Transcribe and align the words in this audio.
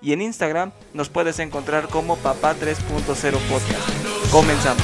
y 0.00 0.12
en 0.12 0.22
Instagram 0.22 0.72
nos 0.94 1.08
puedes 1.08 1.38
encontrar 1.38 1.88
como 1.88 2.16
Papá 2.16 2.54
3.0 2.54 3.38
Podcast. 3.48 4.30
Comenzamos. 4.30 4.82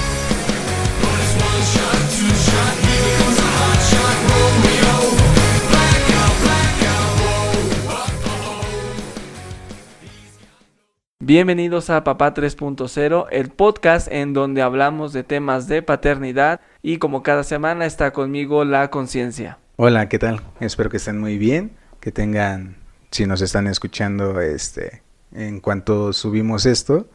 Bienvenidos 11.25 11.89
a 11.89 12.03
Papá 12.03 12.35
3.0, 12.35 13.27
el 13.31 13.49
podcast 13.51 14.09
en 14.11 14.33
donde 14.33 14.61
hablamos 14.61 15.13
de 15.13 15.23
temas 15.23 15.69
de 15.69 15.81
paternidad 15.81 16.61
y 16.83 16.99
como 16.99 17.23
cada 17.23 17.45
semana 17.45 17.87
está 17.87 18.13
conmigo 18.13 18.65
la 18.65 18.91
conciencia. 18.91 19.59
Hola, 19.77 20.09
¿qué 20.09 20.19
tal? 20.19 20.41
Espero 20.59 20.91
que 20.91 20.97
estén 20.97 21.21
muy 21.21 21.39
bien, 21.39 21.77
que 22.01 22.11
tengan, 22.11 22.75
si 23.13 23.25
nos 23.27 23.41
están 23.41 23.69
escuchando, 23.69 24.41
este, 24.41 25.02
en 25.35 25.61
cuanto 25.61 26.13
subimos 26.13 26.67
esto, 26.67 27.09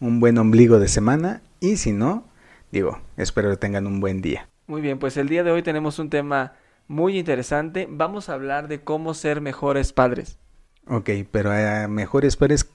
un 0.00 0.20
buen 0.20 0.38
ombligo 0.38 0.78
de 0.78 0.88
semana 0.88 1.42
y 1.60 1.76
si 1.76 1.92
no, 1.92 2.24
digo, 2.72 2.98
espero 3.16 3.50
que 3.50 3.56
tengan 3.56 3.86
un 3.86 4.00
buen 4.00 4.20
día. 4.20 4.48
Muy 4.66 4.80
bien, 4.80 4.98
pues 4.98 5.16
el 5.16 5.28
día 5.28 5.44
de 5.44 5.50
hoy 5.50 5.62
tenemos 5.62 5.98
un 5.98 6.10
tema 6.10 6.54
muy 6.88 7.18
interesante. 7.18 7.86
Vamos 7.90 8.28
a 8.28 8.34
hablar 8.34 8.68
de 8.68 8.80
cómo 8.82 9.14
ser 9.14 9.40
mejores 9.40 9.92
padres. 9.92 10.38
Ok, 10.86 11.10
pero 11.30 11.52
a 11.52 11.88
mejores 11.88 12.36
padres 12.36 12.70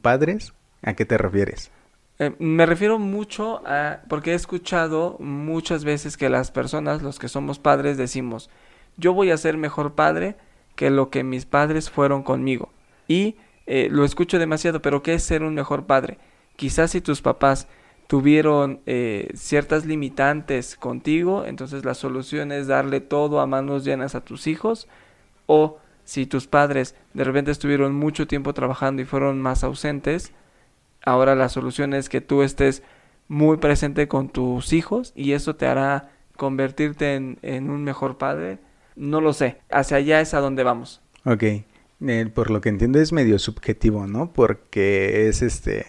padres, 0.00 0.52
¿a 0.82 0.94
qué 0.94 1.04
te 1.04 1.18
refieres? 1.18 1.70
Eh, 2.18 2.34
me 2.38 2.66
refiero 2.66 2.98
mucho 2.98 3.62
a, 3.66 4.00
porque 4.08 4.32
he 4.32 4.34
escuchado 4.34 5.16
muchas 5.18 5.84
veces 5.84 6.16
que 6.16 6.28
las 6.28 6.50
personas, 6.50 7.02
los 7.02 7.18
que 7.18 7.28
somos 7.28 7.58
padres, 7.58 7.96
decimos, 7.96 8.50
yo 8.96 9.12
voy 9.12 9.30
a 9.30 9.36
ser 9.36 9.56
mejor 9.56 9.94
padre 9.94 10.36
que 10.76 10.90
lo 10.90 11.10
que 11.10 11.24
mis 11.24 11.46
padres 11.46 11.90
fueron 11.90 12.22
conmigo. 12.22 12.70
Y 13.08 13.36
eh, 13.66 13.88
lo 13.90 14.04
escucho 14.04 14.38
demasiado, 14.38 14.82
pero 14.82 15.02
¿qué 15.02 15.14
es 15.14 15.22
ser 15.22 15.42
un 15.42 15.54
mejor 15.54 15.86
padre? 15.86 16.18
Quizás 16.56 16.90
si 16.90 17.00
tus 17.00 17.22
papás 17.22 17.68
tuvieron 18.06 18.80
eh, 18.86 19.30
ciertas 19.34 19.86
limitantes 19.86 20.76
contigo, 20.76 21.44
entonces 21.46 21.84
la 21.84 21.94
solución 21.94 22.52
es 22.52 22.66
darle 22.66 23.00
todo 23.00 23.40
a 23.40 23.46
manos 23.46 23.84
llenas 23.84 24.14
a 24.14 24.24
tus 24.24 24.46
hijos, 24.46 24.88
o 25.46 25.78
si 26.04 26.26
tus 26.26 26.46
padres 26.46 26.94
de 27.14 27.24
repente 27.24 27.50
estuvieron 27.50 27.94
mucho 27.94 28.26
tiempo 28.26 28.52
trabajando 28.54 29.02
y 29.02 29.06
fueron 29.06 29.40
más 29.40 29.64
ausentes, 29.64 30.32
ahora 31.04 31.34
la 31.34 31.48
solución 31.48 31.94
es 31.94 32.08
que 32.08 32.20
tú 32.20 32.42
estés 32.42 32.82
muy 33.28 33.56
presente 33.56 34.08
con 34.08 34.28
tus 34.28 34.72
hijos 34.72 35.12
y 35.16 35.32
eso 35.32 35.56
te 35.56 35.66
hará 35.66 36.10
convertirte 36.36 37.14
en, 37.14 37.70
un 37.70 37.84
mejor 37.84 38.18
padre. 38.18 38.58
No 38.96 39.20
lo 39.20 39.32
sé, 39.32 39.58
hacia 39.70 39.96
allá 39.98 40.20
es 40.20 40.34
a 40.34 40.40
donde 40.40 40.64
vamos. 40.64 41.00
Ok, 41.24 41.44
eh, 42.06 42.26
por 42.32 42.50
lo 42.50 42.60
que 42.60 42.68
entiendo 42.68 43.00
es 43.00 43.12
medio 43.12 43.38
subjetivo, 43.38 44.06
¿no? 44.06 44.32
Porque 44.32 45.28
es 45.28 45.42
este, 45.42 45.86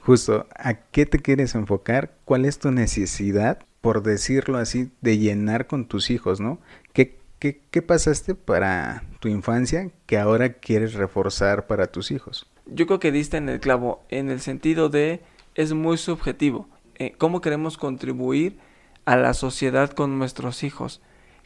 justo, 0.00 0.46
¿a 0.56 0.74
qué 0.74 1.06
te 1.06 1.18
quieres 1.18 1.54
enfocar? 1.54 2.16
¿Cuál 2.24 2.44
es 2.44 2.58
tu 2.58 2.70
necesidad, 2.70 3.58
por 3.80 4.02
decirlo 4.02 4.58
así, 4.58 4.90
de 5.00 5.18
llenar 5.18 5.66
con 5.66 5.86
tus 5.86 6.10
hijos, 6.10 6.40
¿no? 6.40 6.58
¿Qué, 6.92 7.18
¿Qué, 7.38 7.82
pasaste 7.82 8.34
para 8.34 9.02
tu 9.18 9.28
infancia 9.28 9.90
que 10.06 10.18
ahora 10.18 10.54
quieres 10.54 10.94
reforzar 10.94 11.66
para 11.66 11.86
tus 11.86 12.10
hijos? 12.10 12.46
Yo 12.66 12.86
creo 12.86 13.00
que 13.00 13.12
diste 13.12 13.36
en 13.36 13.48
el 13.48 13.60
clavo, 13.60 14.02
en 14.08 14.30
el 14.30 14.40
sentido 14.40 14.88
de 14.88 15.20
es 15.54 15.72
muy 15.72 15.96
subjetivo. 15.96 16.68
Eh, 16.96 17.14
¿Cómo 17.16 17.40
queremos 17.40 17.78
contribuir 17.78 18.58
a 19.06 19.16
la 19.16 19.34
sociedad 19.34 19.90
con 19.90 20.18
nuestros 20.18 20.62
hijos? 20.62 21.00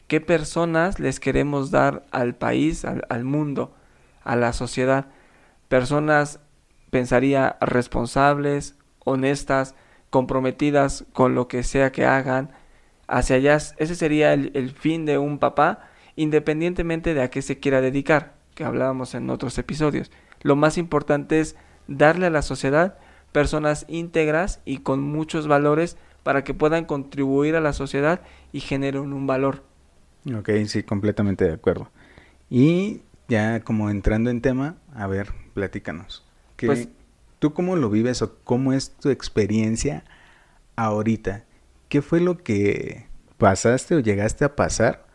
¿Qué 0.07 0.21
personas 0.21 0.99
les 0.99 1.19
queremos 1.19 1.71
dar 1.71 2.05
al 2.11 2.35
país, 2.35 2.85
al 2.85 3.23
mundo, 3.23 3.73
a 4.25 4.35
la 4.35 4.51
sociedad? 4.51 5.07
Personas, 5.69 6.41
pensaría, 6.89 7.57
responsables, 7.61 8.75
honestas, 9.05 9.75
comprometidas 10.09 11.05
con 11.13 11.35
lo 11.35 11.47
que 11.47 11.63
sea 11.63 11.93
que 11.93 12.05
hagan, 12.05 12.51
hacia 13.07 13.37
allá. 13.37 13.55
Ese 13.55 13.95
sería 13.95 14.33
el, 14.33 14.71
fin 14.71 15.05
de 15.05 15.17
un 15.17 15.39
papá, 15.39 15.87
independientemente 16.15 17.13
de 17.13 17.21
a 17.21 17.29
qué 17.29 17.41
se 17.41 17.59
quiera 17.59 17.81
dedicar, 17.81 18.33
que 18.53 18.63
hablábamos 18.63 19.15
en 19.15 19.29
otros 19.29 19.57
episodios. 19.57 20.11
Lo 20.41 20.55
más 20.55 20.77
importante 20.77 21.39
es 21.39 21.55
darle 21.87 22.27
a 22.27 22.31
la 22.31 22.41
sociedad 22.41 22.97
personas 23.31 23.85
íntegras 23.89 24.61
y 24.63 24.77
con 24.77 25.01
muchos 25.01 25.47
valores 25.47 25.97
para 26.23 26.43
que 26.43 26.53
puedan 26.53 26.85
contribuir 26.85 27.55
a 27.55 27.61
la 27.61 27.73
sociedad 27.73 28.21
y 28.53 28.61
generen 28.61 29.11
un 29.11 29.27
valor. 29.27 29.63
Ok, 30.33 30.49
sí, 30.67 30.83
completamente 30.83 31.45
de 31.45 31.53
acuerdo. 31.53 31.89
Y 32.49 33.01
ya 33.27 33.61
como 33.61 33.89
entrando 33.89 34.29
en 34.29 34.41
tema, 34.41 34.77
a 34.93 35.07
ver, 35.07 35.33
platícanos. 35.53 36.25
pues, 36.57 36.89
¿Tú 37.39 37.53
cómo 37.53 37.75
lo 37.75 37.89
vives 37.89 38.21
o 38.21 38.37
cómo 38.43 38.73
es 38.73 38.91
tu 38.91 39.09
experiencia 39.09 40.03
ahorita? 40.75 41.45
¿qué 41.89 42.01
fue 42.01 42.19
lo 42.19 42.37
que 42.37 43.07
pasaste 43.37 43.95
o 43.95 43.99
llegaste 43.99 44.45
a 44.45 44.55
pasar 44.55 45.05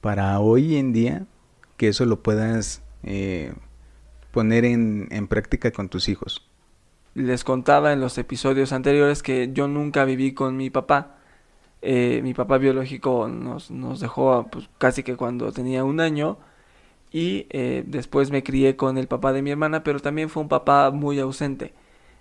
para 0.00 0.38
hoy 0.40 0.76
en 0.76 0.92
día 0.92 1.26
que 1.76 1.88
eso 1.88 2.04
lo 2.04 2.22
puedas 2.22 2.82
eh, 3.02 3.52
poner 4.32 4.64
en, 4.64 5.26
práctica 5.28 5.70
con 5.70 5.88
tus 5.88 6.08
hijos? 6.08 6.46
Les 7.14 7.44
contaba 7.44 7.92
en 7.92 8.00
los 8.00 8.18
episodios 8.18 8.72
anteriores 8.72 9.22
que 9.22 9.50
yo 9.52 9.68
nunca 9.68 10.04
viví 10.04 10.34
con 10.34 10.56
mi 10.56 10.70
papá. 10.70 11.16
Eh, 11.80 12.20
mi 12.22 12.34
papá 12.34 12.58
biológico 12.58 13.28
nos, 13.28 13.70
nos 13.70 14.00
dejó 14.00 14.48
pues, 14.50 14.68
casi 14.78 15.02
que 15.02 15.16
cuando 15.16 15.52
tenía 15.52 15.84
un 15.84 16.00
año 16.00 16.38
y 17.12 17.46
eh, 17.50 17.84
después 17.86 18.30
me 18.30 18.42
crié 18.42 18.76
con 18.76 18.98
el 18.98 19.08
papá 19.08 19.32
de 19.32 19.42
mi 19.42 19.50
hermana, 19.50 19.82
pero 19.82 20.00
también 20.00 20.28
fue 20.28 20.42
un 20.42 20.48
papá 20.48 20.90
muy 20.90 21.18
ausente. 21.18 21.72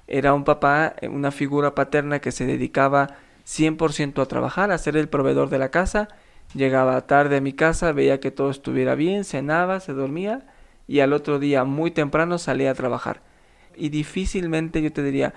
Era 0.07 0.33
un 0.33 0.43
papá, 0.43 0.95
una 1.09 1.31
figura 1.31 1.75
paterna 1.75 2.19
que 2.19 2.31
se 2.31 2.45
dedicaba 2.45 3.17
100% 3.45 4.21
a 4.21 4.25
trabajar, 4.25 4.71
a 4.71 4.77
ser 4.77 4.95
el 4.97 5.09
proveedor 5.09 5.49
de 5.49 5.59
la 5.59 5.69
casa. 5.69 6.07
Llegaba 6.53 7.07
tarde 7.07 7.37
a 7.37 7.41
mi 7.41 7.53
casa, 7.53 7.91
veía 7.91 8.19
que 8.19 8.31
todo 8.31 8.49
estuviera 8.49 8.95
bien, 8.95 9.25
cenaba, 9.25 9.79
se 9.81 9.93
dormía 9.93 10.45
y 10.87 11.01
al 11.01 11.13
otro 11.13 11.39
día 11.39 11.65
muy 11.65 11.91
temprano 11.91 12.37
salía 12.37 12.71
a 12.71 12.75
trabajar. 12.75 13.21
Y 13.75 13.89
difícilmente 13.89 14.81
yo 14.81 14.91
te 14.93 15.03
diría, 15.03 15.33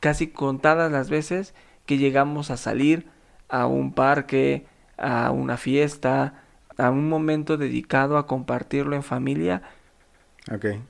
casi 0.00 0.28
contadas 0.28 0.90
las 0.90 1.08
veces 1.08 1.54
que 1.86 1.98
llegamos 1.98 2.50
a 2.50 2.56
salir 2.56 3.06
a 3.48 3.66
un 3.66 3.92
parque, 3.92 4.66
a 4.98 5.30
una 5.30 5.56
fiesta, 5.56 6.42
a 6.78 6.90
un 6.90 7.08
momento 7.08 7.56
dedicado 7.56 8.16
a 8.16 8.26
compartirlo 8.26 8.96
en 8.96 9.02
familia. 9.02 9.62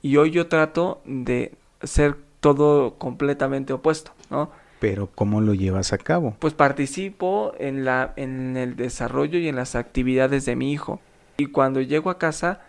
Y 0.03 0.17
hoy 0.17 0.31
yo 0.31 0.49
trato 0.49 1.01
de 1.05 1.55
ser 1.83 2.17
todo 2.41 2.95
completamente 2.99 3.73
opuesto, 3.73 4.13
¿no? 4.31 4.51
Pero 4.81 5.09
¿cómo 5.15 5.41
lo 5.41 5.55
llevas 5.55 5.93
a 5.93 5.99
cabo? 5.99 6.37
Pues 6.41 6.53
participo 6.53 7.53
en, 7.59 7.85
la, 7.85 8.13
en 8.17 8.57
el 8.57 8.77
desarrollo 8.77 9.39
y 9.39 9.49
en 9.49 9.57
las 9.57 9.77
actividades 9.77 10.45
de 10.45 10.57
mi 10.57 10.73
hijo. 10.73 11.01
Y 11.37 11.47
cuando 11.47 11.81
llego 11.81 12.11
a 12.11 12.19
casa, 12.19 12.61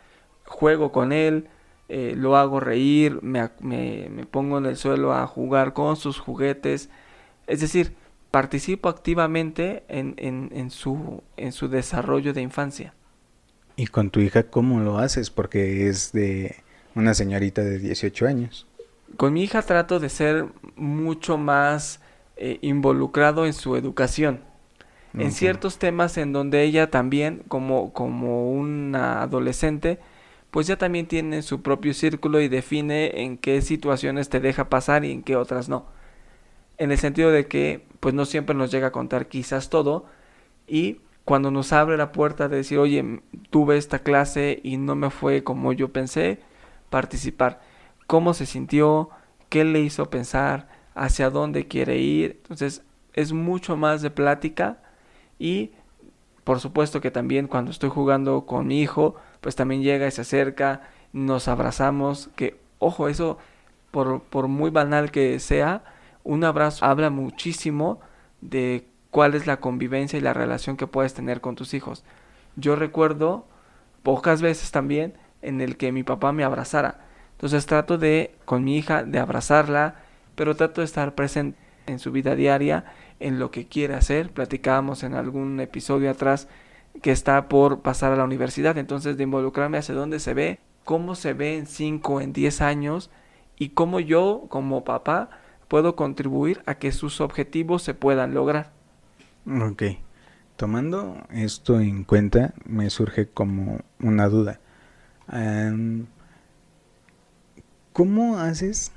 juego 0.46 0.92
con 0.92 1.12
él, 1.12 1.50
eh, 1.90 2.14
lo 2.16 2.38
hago 2.38 2.60
reír, 2.60 3.20
me, 3.22 3.50
me, 3.60 4.08
me 4.10 4.26
pongo 4.26 4.60
en 4.60 4.66
el 4.66 4.78
suelo 4.78 5.14
a 5.14 5.28
jugar 5.28 5.74
con 5.74 5.98
sus 5.98 6.20
juguetes. 6.20 6.90
Es 7.48 7.60
decir, 7.60 7.96
participo 8.32 8.90
activamente 8.90 9.84
en, 9.88 10.14
en, 10.18 10.50
en, 10.54 10.70
su, 10.70 11.24
en 11.38 11.52
su 11.52 11.68
desarrollo 11.68 12.34
de 12.34 12.42
infancia. 12.42 12.94
¿Y 13.76 13.88
con 13.88 14.10
tu 14.10 14.20
hija 14.20 14.44
cómo 14.44 14.80
lo 14.80 14.98
haces? 14.98 15.30
Porque 15.30 15.90
es 15.90 16.12
de 16.12 16.56
una 16.96 17.14
señorita 17.14 17.62
de 17.62 17.80
18 17.80 18.26
años. 18.26 18.68
Con 19.18 19.34
mi 19.34 19.44
hija 19.44 19.62
trato 19.62 20.00
de 20.00 20.10
ser 20.10 20.46
mucho 20.76 21.38
más 21.38 22.00
eh, 22.38 22.58
involucrado 22.62 23.46
en 23.46 23.54
su 23.54 23.76
educación. 23.76 24.42
En 25.18 25.32
ciertos 25.32 25.80
temas 25.80 26.18
en 26.18 26.34
donde 26.34 26.64
ella 26.64 26.92
también, 26.92 27.44
como, 27.48 27.94
como 27.94 28.52
una 28.52 29.22
adolescente, 29.22 29.98
pues 30.52 30.68
ya 30.68 30.78
también 30.78 31.08
tiene 31.08 31.42
su 31.42 31.62
propio 31.62 31.94
círculo 31.94 32.42
y 32.42 32.50
define 32.50 33.22
en 33.24 33.38
qué 33.38 33.62
situaciones 33.62 34.28
te 34.28 34.42
deja 34.42 34.68
pasar 34.68 35.06
y 35.06 35.14
en 35.14 35.24
qué 35.24 35.38
otras 35.38 35.70
no. 35.70 35.86
En 36.78 36.92
el 36.92 36.98
sentido 36.98 37.32
de 37.32 37.48
que, 37.48 37.86
pues 38.02 38.14
no 38.14 38.26
siempre 38.26 38.58
nos 38.58 38.72
llega 38.72 38.88
a 38.88 38.92
contar 38.92 39.30
quizás 39.30 39.70
todo 39.70 40.06
y 40.68 41.00
cuando 41.26 41.50
nos 41.50 41.74
abre 41.74 41.98
la 41.98 42.12
puerta 42.12 42.48
de 42.48 42.58
decir, 42.58 42.78
oye, 42.78 43.22
tuve 43.50 43.78
esta 43.78 44.00
clase 44.00 44.60
y 44.64 44.78
no 44.78 44.96
me 44.96 45.10
fue 45.10 45.44
como 45.44 45.74
yo 45.74 45.92
pensé, 45.92 46.40
participar. 46.92 47.62
¿Cómo 48.06 48.36
se 48.36 48.46
sintió? 48.46 49.10
¿Qué 49.50 49.64
le 49.66 49.82
hizo 49.82 50.10
pensar? 50.12 50.70
¿Hacia 50.94 51.32
dónde 51.32 51.68
quiere 51.68 51.98
ir? 51.98 52.40
Entonces 52.44 52.84
es 53.14 53.34
mucho 53.34 53.76
más 53.76 54.04
de 54.04 54.12
plática 54.12 54.78
y 55.40 55.72
por 56.44 56.60
supuesto 56.60 57.02
que 57.02 57.10
también 57.10 57.48
cuando 57.48 57.72
estoy 57.72 57.90
jugando 57.90 58.46
con 58.46 58.68
mi 58.68 58.80
hijo, 58.80 59.16
pues 59.42 59.56
también 59.56 59.82
llega 59.82 60.08
y 60.08 60.12
se 60.12 60.22
acerca, 60.22 60.84
nos 61.12 61.48
abrazamos, 61.48 62.30
que 62.36 62.60
ojo, 62.78 63.08
eso 63.08 63.40
por, 63.90 64.22
por 64.22 64.48
muy 64.48 64.70
banal 64.70 65.10
que 65.10 65.40
sea, 65.40 65.84
un 66.24 66.44
abrazo 66.44 66.86
habla 66.86 67.10
muchísimo 67.10 68.00
de 68.42 68.88
cuál 69.16 69.34
es 69.34 69.48
la 69.48 69.62
convivencia 69.62 70.20
y 70.20 70.22
la 70.22 70.34
relación 70.34 70.76
que 70.76 70.88
puedes 70.88 71.14
tener 71.14 71.40
con 71.40 71.56
tus 71.56 71.74
hijos. 71.74 72.04
Yo 72.58 72.76
recuerdo 72.76 73.46
pocas 74.04 74.42
veces 74.42 74.72
también 74.72 75.14
en 75.42 75.62
el 75.62 75.78
que 75.78 75.94
mi 75.94 76.04
papá 76.04 76.34
me 76.34 76.44
abrazara. 76.44 77.00
Entonces 77.32 77.66
trato 77.66 77.98
de, 77.98 78.36
con 78.44 78.66
mi 78.66 78.76
hija, 78.76 79.06
de 79.06 79.18
abrazarla, 79.20 79.96
pero 80.36 80.58
trato 80.58 80.82
de 80.82 80.86
estar 80.86 81.16
presente 81.16 81.58
en 81.88 82.00
su 82.00 82.12
vida 82.12 82.36
diaria, 82.36 82.92
en 83.22 83.40
lo 83.40 83.52
que 83.52 83.70
quiere 83.70 83.94
hacer. 83.94 84.32
Platicábamos 84.32 85.02
en 85.04 85.14
algún 85.14 85.62
episodio 85.62 86.12
atrás 86.12 86.50
que 87.02 87.12
está 87.12 87.48
por 87.48 87.84
pasar 87.84 88.12
a 88.12 88.18
la 88.18 88.26
universidad, 88.26 88.78
entonces 88.78 89.16
de 89.16 89.24
involucrarme 89.24 89.78
hacia 89.78 89.96
dónde 89.96 90.20
se 90.20 90.34
ve, 90.34 90.60
cómo 90.84 91.16
se 91.16 91.32
ve 91.32 91.58
en 91.58 91.68
5, 91.68 92.20
en 92.20 92.34
10 92.34 92.60
años 92.60 93.10
y 93.58 93.70
cómo 93.70 94.02
yo 94.02 94.48
como 94.50 94.84
papá 94.84 95.30
puedo 95.70 95.96
contribuir 95.96 96.64
a 96.66 96.76
que 96.76 96.92
sus 96.92 97.22
objetivos 97.22 97.82
se 97.82 97.94
puedan 97.94 98.34
lograr. 98.34 98.75
Ok. 99.48 99.84
Tomando 100.56 101.26
esto 101.32 101.80
en 101.80 102.04
cuenta, 102.04 102.54
me 102.66 102.90
surge 102.90 103.28
como 103.28 103.82
una 104.00 104.28
duda. 104.30 104.60
¿Cómo 107.92 108.40
haces 108.40 108.92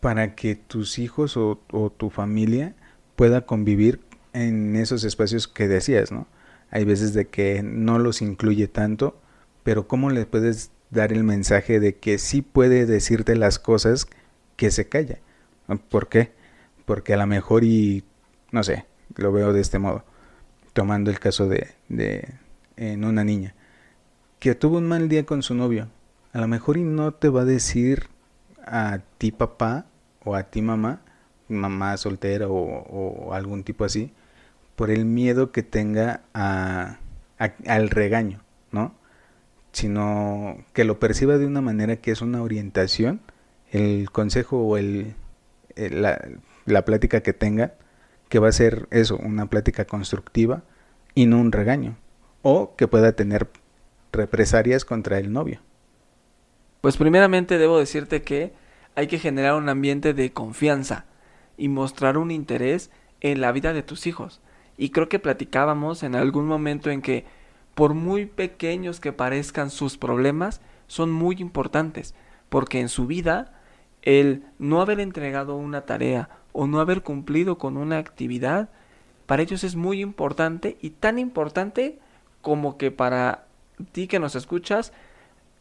para 0.00 0.34
que 0.34 0.54
tus 0.56 0.98
hijos 0.98 1.36
o, 1.36 1.56
tu 1.96 2.10
familia 2.10 2.74
pueda 3.16 3.46
convivir 3.46 4.00
en 4.32 4.76
esos 4.76 5.04
espacios 5.04 5.48
que 5.48 5.68
decías, 5.68 6.12
¿no? 6.12 6.26
Hay 6.70 6.84
veces 6.84 7.14
de 7.14 7.28
que 7.28 7.62
no 7.62 7.98
los 7.98 8.20
incluye 8.20 8.66
tanto, 8.68 9.18
pero 9.62 9.86
¿cómo 9.86 10.10
le 10.10 10.26
puedes 10.26 10.72
dar 10.90 11.12
el 11.12 11.24
mensaje 11.24 11.78
de 11.78 11.96
que 11.96 12.18
sí 12.18 12.42
puede 12.42 12.84
decirte 12.84 13.36
las 13.36 13.58
cosas 13.58 14.08
que 14.56 14.70
se 14.70 14.88
calla? 14.88 15.20
¿Por 15.88 16.08
qué? 16.08 16.32
Porque 16.84 17.14
a 17.14 17.16
lo 17.16 17.26
mejor 17.26 17.64
y, 17.64 18.04
no 18.50 18.64
sé, 18.64 18.86
lo 19.16 19.32
veo 19.32 19.52
de 19.52 19.60
este 19.60 19.78
modo, 19.78 20.04
tomando 20.72 21.10
el 21.10 21.18
caso 21.18 21.48
de, 21.48 21.68
de 21.88 22.28
en 22.76 23.04
una 23.04 23.24
niña, 23.24 23.54
que 24.38 24.54
tuvo 24.54 24.78
un 24.78 24.86
mal 24.86 25.08
día 25.08 25.24
con 25.24 25.42
su 25.42 25.54
novio, 25.54 25.88
a 26.32 26.40
lo 26.40 26.48
mejor 26.48 26.76
y 26.76 26.82
no 26.82 27.14
te 27.14 27.28
va 27.28 27.42
a 27.42 27.46
decir 27.46 28.08
a 28.66 28.98
ti 29.18 29.30
papá 29.30 29.86
o 30.24 30.34
a 30.34 30.44
ti 30.44 30.62
mamá, 30.62 31.00
mamá 31.48 31.96
soltera 31.96 32.46
o, 32.48 33.32
algún 33.32 33.62
tipo 33.62 33.84
así, 33.84 34.12
por 34.76 34.90
el 34.90 35.04
miedo 35.04 35.52
que 35.52 35.62
tenga 35.62 36.22
a, 36.34 36.98
al 37.38 37.90
regaño, 37.90 38.42
¿no? 38.72 38.94
Sino 39.72 40.58
que 40.72 40.84
lo 40.84 40.98
perciba 40.98 41.38
de 41.38 41.46
una 41.46 41.60
manera 41.60 41.96
que 41.96 42.10
es 42.10 42.22
una 42.22 42.42
orientación, 42.42 43.20
el 43.70 44.10
consejo 44.10 44.58
o 44.58 44.76
el, 44.76 45.14
la, 45.76 46.20
la 46.66 46.84
plática 46.84 47.20
que 47.22 47.32
tenga, 47.32 47.74
que 48.34 48.40
va 48.40 48.48
a 48.48 48.52
ser 48.52 48.88
eso, 48.90 49.16
una 49.16 49.46
plática 49.46 49.84
constructiva 49.84 50.64
y 51.14 51.26
no 51.26 51.38
un 51.38 51.52
regaño, 51.52 51.96
o 52.42 52.74
que 52.74 52.88
pueda 52.88 53.12
tener 53.12 53.48
represalias 54.10 54.84
contra 54.84 55.20
el 55.20 55.32
novio. 55.32 55.60
Pues 56.80 56.96
primeramente 56.96 57.58
debo 57.58 57.78
decirte 57.78 58.22
que 58.22 58.52
hay 58.96 59.06
que 59.06 59.20
generar 59.20 59.54
un 59.54 59.68
ambiente 59.68 60.14
de 60.14 60.32
confianza 60.32 61.04
y 61.56 61.68
mostrar 61.68 62.18
un 62.18 62.32
interés 62.32 62.90
en 63.20 63.40
la 63.40 63.52
vida 63.52 63.72
de 63.72 63.84
tus 63.84 64.04
hijos. 64.08 64.40
Y 64.76 64.90
creo 64.90 65.08
que 65.08 65.20
platicábamos 65.20 66.02
en 66.02 66.16
algún 66.16 66.48
momento 66.48 66.90
en 66.90 67.02
que 67.02 67.26
por 67.76 67.94
muy 67.94 68.26
pequeños 68.26 68.98
que 68.98 69.12
parezcan 69.12 69.70
sus 69.70 69.96
problemas, 69.96 70.60
son 70.88 71.12
muy 71.12 71.36
importantes, 71.38 72.16
porque 72.48 72.80
en 72.80 72.88
su 72.88 73.06
vida 73.06 73.60
el 74.02 74.42
no 74.58 74.80
haber 74.80 74.98
entregado 74.98 75.54
una 75.54 75.82
tarea 75.82 76.30
o 76.54 76.66
no 76.66 76.80
haber 76.80 77.02
cumplido 77.02 77.58
con 77.58 77.76
una 77.76 77.98
actividad, 77.98 78.70
para 79.26 79.42
ellos 79.42 79.64
es 79.64 79.74
muy 79.74 80.00
importante 80.00 80.78
y 80.80 80.90
tan 80.90 81.18
importante 81.18 81.98
como 82.40 82.78
que 82.78 82.90
para 82.90 83.46
ti 83.92 84.06
que 84.06 84.20
nos 84.20 84.36
escuchas, 84.36 84.92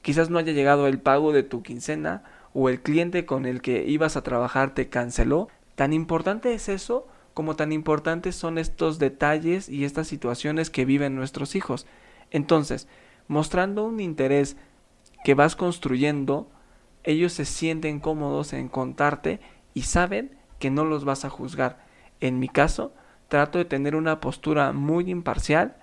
quizás 0.04 0.30
no 0.30 0.38
haya 0.38 0.54
llegado 0.54 0.88
el 0.88 1.00
pago 1.00 1.34
de 1.34 1.44
tu 1.44 1.64
quincena 1.64 2.24
o 2.54 2.70
el 2.70 2.82
cliente 2.82 3.26
con 3.26 3.46
el 3.46 3.62
que 3.62 3.84
ibas 3.88 4.16
a 4.16 4.22
trabajar 4.22 4.76
te 4.76 4.88
canceló, 4.88 5.50
tan 5.76 5.94
importante 5.94 6.54
es 6.54 6.70
eso 6.70 7.08
como 7.34 7.56
tan 7.56 7.72
importantes 7.72 8.36
son 8.36 8.60
estos 8.60 9.00
detalles 9.00 9.70
y 9.70 9.86
estas 9.86 10.08
situaciones 10.08 10.70
que 10.70 10.86
viven 10.86 11.16
nuestros 11.16 11.56
hijos. 11.56 11.88
Entonces, 12.30 12.88
mostrando 13.28 13.84
un 13.84 14.00
interés 14.00 14.58
que 15.24 15.34
vas 15.34 15.56
construyendo, 15.56 16.52
ellos 17.04 17.34
se 17.34 17.46
sienten 17.46 18.00
cómodos 18.00 18.54
en 18.54 18.68
contarte 18.68 19.40
y 19.74 19.84
saben 19.84 20.38
que 20.64 20.72
no 20.72 20.86
los 20.86 21.04
vas 21.04 21.26
a 21.26 21.30
juzgar. 21.30 21.76
En 22.22 22.40
mi 22.40 22.48
caso, 22.48 22.94
trato 23.28 23.58
de 23.58 23.66
tener 23.66 23.98
una 23.98 24.22
postura 24.22 24.72
muy 24.72 25.12
imparcial, 25.12 25.76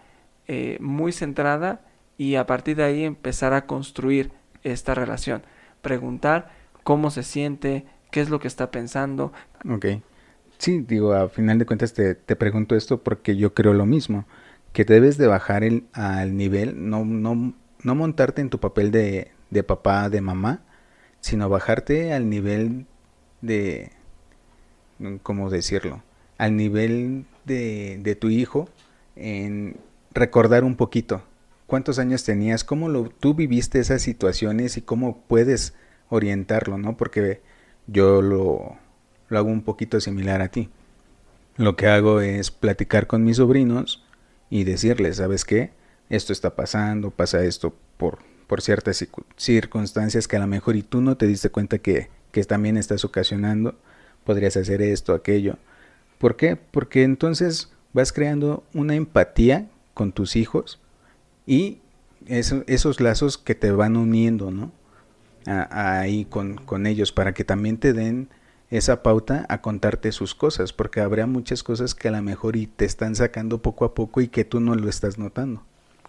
eh, 0.49 0.79
muy 0.81 1.12
centrada 1.12 1.82
y 2.17 2.37
a 2.37 2.47
partir 2.47 2.79
de 2.79 2.85
ahí 2.85 3.05
empezar 3.05 3.53
a 3.53 3.67
construir 3.67 4.32
esta 4.62 4.94
relación. 4.94 5.43
Preguntar 5.82 6.50
cómo 6.82 7.11
se 7.11 7.25
siente, 7.25 7.85
qué 8.11 8.23
es 8.23 8.31
lo 8.31 8.41
que 8.41 8.49
está 8.49 8.71
pensando. 8.71 9.35
Ok. 9.71 9.85
Sí, 10.56 10.81
digo, 10.81 11.12
a 11.12 11.29
final 11.29 11.59
de 11.59 11.67
cuentas 11.67 11.93
te, 11.93 12.15
te 12.15 12.35
pregunto 12.35 12.75
esto 12.75 13.03
porque 13.03 13.37
yo 13.37 13.53
creo 13.53 13.75
lo 13.75 13.85
mismo, 13.85 14.25
que 14.73 14.87
debes 14.87 15.19
de 15.19 15.27
bajar 15.27 15.62
el, 15.62 15.85
al 15.93 16.38
nivel, 16.38 16.88
no, 16.88 17.05
no, 17.05 17.53
no 17.82 17.94
montarte 17.94 18.41
en 18.41 18.49
tu 18.49 18.61
papel 18.61 18.91
de, 18.91 19.31
de 19.50 19.62
papá, 19.62 20.09
de 20.09 20.23
mamá, 20.23 20.62
sino 21.21 21.50
bajarte 21.50 22.15
al 22.15 22.31
nivel 22.31 22.87
de, 23.43 23.93
¿cómo 25.23 25.51
decirlo? 25.51 26.03
Al 26.39 26.57
nivel 26.57 27.25
de, 27.45 27.99
de 28.03 28.15
tu 28.15 28.29
hijo 28.31 28.69
en 29.17 29.77
recordar 30.13 30.65
un 30.65 30.77
poquito 30.77 31.23
cuántos 31.67 31.99
años 31.99 32.25
tenías, 32.25 32.65
cómo 32.65 32.89
lo, 32.89 33.09
tú 33.09 33.35
viviste 33.35 33.79
esas 33.79 34.03
situaciones 34.03 34.77
y 34.77 34.83
cómo 34.83 35.23
puedes 35.29 35.75
orientarlo, 36.09 36.79
¿no? 36.79 36.97
Porque 36.97 37.41
yo 37.87 38.23
lo, 38.23 38.77
lo 39.29 39.39
hago 39.39 39.49
un 39.49 39.63
poquito 39.63 40.01
similar 40.01 40.43
a 40.43 40.49
ti. 40.49 40.69
Lo 41.57 41.77
que 41.77 41.87
hago 41.87 42.21
es 42.21 42.51
platicar 42.51 43.07
con 43.07 43.25
mis 43.25 43.37
sobrinos 43.37 44.05
y 44.51 44.65
decirles, 44.65 45.17
¿sabes 45.19 45.45
qué? 45.45 45.71
Esto 46.09 46.33
está 46.33 46.57
pasando, 46.57 47.11
pasa 47.11 47.45
esto 47.45 47.75
por, 47.97 48.19
por 48.49 48.63
ciertas 48.63 49.07
circunstancias 49.37 50.27
que 50.27 50.37
a 50.37 50.41
lo 50.41 50.49
mejor 50.49 50.75
y 50.75 50.83
tú 50.83 51.01
no 51.01 51.17
te 51.17 51.27
diste 51.27 51.51
cuenta 51.51 51.79
que, 51.79 52.11
que 52.33 52.43
también 52.45 52.77
estás 52.77 53.05
ocasionando, 53.05 53.77
podrías 54.24 54.56
hacer 54.56 54.82
esto, 54.82 55.15
aquello. 55.15 55.56
¿Por 56.19 56.36
qué? 56.36 56.56
Porque 56.56 57.03
entonces 57.03 57.72
vas 57.93 58.12
creando 58.12 58.62
una 58.74 58.94
empatía 58.94 59.69
con 59.94 60.12
tus 60.12 60.36
hijos 60.36 60.81
y 61.46 61.79
esos 62.27 63.00
lazos 63.00 63.39
que 63.39 63.55
te 63.55 63.70
van 63.70 63.96
uniendo, 63.96 64.50
¿no? 64.50 64.72
ahí 65.46 66.27
con, 66.27 66.56
con 66.56 66.86
ellos 66.86 67.12
para 67.12 67.32
que 67.32 67.44
también 67.44 67.79
te 67.79 67.93
den 67.93 68.29
esa 68.70 69.03
pauta 69.03 69.46
a 69.48 69.60
contarte 69.60 70.12
sus 70.12 70.34
cosas, 70.34 70.72
porque 70.72 71.00
habrá 71.00 71.27
muchas 71.27 71.62
cosas 71.62 71.94
que 71.94 72.08
a 72.08 72.12
lo 72.12 72.22
mejor 72.22 72.56
y 72.56 72.67
te 72.67 72.84
están 72.84 73.17
sacando 73.17 73.62
poco 73.62 73.84
a 73.84 73.94
poco 73.94 74.20
y 74.20 74.29
que 74.29 74.44
tú 74.44 74.60
no 74.60 74.74
lo 74.77 74.89
estás 74.89 75.19
notando. 75.19 75.62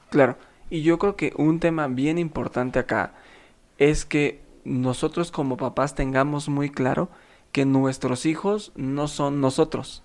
Claro, 0.10 0.38
y 0.70 0.84
yo 0.84 1.00
creo 1.00 1.16
que 1.16 1.34
un 1.38 1.60
tema 1.60 1.88
bien 1.88 2.18
importante 2.18 2.78
acá 2.78 3.14
es 3.78 4.06
que 4.06 4.42
nosotros 4.64 5.32
como 5.32 5.58
papás 5.58 5.96
tengamos 5.96 6.50
muy 6.50 6.70
claro 6.70 7.10
que 7.52 7.66
nuestros 7.66 8.26
hijos 8.26 8.72
no 8.76 9.08
son 9.08 9.42
nosotros. 9.42 10.04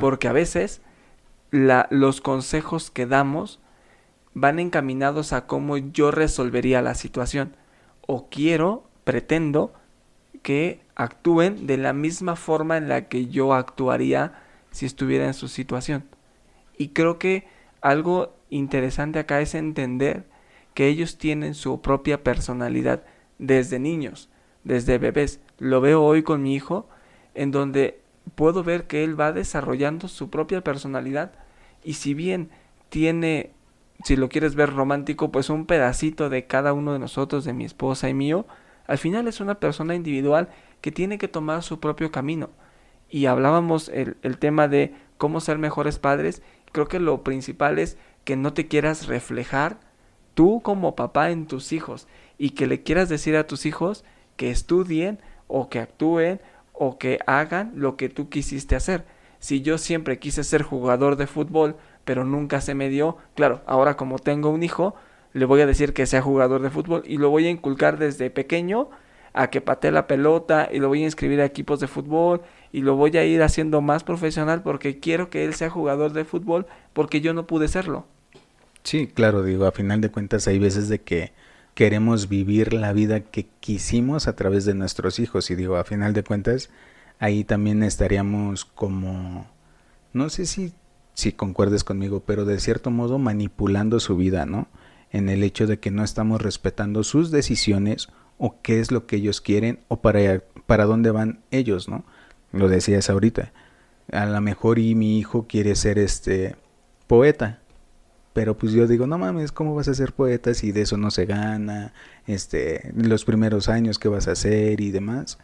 Porque 0.00 0.28
a 0.28 0.32
veces 0.32 0.80
la, 1.50 1.86
los 1.90 2.20
consejos 2.20 2.90
que 2.90 3.06
damos 3.06 3.60
van 4.32 4.58
encaminados 4.58 5.32
a 5.32 5.46
cómo 5.46 5.76
yo 5.76 6.10
resolvería 6.10 6.80
la 6.80 6.94
situación 6.94 7.56
o 8.06 8.28
quiero, 8.30 8.84
pretendo, 9.04 9.74
que 10.42 10.80
actúen 10.94 11.66
de 11.66 11.76
la 11.76 11.92
misma 11.92 12.36
forma 12.36 12.76
en 12.76 12.88
la 12.88 13.08
que 13.08 13.26
yo 13.26 13.52
actuaría 13.52 14.40
si 14.70 14.86
estuviera 14.86 15.26
en 15.26 15.34
su 15.34 15.48
situación. 15.48 16.04
Y 16.78 16.88
creo 16.88 17.18
que 17.18 17.48
algo 17.80 18.34
interesante 18.50 19.18
acá 19.18 19.40
es 19.40 19.54
entender 19.54 20.26
que 20.74 20.88
ellos 20.88 21.18
tienen 21.18 21.54
su 21.54 21.80
propia 21.80 22.22
personalidad 22.22 23.02
desde 23.38 23.78
niños, 23.78 24.28
desde 24.64 24.98
bebés. 24.98 25.40
Lo 25.58 25.80
veo 25.80 26.02
hoy 26.02 26.22
con 26.22 26.42
mi 26.42 26.54
hijo, 26.54 26.88
en 27.34 27.50
donde 27.50 28.00
puedo 28.34 28.62
ver 28.64 28.86
que 28.86 29.04
él 29.04 29.18
va 29.18 29.32
desarrollando 29.32 30.08
su 30.08 30.30
propia 30.30 30.62
personalidad 30.62 31.32
y 31.82 31.94
si 31.94 32.14
bien 32.14 32.50
tiene 32.88 33.52
si 34.04 34.16
lo 34.16 34.28
quieres 34.28 34.54
ver 34.54 34.74
romántico, 34.74 35.32
pues 35.32 35.50
un 35.50 35.66
pedacito 35.66 36.28
de 36.28 36.46
cada 36.46 36.72
uno 36.72 36.92
de 36.92 36.98
nosotros, 36.98 37.44
de 37.44 37.52
mi 37.52 37.64
esposa 37.64 38.08
y 38.08 38.14
mío, 38.14 38.46
Al 38.86 38.98
final 38.98 39.26
es 39.26 39.40
una 39.40 39.56
persona 39.56 39.96
individual 39.96 40.48
que 40.80 40.92
tiene 40.92 41.18
que 41.18 41.26
tomar 41.26 41.64
su 41.64 41.80
propio 41.80 42.12
camino. 42.12 42.50
Y 43.10 43.26
hablábamos 43.26 43.88
el, 43.88 44.16
el 44.22 44.38
tema 44.38 44.68
de 44.68 44.94
cómo 45.18 45.40
ser 45.40 45.58
mejores 45.58 45.98
padres. 45.98 46.40
Creo 46.70 46.86
que 46.86 47.00
lo 47.00 47.24
principal 47.24 47.80
es 47.80 47.98
que 48.22 48.36
no 48.36 48.52
te 48.52 48.68
quieras 48.68 49.08
reflejar 49.08 49.80
tú 50.34 50.60
como 50.62 50.94
papá 50.94 51.32
en 51.32 51.46
tus 51.46 51.72
hijos 51.72 52.06
y 52.38 52.50
que 52.50 52.68
le 52.68 52.84
quieras 52.84 53.08
decir 53.08 53.34
a 53.34 53.48
tus 53.48 53.66
hijos 53.66 54.04
que 54.36 54.50
estudien 54.50 55.18
o 55.48 55.68
que 55.68 55.80
actúen 55.80 56.40
o 56.72 56.98
que 56.98 57.18
hagan 57.26 57.72
lo 57.74 57.96
que 57.96 58.08
tú 58.08 58.28
quisiste 58.28 58.76
hacer. 58.76 59.04
Si 59.38 59.62
yo 59.62 59.78
siempre 59.78 60.18
quise 60.18 60.44
ser 60.44 60.62
jugador 60.62 61.16
de 61.16 61.26
fútbol, 61.26 61.76
pero 62.04 62.24
nunca 62.24 62.60
se 62.60 62.74
me 62.74 62.88
dio, 62.88 63.16
claro, 63.34 63.62
ahora 63.66 63.96
como 63.96 64.18
tengo 64.18 64.50
un 64.50 64.62
hijo, 64.62 64.94
le 65.32 65.44
voy 65.44 65.60
a 65.60 65.66
decir 65.66 65.92
que 65.92 66.06
sea 66.06 66.22
jugador 66.22 66.62
de 66.62 66.70
fútbol 66.70 67.02
y 67.06 67.18
lo 67.18 67.30
voy 67.30 67.46
a 67.46 67.50
inculcar 67.50 67.98
desde 67.98 68.30
pequeño 68.30 68.88
a 69.34 69.50
que 69.50 69.60
patee 69.60 69.90
la 69.90 70.06
pelota 70.06 70.68
y 70.72 70.78
lo 70.78 70.88
voy 70.88 71.02
a 71.02 71.06
inscribir 71.06 71.40
a 71.42 71.44
equipos 71.44 71.78
de 71.78 71.88
fútbol 71.88 72.40
y 72.72 72.80
lo 72.80 72.96
voy 72.96 73.14
a 73.18 73.24
ir 73.24 73.42
haciendo 73.42 73.82
más 73.82 74.02
profesional 74.02 74.62
porque 74.62 74.98
quiero 74.98 75.28
que 75.28 75.44
él 75.44 75.52
sea 75.54 75.68
jugador 75.68 76.12
de 76.14 76.24
fútbol 76.24 76.66
porque 76.94 77.20
yo 77.20 77.34
no 77.34 77.46
pude 77.46 77.68
serlo. 77.68 78.06
Sí, 78.82 79.08
claro, 79.08 79.42
digo, 79.42 79.66
a 79.66 79.72
final 79.72 80.00
de 80.00 80.10
cuentas 80.10 80.48
hay 80.48 80.58
veces 80.58 80.88
de 80.88 81.02
que 81.02 81.32
queremos 81.76 82.30
vivir 82.30 82.72
la 82.72 82.94
vida 82.94 83.20
que 83.20 83.48
quisimos 83.60 84.28
a 84.28 84.34
través 84.34 84.64
de 84.64 84.72
nuestros 84.72 85.18
hijos. 85.18 85.50
Y 85.50 85.56
digo, 85.56 85.76
a 85.76 85.84
final 85.84 86.14
de 86.14 86.24
cuentas, 86.24 86.70
ahí 87.18 87.44
también 87.44 87.82
estaríamos 87.82 88.64
como, 88.64 89.46
no 90.14 90.30
sé 90.30 90.46
si, 90.46 90.72
si 91.12 91.32
concuerdes 91.32 91.84
conmigo, 91.84 92.22
pero 92.24 92.46
de 92.46 92.58
cierto 92.60 92.90
modo 92.90 93.18
manipulando 93.18 94.00
su 94.00 94.16
vida, 94.16 94.46
¿no? 94.46 94.68
En 95.10 95.28
el 95.28 95.42
hecho 95.42 95.66
de 95.66 95.78
que 95.78 95.90
no 95.90 96.02
estamos 96.02 96.40
respetando 96.40 97.04
sus 97.04 97.30
decisiones 97.30 98.08
o 98.38 98.56
qué 98.62 98.80
es 98.80 98.90
lo 98.90 99.06
que 99.06 99.16
ellos 99.16 99.42
quieren 99.42 99.80
o 99.88 100.00
para, 100.00 100.42
para 100.64 100.86
dónde 100.86 101.10
van 101.10 101.40
ellos, 101.50 101.90
¿no? 101.90 102.06
Lo 102.52 102.70
decías 102.70 103.10
ahorita. 103.10 103.52
A 104.12 104.24
lo 104.24 104.40
mejor 104.40 104.78
y 104.78 104.94
mi 104.94 105.18
hijo 105.18 105.46
quiere 105.46 105.76
ser 105.76 105.98
este 105.98 106.56
poeta 107.06 107.60
pero 108.36 108.54
pues 108.54 108.72
yo 108.72 108.86
digo, 108.86 109.06
no 109.06 109.16
mames, 109.16 109.50
¿cómo 109.50 109.74
vas 109.74 109.88
a 109.88 109.94
ser 109.94 110.12
poeta 110.12 110.52
si 110.52 110.70
de 110.70 110.82
eso 110.82 110.98
no 110.98 111.10
se 111.10 111.24
gana? 111.24 111.94
Este, 112.26 112.92
los 112.94 113.24
primeros 113.24 113.70
años 113.70 113.98
que 113.98 114.08
vas 114.08 114.28
a 114.28 114.32
hacer 114.32 114.82
y 114.82 114.90
demás. 114.90 115.38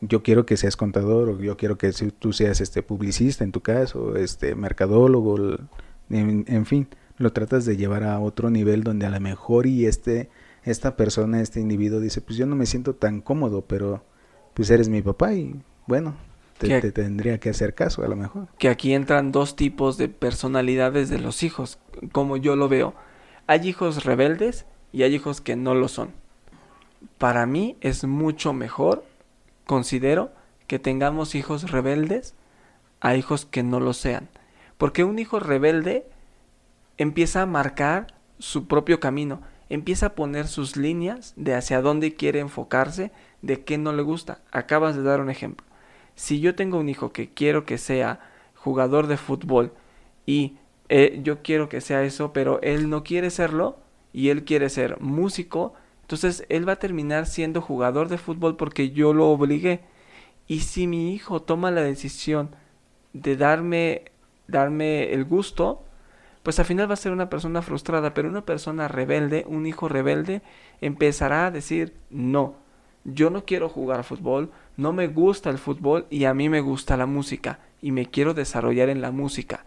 Yo 0.00 0.22
quiero 0.22 0.46
que 0.46 0.56
seas 0.56 0.74
contador 0.74 1.28
o 1.28 1.38
yo 1.38 1.58
quiero 1.58 1.76
que 1.76 1.92
tú 2.18 2.32
seas 2.32 2.62
este 2.62 2.82
publicista 2.82 3.44
en 3.44 3.52
tu 3.52 3.60
caso, 3.60 4.16
este 4.16 4.54
mercadólogo, 4.54 5.58
en, 6.08 6.46
en 6.48 6.64
fin, 6.64 6.88
lo 7.18 7.30
tratas 7.34 7.66
de 7.66 7.76
llevar 7.76 8.04
a 8.04 8.18
otro 8.20 8.48
nivel 8.48 8.84
donde 8.84 9.04
a 9.04 9.10
lo 9.10 9.20
mejor 9.20 9.66
y 9.66 9.84
este 9.84 10.30
esta 10.64 10.96
persona, 10.96 11.42
este 11.42 11.60
individuo 11.60 12.00
dice, 12.00 12.22
pues 12.22 12.38
yo 12.38 12.46
no 12.46 12.56
me 12.56 12.64
siento 12.64 12.94
tan 12.94 13.20
cómodo, 13.20 13.66
pero 13.66 14.02
pues 14.54 14.70
eres 14.70 14.88
mi 14.88 15.02
papá 15.02 15.34
y 15.34 15.60
bueno, 15.86 16.16
te, 16.60 16.92
tendría 16.92 17.38
que 17.38 17.50
hacer 17.50 17.74
caso 17.74 18.04
a 18.04 18.08
lo 18.08 18.16
mejor. 18.16 18.48
Que 18.58 18.68
aquí 18.68 18.94
entran 18.94 19.32
dos 19.32 19.56
tipos 19.56 19.96
de 19.96 20.08
personalidades 20.08 21.08
de 21.08 21.18
los 21.18 21.42
hijos, 21.42 21.78
como 22.12 22.36
yo 22.36 22.56
lo 22.56 22.68
veo. 22.68 22.94
Hay 23.46 23.66
hijos 23.68 24.04
rebeldes 24.04 24.66
y 24.92 25.02
hay 25.02 25.14
hijos 25.14 25.40
que 25.40 25.56
no 25.56 25.74
lo 25.74 25.88
son. 25.88 26.10
Para 27.18 27.46
mí 27.46 27.76
es 27.80 28.04
mucho 28.04 28.52
mejor, 28.52 29.04
considero, 29.66 30.32
que 30.66 30.78
tengamos 30.78 31.34
hijos 31.34 31.70
rebeldes 31.70 32.34
a 33.00 33.16
hijos 33.16 33.46
que 33.46 33.62
no 33.62 33.80
lo 33.80 33.92
sean. 33.92 34.28
Porque 34.76 35.04
un 35.04 35.18
hijo 35.18 35.40
rebelde 35.40 36.06
empieza 36.98 37.42
a 37.42 37.46
marcar 37.46 38.14
su 38.38 38.66
propio 38.66 39.00
camino, 39.00 39.40
empieza 39.68 40.06
a 40.06 40.14
poner 40.14 40.46
sus 40.46 40.76
líneas 40.76 41.32
de 41.36 41.54
hacia 41.54 41.80
dónde 41.80 42.14
quiere 42.14 42.40
enfocarse, 42.40 43.12
de 43.42 43.64
qué 43.64 43.78
no 43.78 43.92
le 43.92 44.02
gusta. 44.02 44.40
Acabas 44.52 44.96
de 44.96 45.02
dar 45.02 45.20
un 45.20 45.30
ejemplo 45.30 45.69
si 46.20 46.38
yo 46.38 46.54
tengo 46.54 46.76
un 46.76 46.90
hijo 46.90 47.12
que 47.12 47.30
quiero 47.30 47.64
que 47.64 47.78
sea 47.78 48.20
jugador 48.54 49.06
de 49.06 49.16
fútbol 49.16 49.72
y 50.26 50.58
eh, 50.90 51.18
yo 51.22 51.40
quiero 51.40 51.70
que 51.70 51.80
sea 51.80 52.02
eso, 52.02 52.34
pero 52.34 52.60
él 52.60 52.90
no 52.90 53.04
quiere 53.04 53.30
serlo 53.30 53.78
y 54.12 54.28
él 54.28 54.44
quiere 54.44 54.68
ser 54.68 55.00
músico, 55.00 55.72
entonces 56.02 56.44
él 56.50 56.68
va 56.68 56.74
a 56.74 56.78
terminar 56.78 57.24
siendo 57.24 57.62
jugador 57.62 58.08
de 58.08 58.18
fútbol 58.18 58.58
porque 58.58 58.90
yo 58.90 59.14
lo 59.14 59.30
obligué. 59.30 59.80
Y 60.46 60.60
si 60.60 60.86
mi 60.86 61.14
hijo 61.14 61.40
toma 61.40 61.70
la 61.70 61.80
decisión 61.80 62.50
de 63.14 63.36
darme 63.38 64.04
darme 64.46 65.14
el 65.14 65.24
gusto, 65.24 65.82
pues 66.42 66.58
al 66.58 66.66
final 66.66 66.90
va 66.90 66.94
a 66.94 66.96
ser 66.98 67.12
una 67.12 67.30
persona 67.30 67.62
frustrada, 67.62 68.12
pero 68.12 68.28
una 68.28 68.44
persona 68.44 68.88
rebelde, 68.88 69.46
un 69.48 69.64
hijo 69.64 69.88
rebelde, 69.88 70.42
empezará 70.82 71.46
a 71.46 71.50
decir, 71.50 71.94
no, 72.10 72.56
yo 73.04 73.30
no 73.30 73.46
quiero 73.46 73.70
jugar 73.70 74.04
fútbol, 74.04 74.50
no 74.80 74.94
me 74.94 75.08
gusta 75.08 75.50
el 75.50 75.58
fútbol 75.58 76.06
y 76.08 76.24
a 76.24 76.32
mí 76.32 76.48
me 76.48 76.62
gusta 76.62 76.96
la 76.96 77.04
música 77.04 77.58
y 77.82 77.92
me 77.92 78.06
quiero 78.06 78.32
desarrollar 78.32 78.88
en 78.88 79.02
la 79.02 79.10
música. 79.10 79.66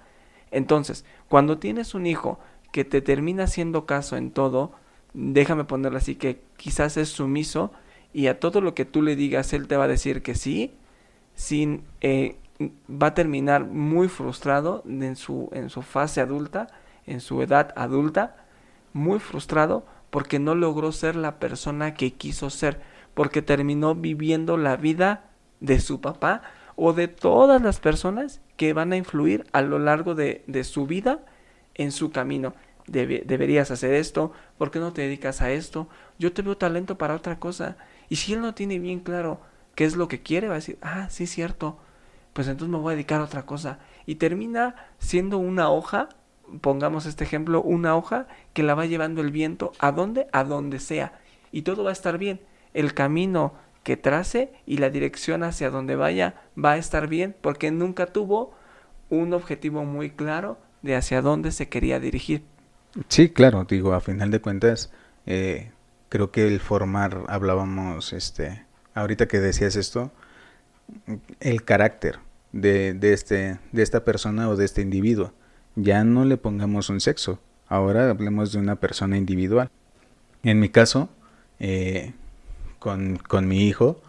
Entonces, 0.50 1.05
cuando 1.29 1.60
tienes 1.60 1.93
un 1.93 2.08
hijo 2.08 2.39
que 2.72 2.84
te 2.84 3.01
termina 3.01 3.43
haciendo 3.43 3.86
caso 3.86 4.17
en 4.17 4.32
todo, 4.32 4.72
déjame 5.13 5.65
ponerlo 5.65 6.00
así, 6.00 6.15
que 6.15 6.41
quizás 6.58 6.98
es 6.98 7.10
sumiso 7.10 7.72
y 8.12 8.25
a 8.25 8.39
todo 8.39 8.60
lo 8.60 8.74
que 8.74 8.86
tú 8.86 9.03
le 9.03 9.15
digas 9.15 9.53
él 9.53 9.67
te 9.67 9.77
va 9.77 9.84
a 9.84 9.88
decir 9.88 10.24
que 10.24 10.34
sí, 10.34 10.74
sin, 11.36 11.84
eh, 12.01 12.38
va 12.89 13.08
a 13.08 13.13
terminar 13.13 13.65
muy 13.65 14.08
frustrado 14.08 14.84
en 14.88 15.15
su, 15.15 15.50
en 15.53 15.70
su 15.70 15.84
fase 15.84 16.22
adulta, 16.22 16.67
en 17.05 17.20
su 17.22 17.39
edad 17.43 17.72
adulta, 17.75 18.46
muy 18.93 19.20
frustrado 19.20 19.86
porque 20.10 20.39
no 20.39 20.55
logró 20.55 20.91
ser 20.91 21.15
la 21.15 21.39
persona 21.39 21.93
que 21.93 22.13
quiso 22.13 22.50
ser 22.50 22.79
porque 23.13 23.41
terminó 23.41 23.96
viviendo 23.96 24.58
la 24.58 24.75
vida 24.75 25.29
de 25.60 25.79
su 25.79 26.01
papá 26.01 26.41
o 26.75 26.93
de 26.93 27.08
todas 27.08 27.62
las 27.62 27.79
personas 27.79 28.41
que 28.58 28.74
van 28.74 28.93
a 28.93 28.98
influir 28.98 29.46
a 29.51 29.62
lo 29.62 29.79
largo 29.79 30.15
de, 30.15 30.43
su 30.63 30.88
vida 30.88 31.20
en 31.75 31.91
su 31.91 32.12
camino. 32.12 32.53
deberías 32.88 33.72
hacer 33.72 33.93
esto, 33.93 34.32
¿por 34.58 34.72
qué 34.72 34.79
no 34.79 34.93
te 34.93 35.03
dedicas 35.03 35.41
a 35.41 35.51
esto? 35.51 35.88
Yo 36.20 36.34
te 36.34 36.41
veo 36.41 36.58
talento 36.58 36.98
para 36.98 37.15
otra 37.15 37.39
cosa. 37.39 37.77
Y 38.10 38.17
si 38.17 38.34
él 38.34 38.41
no 38.41 38.53
tiene 38.53 38.79
bien 38.79 39.00
claro 39.00 39.39
qué 39.75 39.86
es 39.86 39.96
lo 39.96 40.08
que 40.08 40.22
quiere, 40.22 40.48
va 40.48 40.55
a 40.55 40.58
decir, 40.58 40.77
ah, 40.82 41.08
sí, 41.10 41.27
cierto, 41.27 41.77
pues 42.34 42.48
entonces 42.48 42.72
me 42.72 42.79
voy 42.79 42.93
a 42.93 42.96
dedicar 42.96 43.22
a 43.22 43.25
otra 43.25 43.46
cosa. 43.46 43.79
Y 44.05 44.15
termina 44.15 44.75
siendo 44.98 45.38
una 45.38 45.70
hoja, 45.70 46.10
pongamos 46.62 47.05
este 47.05 47.24
ejemplo, 47.24 47.62
una 47.62 47.96
hoja 47.96 48.27
que 48.53 48.63
la 48.63 48.75
va 48.75 48.86
llevando 48.86 49.22
el 49.22 49.32
viento 49.32 49.72
a 49.79 49.91
donde, 49.91 50.27
a 50.32 50.43
donde 50.43 50.79
sea. 50.79 51.20
Y 51.51 51.62
todo 51.62 51.84
va 51.84 51.91
a 51.91 51.93
estar 51.93 52.17
bien 52.17 52.41
el 52.74 52.94
camino 52.94 53.53
que 53.84 53.98
trace 53.98 54.51
y 54.65 54.77
la 54.77 54.89
dirección 54.89 55.44
hacia 55.44 55.70
donde 55.70 55.96
vaya 55.96 56.36
va 56.62 56.74
a 56.74 56.77
estar 56.77 57.08
bien 57.08 57.36
porque 57.42 57.72
nunca 57.72 58.08
tuvo 58.08 58.53
un 59.10 59.34
objetivo 59.34 59.84
muy 59.84 60.10
claro 60.10 60.58
de 60.82 60.96
hacia 60.96 61.22
dónde 61.22 61.51
se 61.51 61.70
quería 61.70 62.00
dirigir. 62.00 62.44
Sí, 63.10 63.30
claro, 63.30 63.65
digo, 63.65 63.94
a 63.94 64.01
final 64.01 64.32
de 64.32 64.39
cuentas, 64.39 64.92
eh, 65.25 65.72
creo 66.10 66.32
que 66.32 66.48
el 66.48 66.60
formar, 66.60 67.24
hablábamos, 67.27 68.13
este, 68.13 68.65
ahorita 68.94 69.27
que 69.27 69.39
decías 69.39 69.75
esto, 69.75 70.12
el 71.39 71.63
carácter 71.63 72.20
de, 72.51 72.94
de, 72.94 73.13
este, 73.13 73.60
de 73.72 73.84
esta 73.84 74.03
persona 74.03 74.50
o 74.50 74.56
de 74.56 74.65
este 74.65 74.82
individuo. 74.82 75.34
Ya 75.75 76.03
no 76.03 76.24
le 76.24 76.38
pongamos 76.38 76.89
un 76.89 77.00
sexo, 77.00 77.39
ahora 77.68 78.10
hablemos 78.10 78.51
de 78.51 78.60
una 78.60 78.75
persona 78.75 79.18
individual. 79.18 79.70
En 80.44 80.60
mi 80.60 80.70
caso, 80.70 81.10
eh, 81.60 82.13
con, 82.84 83.16
con 83.16 83.48
mi 83.48 83.66
hijo, 83.66 84.02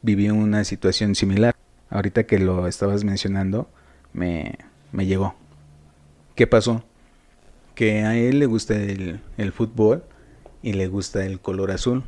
viví 0.00 0.30
una 0.30 0.64
situación 0.64 1.14
similar. 1.14 1.54
Ahorita 1.90 2.24
que 2.24 2.38
lo 2.38 2.66
estabas 2.66 3.04
mencionando, 3.04 3.68
me, 4.14 4.58
me 4.90 5.04
llegó. 5.04 5.34
¿Qué 6.34 6.46
pasó? 6.46 6.82
Que 7.74 8.04
a 8.04 8.16
él 8.16 8.38
le 8.38 8.46
gusta 8.46 8.74
el, 8.74 9.20
fútbol 9.52 10.02
y 10.62 10.72
le 10.72 10.88
gusta 10.88 11.26
el 11.26 11.40
color 11.40 11.72
azul. 11.72 12.04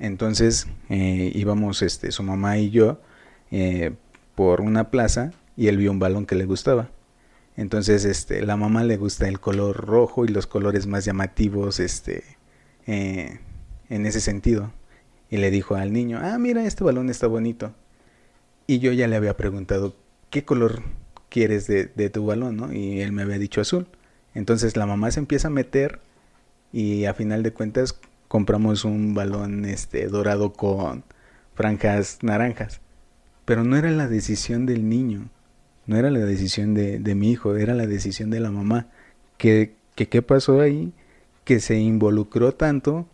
Entonces 0.00 0.66
eh, 0.88 1.30
íbamos 1.36 1.82
este, 1.82 2.10
su 2.10 2.24
mamá 2.24 2.58
y 2.58 2.70
yo 2.70 3.00
eh, 3.52 3.92
por 4.34 4.60
una 4.60 4.90
plaza 4.90 5.30
y 5.56 5.68
él 5.68 5.76
vio 5.76 5.92
un 5.92 6.00
balón 6.00 6.26
que 6.26 6.34
le 6.34 6.46
gustaba. 6.46 6.90
Entonces 7.56 8.04
este, 8.04 8.44
la 8.44 8.56
mamá 8.56 8.82
le 8.82 8.96
gusta 8.96 9.28
el 9.28 9.38
color 9.38 9.76
rojo 9.76 10.24
y 10.24 10.28
los 10.28 10.48
colores 10.48 10.88
más 10.88 11.04
llamativos 11.04 11.78
este, 11.78 12.24
eh, 12.88 13.38
en 13.88 14.04
ese 14.04 14.20
sentido 14.20 14.72
y 15.30 15.38
le 15.38 15.50
dijo 15.50 15.74
al 15.74 15.92
niño, 15.92 16.20
ah, 16.22 16.38
mira, 16.38 16.64
este 16.64 16.84
balón 16.84 17.10
está 17.10 17.26
bonito. 17.26 17.74
Y 18.66 18.78
yo 18.78 18.92
ya 18.92 19.08
le 19.08 19.16
había 19.16 19.36
preguntado, 19.36 19.96
¿qué 20.30 20.44
color 20.44 20.82
quieres 21.28 21.66
de, 21.66 22.10
tu 22.10 22.26
balón? 22.26 22.56
¿no? 22.56 22.72
Y 22.72 23.00
él 23.00 23.12
me 23.12 23.22
había 23.22 23.38
dicho 23.38 23.60
azul. 23.60 23.86
Entonces 24.34 24.76
la 24.76 24.86
mamá 24.86 25.10
se 25.10 25.20
empieza 25.20 25.48
a 25.48 25.50
meter 25.50 26.00
y 26.72 27.06
a 27.06 27.14
final 27.14 27.42
de 27.42 27.52
cuentas 27.52 27.98
compramos 28.28 28.84
un 28.84 29.14
balón 29.14 29.64
este, 29.64 30.06
dorado 30.08 30.52
con 30.52 31.04
franjas 31.54 32.18
naranjas. 32.22 32.80
Pero 33.44 33.64
no 33.64 33.76
era 33.76 33.90
la 33.90 34.08
decisión 34.08 34.66
del 34.66 34.88
niño, 34.88 35.28
no 35.86 35.96
era 35.96 36.10
la 36.10 36.18
decisión 36.18 36.74
de, 36.74 36.98
de 36.98 37.14
mi 37.14 37.30
hijo, 37.30 37.56
era 37.56 37.74
la 37.74 37.86
decisión 37.86 38.30
de 38.30 38.40
la 38.40 38.50
mamá. 38.50 38.88
que 39.38 39.76
qué 39.94 40.22
pasó 40.22 40.60
ahí? 40.60 40.92
Que 41.44 41.60
se 41.60 41.78
involucró 41.78 42.52
tanto 42.52 43.06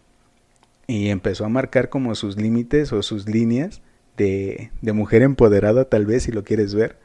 y 0.93 1.09
empezó 1.09 1.47
a 1.47 1.49
marcar 1.49 1.89
como 1.89 2.15
sus 2.15 2.37
límites 2.37 2.93
o 2.93 3.03
sus 3.03 3.27
líneas 3.27 3.81
de, 4.19 4.71
de 4.83 4.93
mujer 4.93 5.23
empoderada 5.23 5.87
tal 5.87 6.05
vez 6.05 6.25
si 6.25 6.33
lo 6.33 6.45
quieres 6.45 6.75
ver. 6.75 6.99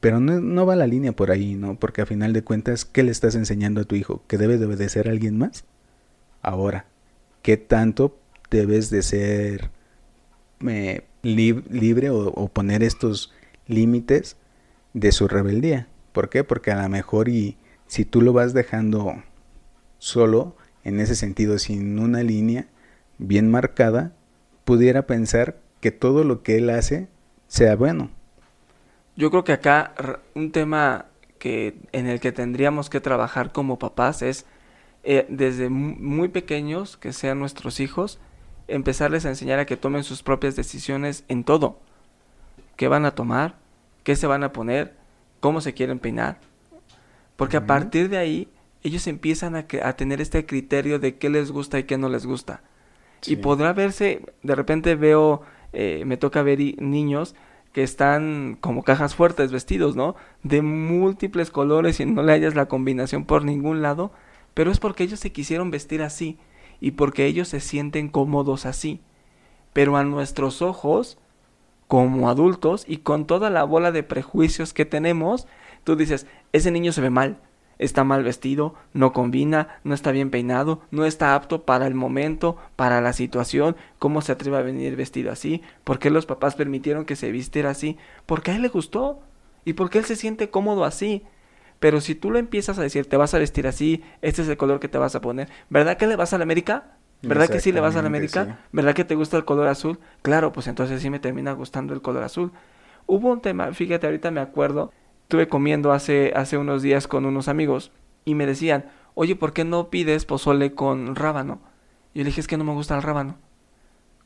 Pero 0.00 0.20
no, 0.20 0.40
no, 0.40 0.64
va 0.64 0.74
la 0.74 0.86
línea 0.86 1.12
por 1.12 1.30
ahí, 1.30 1.54
¿no? 1.54 1.78
Porque 1.78 2.00
a 2.00 2.06
final 2.06 2.32
de 2.32 2.42
cuentas, 2.42 2.86
¿qué 2.86 3.02
le 3.02 3.10
estás 3.10 3.34
enseñando 3.34 3.82
a 3.82 3.84
tu 3.84 3.94
hijo? 3.94 4.22
¿Que 4.26 4.38
debe 4.38 4.56
de 4.56 4.64
obedecer 4.64 5.06
a 5.06 5.10
alguien 5.10 5.36
más? 5.36 5.64
Ahora, 6.40 6.86
¿qué 7.42 7.58
tanto 7.58 8.18
debes 8.50 8.88
de 8.88 9.02
ser 9.02 9.70
eh, 10.66 11.02
libre 11.22 12.08
o, 12.08 12.28
o, 12.28 12.48
poner 12.48 12.82
estos 12.82 13.34
límites 13.66 14.38
de 14.94 15.12
su 15.12 15.28
rebeldía? 15.28 15.88
¿Por 16.12 16.30
qué? 16.30 16.42
Porque 16.42 16.70
a 16.70 16.82
lo 16.82 16.88
mejor 16.88 17.28
y 17.28 17.58
si 17.86 18.06
tú 18.06 18.22
lo 18.22 18.32
vas 18.32 18.54
dejando 18.54 19.22
solo, 19.98 20.56
en 20.84 21.00
ese 21.00 21.16
sentido, 21.16 21.58
sin 21.58 21.98
una 21.98 22.22
línea 22.22 22.66
bien 23.18 23.50
marcada, 23.50 24.12
pudiera 24.64 25.06
pensar 25.06 25.56
que 25.80 25.90
todo 25.90 26.24
lo 26.24 26.42
que 26.42 26.56
él 26.56 26.70
hace 26.70 27.08
sea 27.46 27.76
bueno. 27.76 28.10
Yo 29.16 29.30
creo 29.30 29.44
que 29.44 29.52
acá 29.52 29.92
un 30.34 30.50
tema 30.50 31.06
que 31.38 31.76
en 31.92 32.06
el 32.06 32.20
que 32.20 32.32
tendríamos 32.32 32.90
que 32.90 33.00
trabajar 33.00 33.52
como 33.52 33.78
papás 33.78 34.22
es 34.22 34.46
eh, 35.02 35.26
desde 35.28 35.68
muy 35.68 36.28
pequeños, 36.28 36.96
que 36.96 37.12
sean 37.12 37.38
nuestros 37.38 37.80
hijos, 37.80 38.18
empezarles 38.66 39.26
a 39.26 39.28
enseñar 39.28 39.58
a 39.58 39.66
que 39.66 39.76
tomen 39.76 40.02
sus 40.02 40.22
propias 40.22 40.56
decisiones 40.56 41.24
en 41.28 41.44
todo. 41.44 41.78
¿Qué 42.76 42.88
van 42.88 43.04
a 43.04 43.14
tomar? 43.14 43.56
¿Qué 44.02 44.16
se 44.16 44.26
van 44.26 44.42
a 44.42 44.52
poner? 44.52 44.94
¿Cómo 45.40 45.60
se 45.60 45.74
quieren 45.74 45.98
peinar? 45.98 46.38
Porque 47.36 47.58
a 47.58 47.66
partir 47.66 48.08
de 48.08 48.16
ahí 48.16 48.48
ellos 48.82 49.06
empiezan 49.06 49.56
a, 49.56 49.66
a, 49.82 49.92
tener 49.96 50.20
este 50.20 50.46
criterio 50.46 50.98
de 50.98 51.16
qué 51.16 51.28
les 51.28 51.50
gusta 51.50 51.78
y 51.78 51.84
qué 51.84 51.98
no 51.98 52.08
les 52.08 52.26
gusta. 52.26 52.62
Sí. 53.24 53.32
Y 53.32 53.36
podrá 53.36 53.72
verse, 53.72 54.20
de 54.42 54.54
repente 54.54 54.96
veo, 54.96 55.40
eh, 55.72 56.02
me 56.04 56.18
toca 56.18 56.42
ver 56.42 56.58
niños 56.78 57.34
que 57.72 57.82
están 57.82 58.58
como 58.60 58.82
cajas 58.82 59.14
fuertes 59.14 59.50
vestidos, 59.50 59.96
¿no? 59.96 60.14
De 60.42 60.60
múltiples 60.60 61.50
colores 61.50 62.00
y 62.00 62.06
no 62.06 62.22
le 62.22 62.32
hayas 62.32 62.54
la 62.54 62.66
combinación 62.66 63.24
por 63.24 63.44
ningún 63.44 63.80
lado, 63.80 64.12
pero 64.52 64.70
es 64.70 64.78
porque 64.78 65.04
ellos 65.04 65.20
se 65.20 65.32
quisieron 65.32 65.70
vestir 65.70 66.02
así 66.02 66.38
y 66.80 66.90
porque 66.90 67.24
ellos 67.24 67.48
se 67.48 67.60
sienten 67.60 68.08
cómodos 68.08 68.66
así. 68.66 69.00
Pero 69.72 69.96
a 69.96 70.04
nuestros 70.04 70.60
ojos, 70.60 71.16
como 71.88 72.28
adultos 72.28 72.84
y 72.86 72.98
con 72.98 73.26
toda 73.26 73.48
la 73.48 73.64
bola 73.64 73.90
de 73.90 74.02
prejuicios 74.02 74.74
que 74.74 74.84
tenemos, 74.84 75.46
tú 75.82 75.96
dices, 75.96 76.26
ese 76.52 76.70
niño 76.70 76.92
se 76.92 77.00
ve 77.00 77.08
mal, 77.08 77.38
está 77.84 78.04
mal 78.04 78.22
vestido, 78.24 78.74
no 78.92 79.12
combina, 79.12 79.80
no 79.84 79.94
está 79.94 80.12
bien 80.12 80.30
peinado, 80.30 80.82
no 80.90 81.04
está 81.04 81.34
apto 81.34 81.62
para 81.62 81.86
el 81.86 81.94
momento, 81.94 82.56
para 82.76 83.00
la 83.00 83.12
situación, 83.12 83.76
cómo 83.98 84.22
se 84.22 84.32
atreve 84.32 84.56
a 84.56 84.62
venir 84.62 84.96
vestido 84.96 85.30
así, 85.30 85.62
por 85.84 85.98
qué 85.98 86.10
los 86.10 86.26
papás 86.26 86.54
permitieron 86.54 87.04
que 87.04 87.16
se 87.16 87.30
vistiera 87.30 87.70
así, 87.70 87.96
porque 88.26 88.50
a 88.50 88.56
él 88.56 88.62
le 88.62 88.68
gustó 88.68 89.20
y 89.64 89.74
porque 89.74 89.98
él 89.98 90.04
se 90.04 90.16
siente 90.16 90.50
cómodo 90.50 90.84
así. 90.84 91.22
Pero 91.80 92.00
si 92.00 92.14
tú 92.14 92.30
lo 92.30 92.38
empiezas 92.38 92.78
a 92.78 92.82
decir, 92.82 93.06
te 93.08 93.16
vas 93.16 93.34
a 93.34 93.38
vestir 93.38 93.66
así, 93.66 94.02
este 94.22 94.42
es 94.42 94.48
el 94.48 94.56
color 94.56 94.80
que 94.80 94.88
te 94.88 94.98
vas 94.98 95.14
a 95.14 95.20
poner, 95.20 95.48
¿verdad 95.68 95.96
que 95.96 96.06
le 96.06 96.16
vas 96.16 96.32
a 96.32 96.38
la 96.38 96.44
América? 96.44 96.96
¿Verdad 97.22 97.48
que 97.48 97.60
sí 97.60 97.72
le 97.72 97.80
vas 97.80 97.96
a 97.96 98.02
la 98.02 98.08
América? 98.08 98.44
Sí. 98.44 98.50
¿Verdad 98.72 98.94
que 98.94 99.04
te 99.04 99.14
gusta 99.14 99.36
el 99.36 99.44
color 99.44 99.68
azul? 99.68 99.98
Claro, 100.22 100.52
pues 100.52 100.66
entonces 100.66 101.00
sí 101.00 101.10
me 101.10 101.18
termina 101.18 101.52
gustando 101.52 101.94
el 101.94 102.02
color 102.02 102.22
azul. 102.22 102.52
Hubo 103.06 103.30
un 103.30 103.40
tema, 103.40 103.72
fíjate, 103.72 104.06
ahorita 104.06 104.30
me 104.30 104.40
acuerdo, 104.40 104.92
estuve 105.24 105.48
comiendo 105.48 105.92
hace, 105.92 106.32
hace 106.36 106.58
unos 106.58 106.82
días 106.82 107.08
con 107.08 107.24
unos 107.24 107.48
amigos 107.48 107.92
y 108.24 108.34
me 108.34 108.46
decían, 108.46 108.90
oye, 109.14 109.36
¿por 109.36 109.52
qué 109.52 109.64
no 109.64 109.88
pides 109.88 110.26
pozole 110.26 110.74
con 110.74 111.16
rábano? 111.16 111.60
Yo 112.14 112.22
le 112.22 112.26
dije, 112.26 112.40
es 112.42 112.46
que 112.46 112.58
no 112.58 112.64
me 112.64 112.72
gusta 112.72 112.94
el 112.94 113.02
rábano. 113.02 113.36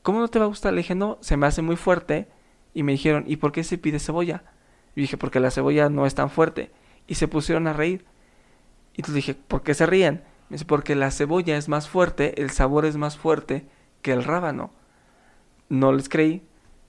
¿Cómo 0.03 0.21
no 0.21 0.29
te 0.29 0.39
va 0.39 0.47
a 0.47 0.49
gustar? 0.49 0.73
Le 0.73 0.79
dije, 0.79 0.95
no, 0.95 1.17
se 1.21 1.37
me 1.37 1.47
hace 1.47 1.63
muy 1.63 1.77
fuerte. 1.77 2.29
Y 2.75 2.83
me 2.83 2.93
dijeron, 2.93 3.25
¿y 3.27 3.37
por 3.37 3.53
qué 3.53 3.63
se 3.65 3.79
pide 3.79 4.01
cebolla? 4.01 4.43
Y 4.97 5.01
dije, 5.01 5.17
porque 5.17 5.41
la 5.41 5.51
cebolla 5.51 5.89
no 5.89 6.05
es 6.05 6.15
tan 6.15 6.31
fuerte. 6.31 6.73
Y 7.07 7.15
se 7.15 7.29
pusieron 7.29 7.67
a 7.69 7.73
reír. 7.73 8.05
Y 8.95 9.01
entonces 9.01 9.15
dije, 9.15 9.35
¿por 9.35 9.63
qué 9.63 9.75
se 9.75 9.87
ríen? 9.87 10.25
Me 10.49 10.55
dice, 10.55 10.65
porque 10.65 10.97
la 10.97 11.11
cebolla 11.13 11.57
es 11.57 11.69
más 11.69 11.89
fuerte, 11.89 12.43
el 12.43 12.51
sabor 12.51 12.85
es 12.85 12.97
más 12.97 13.17
fuerte 13.17 13.67
que 14.03 14.13
el 14.13 14.25
rábano. 14.25 14.73
No 15.69 15.93
les 15.93 16.09
creí. 16.09 16.43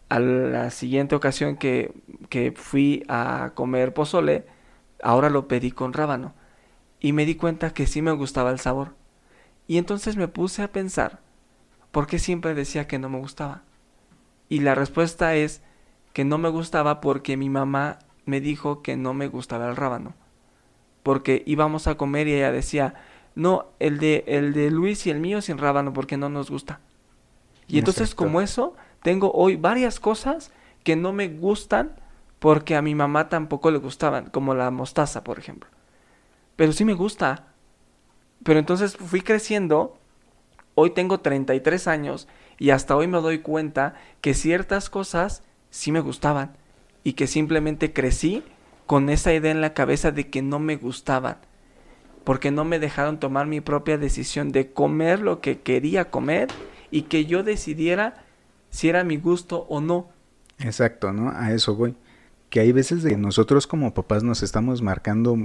A 0.10 0.20
la 0.20 0.72
siguiente 0.72 1.16
ocasión 1.16 1.56
que, 1.56 1.94
que 2.30 2.52
fui 2.52 3.04
a 3.08 3.52
comer 3.54 3.94
pozole, 3.94 4.46
ahora 5.04 5.30
lo 5.30 5.48
pedí 5.48 5.72
con 5.72 5.94
rábano. 5.94 6.34
Y 7.00 7.14
me 7.14 7.26
di 7.26 7.36
cuenta 7.36 7.74
que 7.74 7.88
sí 7.88 8.02
me 8.02 8.12
gustaba 8.12 8.52
el 8.52 8.60
sabor. 8.60 8.96
Y 9.68 9.78
entonces 9.78 10.18
me 10.18 10.28
puse 10.28 10.64
a 10.64 10.72
pensar, 10.72 11.20
¿por 11.92 12.08
qué 12.08 12.20
siempre 12.20 12.56
decía 12.56 12.88
que 12.88 13.00
no 13.00 13.10
me 13.10 13.20
gustaba? 13.20 13.62
Y 14.50 14.62
la 14.62 14.74
respuesta 14.74 15.36
es 15.36 15.62
que 16.14 16.26
no 16.26 16.40
me 16.40 16.50
gustaba 16.50 17.02
porque 17.02 17.38
mi 17.38 17.50
mamá 17.50 18.00
me 18.26 18.42
dijo 18.42 18.82
que 18.82 18.98
no 18.98 19.14
me 19.14 19.28
gustaba 19.28 19.70
el 19.70 19.76
rábano. 19.76 20.16
Porque 21.04 21.44
íbamos 21.46 21.88
a 21.88 21.96
comer 21.96 22.28
y 22.28 22.34
ella 22.34 22.52
decía, 22.52 22.96
no, 23.36 23.68
el 23.80 24.00
de, 24.00 24.24
el 24.28 24.54
de 24.54 24.72
Luis 24.72 25.06
y 25.06 25.12
el 25.12 25.20
mío 25.20 25.42
sin 25.42 25.58
rábano 25.58 25.94
porque 25.94 26.18
no 26.18 26.30
nos 26.30 26.50
gusta. 26.50 26.80
Y 27.68 27.78
entonces 27.78 28.16
como 28.16 28.42
eso, 28.42 28.76
tengo 29.02 29.32
hoy 29.32 29.56
varias 29.56 30.00
cosas 30.00 30.52
que 30.84 30.96
no 30.96 31.14
me 31.14 31.28
gustan 31.28 31.96
porque 32.40 32.76
a 32.76 32.82
mi 32.82 32.96
mamá 32.96 33.30
tampoco 33.30 33.70
le 33.72 33.78
gustaban, 33.78 34.30
como 34.30 34.54
la 34.54 34.72
mostaza, 34.72 35.24
por 35.24 35.40
ejemplo. 35.40 35.70
Pero 36.56 36.72
sí 36.72 36.86
me 36.86 36.94
gusta. 36.94 37.48
Pero 38.44 38.60
entonces 38.60 38.96
fui 38.96 39.22
creciendo, 39.22 39.98
hoy 40.76 40.92
tengo 40.92 41.20
33 41.20 41.88
años 41.88 42.28
y 42.58 42.70
hasta 42.70 42.96
hoy 42.96 43.08
me 43.08 43.20
doy 43.20 43.40
cuenta 43.40 43.96
que 44.22 44.34
ciertas 44.34 44.90
cosas 44.90 45.44
sí 45.70 45.92
me 45.92 46.00
gustaban 46.00 46.56
y 47.04 47.14
que 47.14 47.28
simplemente 47.28 47.92
crecí 47.92 48.44
con 48.86 49.10
esa 49.10 49.34
idea 49.34 49.52
en 49.52 49.62
la 49.62 49.74
cabeza 49.74 50.12
de 50.12 50.30
que 50.30 50.42
no 50.42 50.60
me 50.60 50.78
gustaban, 50.78 51.38
porque 52.24 52.52
no 52.52 52.66
me 52.66 52.80
dejaron 52.80 53.20
tomar 53.20 53.46
mi 53.46 53.62
propia 53.62 53.98
decisión 53.98 54.52
de 54.52 54.72
comer 54.72 55.20
lo 55.20 55.42
que 55.42 55.60
quería 55.60 56.10
comer 56.10 56.48
y 56.92 57.04
que 57.04 57.26
yo 57.26 57.44
decidiera 57.44 58.26
si 58.70 58.90
era 58.90 59.04
mi 59.04 59.18
gusto 59.18 59.66
o 59.70 59.82
no. 59.82 60.10
Exacto, 60.60 61.14
¿no? 61.14 61.32
A 61.32 61.54
eso 61.54 61.76
voy. 61.76 61.96
Que 62.50 62.60
hay 62.60 62.72
veces 62.72 63.04
de 63.04 63.18
nosotros 63.18 63.68
como 63.68 63.94
papás 63.94 64.24
nos 64.24 64.44
estamos 64.44 64.82
marcando 64.82 65.38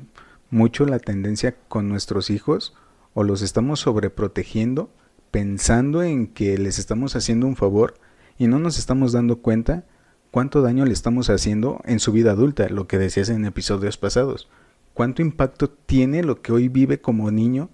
mucho 0.50 0.86
la 0.86 0.98
tendencia 0.98 1.56
con 1.68 1.88
nuestros 1.88 2.30
hijos 2.30 2.74
o 3.12 3.22
los 3.22 3.42
estamos 3.42 3.80
sobreprotegiendo 3.80 4.90
pensando 5.34 6.04
en 6.04 6.28
que 6.28 6.56
les 6.58 6.78
estamos 6.78 7.16
haciendo 7.16 7.48
un 7.48 7.56
favor 7.56 7.94
y 8.38 8.46
no 8.46 8.60
nos 8.60 8.78
estamos 8.78 9.10
dando 9.10 9.38
cuenta 9.38 9.84
cuánto 10.30 10.62
daño 10.62 10.84
le 10.84 10.92
estamos 10.92 11.28
haciendo 11.28 11.80
en 11.86 11.98
su 11.98 12.12
vida 12.12 12.30
adulta, 12.30 12.68
lo 12.68 12.86
que 12.86 12.98
decías 12.98 13.30
en 13.30 13.44
episodios 13.44 13.96
pasados. 13.96 14.48
Cuánto 14.92 15.22
impacto 15.22 15.68
tiene 15.68 16.22
lo 16.22 16.40
que 16.40 16.52
hoy 16.52 16.68
vive 16.68 17.00
como 17.00 17.32
niño 17.32 17.70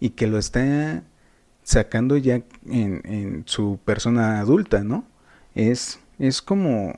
y 0.00 0.10
que 0.10 0.26
lo 0.26 0.38
está 0.38 1.04
sacando 1.62 2.16
ya 2.16 2.42
en, 2.66 3.00
en 3.04 3.42
su 3.46 3.78
persona 3.84 4.40
adulta, 4.40 4.84
¿no? 4.84 5.04
Es, 5.54 6.00
es 6.18 6.42
como 6.42 6.94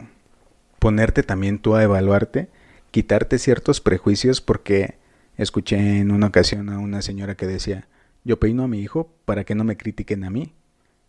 ponerte 0.78 1.22
también 1.22 1.58
tú 1.58 1.74
a 1.74 1.82
evaluarte, 1.82 2.48
quitarte 2.90 3.38
ciertos 3.38 3.80
prejuicios 3.80 4.40
porque 4.40 4.96
escuché 5.36 5.98
en 5.98 6.10
una 6.10 6.28
ocasión 6.28 6.68
a 6.68 6.78
una 6.78 7.02
señora 7.02 7.34
que 7.36 7.46
decía, 7.46 7.88
yo 8.24 8.38
peino 8.38 8.62
a 8.64 8.68
mi 8.68 8.80
hijo 8.80 9.10
para 9.24 9.44
que 9.44 9.54
no 9.54 9.64
me 9.64 9.76
critiquen 9.76 10.24
a 10.24 10.30
mí. 10.30 10.52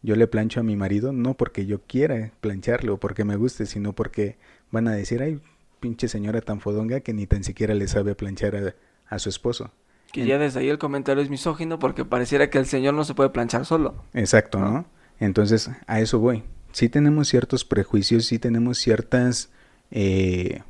Yo 0.01 0.15
le 0.15 0.27
plancho 0.27 0.59
a 0.59 0.63
mi 0.63 0.75
marido 0.75 1.13
no 1.13 1.33
porque 1.35 1.65
yo 1.65 1.81
quiera 1.81 2.31
plancharle 2.41 2.91
o 2.91 2.99
porque 2.99 3.23
me 3.23 3.37
guste, 3.37 3.65
sino 3.65 3.93
porque 3.93 4.37
van 4.71 4.87
a 4.87 4.93
decir, 4.93 5.21
ay, 5.21 5.41
pinche 5.79 6.07
señora 6.07 6.41
tan 6.41 6.59
fodonga 6.59 6.99
que 6.99 7.13
ni 7.13 7.27
tan 7.27 7.43
siquiera 7.43 7.73
le 7.73 7.87
sabe 7.87 8.15
planchar 8.15 8.55
a, 8.55 8.75
a 9.07 9.19
su 9.19 9.29
esposo. 9.29 9.71
Que 10.15 10.25
ya 10.25 10.37
desde 10.37 10.61
ahí 10.61 10.69
el 10.69 10.77
comentario 10.77 11.21
es 11.21 11.29
misógino 11.29 11.77
porque 11.77 12.05
pareciera 12.05 12.49
que 12.49 12.57
el 12.57 12.65
señor 12.65 12.93
no 12.93 13.03
se 13.03 13.13
puede 13.13 13.31
planchar 13.31 13.65
solo. 13.65 13.95
Exacto, 14.13 14.59
¿no? 14.61 14.71
¿no? 14.71 14.85
Entonces, 15.19 15.69
a 15.87 15.99
eso 15.99 16.19
voy. 16.19 16.43
Sí 16.71 16.87
tenemos 16.87 17.27
ciertos 17.27 17.65
prejuicios, 17.65 18.25
sí 18.25 18.39
tenemos 18.39 18.77
ciertas 18.77 19.51
eh, 19.91 20.61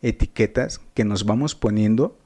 etiquetas 0.00 0.80
que 0.94 1.04
nos 1.04 1.26
vamos 1.26 1.54
poniendo 1.54 2.16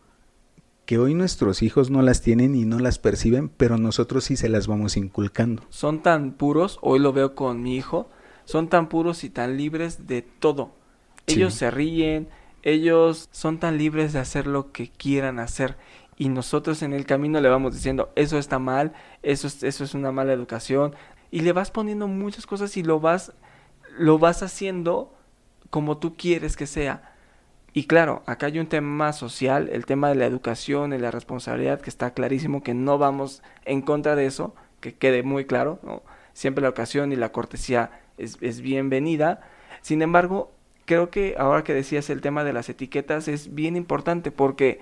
que 0.87 0.99
hoy 0.99 1.15
nuestros 1.15 1.61
hijos 1.61 1.91
no 1.91 2.03
las 2.03 2.23
tienen 2.23 2.55
y 2.55 2.65
no 2.65 2.79
las 2.79 3.01
perciben, 3.01 3.49
pero 3.49 3.77
nosotros 3.77 4.23
sí 4.23 4.37
se 4.37 4.49
las 4.49 4.69
vamos 4.69 4.97
inculcando. 4.97 5.65
Son 5.71 6.03
tan 6.05 6.35
puros, 6.35 6.79
hoy 6.83 7.01
lo 7.01 7.13
veo 7.13 7.35
con 7.35 7.65
mi 7.65 7.75
hijo, 7.75 8.09
son 8.45 8.69
tan 8.69 8.89
puros 8.89 9.25
y 9.25 9.31
tan 9.31 9.57
libres 9.57 10.07
de 10.07 10.23
todo. 10.23 10.71
Ellos 11.27 11.55
sí. 11.55 11.61
se 11.61 11.73
ríen, 11.73 12.29
ellos 12.63 13.29
son 13.33 13.59
tan 13.59 13.77
libres 13.77 14.13
de 14.13 14.21
hacer 14.21 14.47
lo 14.47 14.71
que 14.71 14.89
quieran 14.89 15.41
hacer 15.41 15.77
y 16.17 16.29
nosotros 16.29 16.83
en 16.83 16.93
el 16.93 17.07
camino 17.07 17.41
le 17.41 17.49
vamos 17.49 17.75
diciendo 17.75 18.13
eso 18.17 18.39
está 18.39 18.59
mal, 18.59 18.93
eso 19.23 19.47
es, 19.47 19.63
eso 19.63 19.85
es 19.85 19.95
una 19.95 20.13
mala 20.13 20.33
educación 20.33 20.95
y 21.31 21.41
le 21.41 21.53
vas 21.53 21.71
poniendo 21.71 22.07
muchas 22.07 22.47
cosas 22.47 22.77
y 22.77 22.83
lo 22.83 23.01
vas 23.01 23.33
lo 23.97 24.19
vas 24.19 24.43
haciendo 24.43 25.15
como 25.71 25.99
tú 25.99 26.17
quieres 26.17 26.57
que 26.57 26.67
sea. 26.67 27.15
Y 27.73 27.87
claro, 27.87 28.23
acá 28.27 28.47
hay 28.47 28.61
un 28.61 28.69
tema 28.69 29.13
social, 29.13 29.69
el 29.73 29.87
tema 29.87 30.09
de 30.09 30.15
la 30.15 30.27
educación 30.27 30.93
y 30.93 30.99
la 30.99 31.11
responsabilidad, 31.11 31.81
que 31.81 31.91
está 31.91 32.13
clarísimo 32.15 32.63
que 32.63 32.75
no 32.75 32.99
vamos 32.99 33.43
en 33.65 33.83
contra 33.83 34.15
de 34.15 34.27
eso, 34.27 34.55
que 34.81 34.95
quede 34.95 35.25
muy 35.25 35.45
claro, 35.45 35.81
siempre 36.33 36.63
la 36.63 36.69
ocasión 36.69 37.11
y 37.11 37.17
la 37.17 37.33
cortesía 37.33 37.91
es, 38.17 38.39
es 38.41 38.61
bienvenida. 38.61 39.41
Sin 39.83 40.03
embargo, 40.03 40.53
creo 40.85 41.11
que 41.11 41.35
ahora 41.37 41.65
que 41.65 41.75
decías 41.75 42.11
el 42.11 42.21
tema 42.21 42.45
de 42.45 42.53
las 42.53 42.69
etiquetas 42.69 43.27
es 43.27 43.55
bien 43.55 43.75
importante 43.75 44.31
porque 44.31 44.81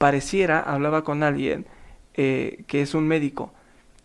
pareciera, 0.00 0.60
hablaba 0.60 1.04
con 1.04 1.22
alguien 1.22 1.66
eh, 2.14 2.64
que 2.66 2.80
es 2.80 2.94
un 2.94 3.06
médico, 3.06 3.52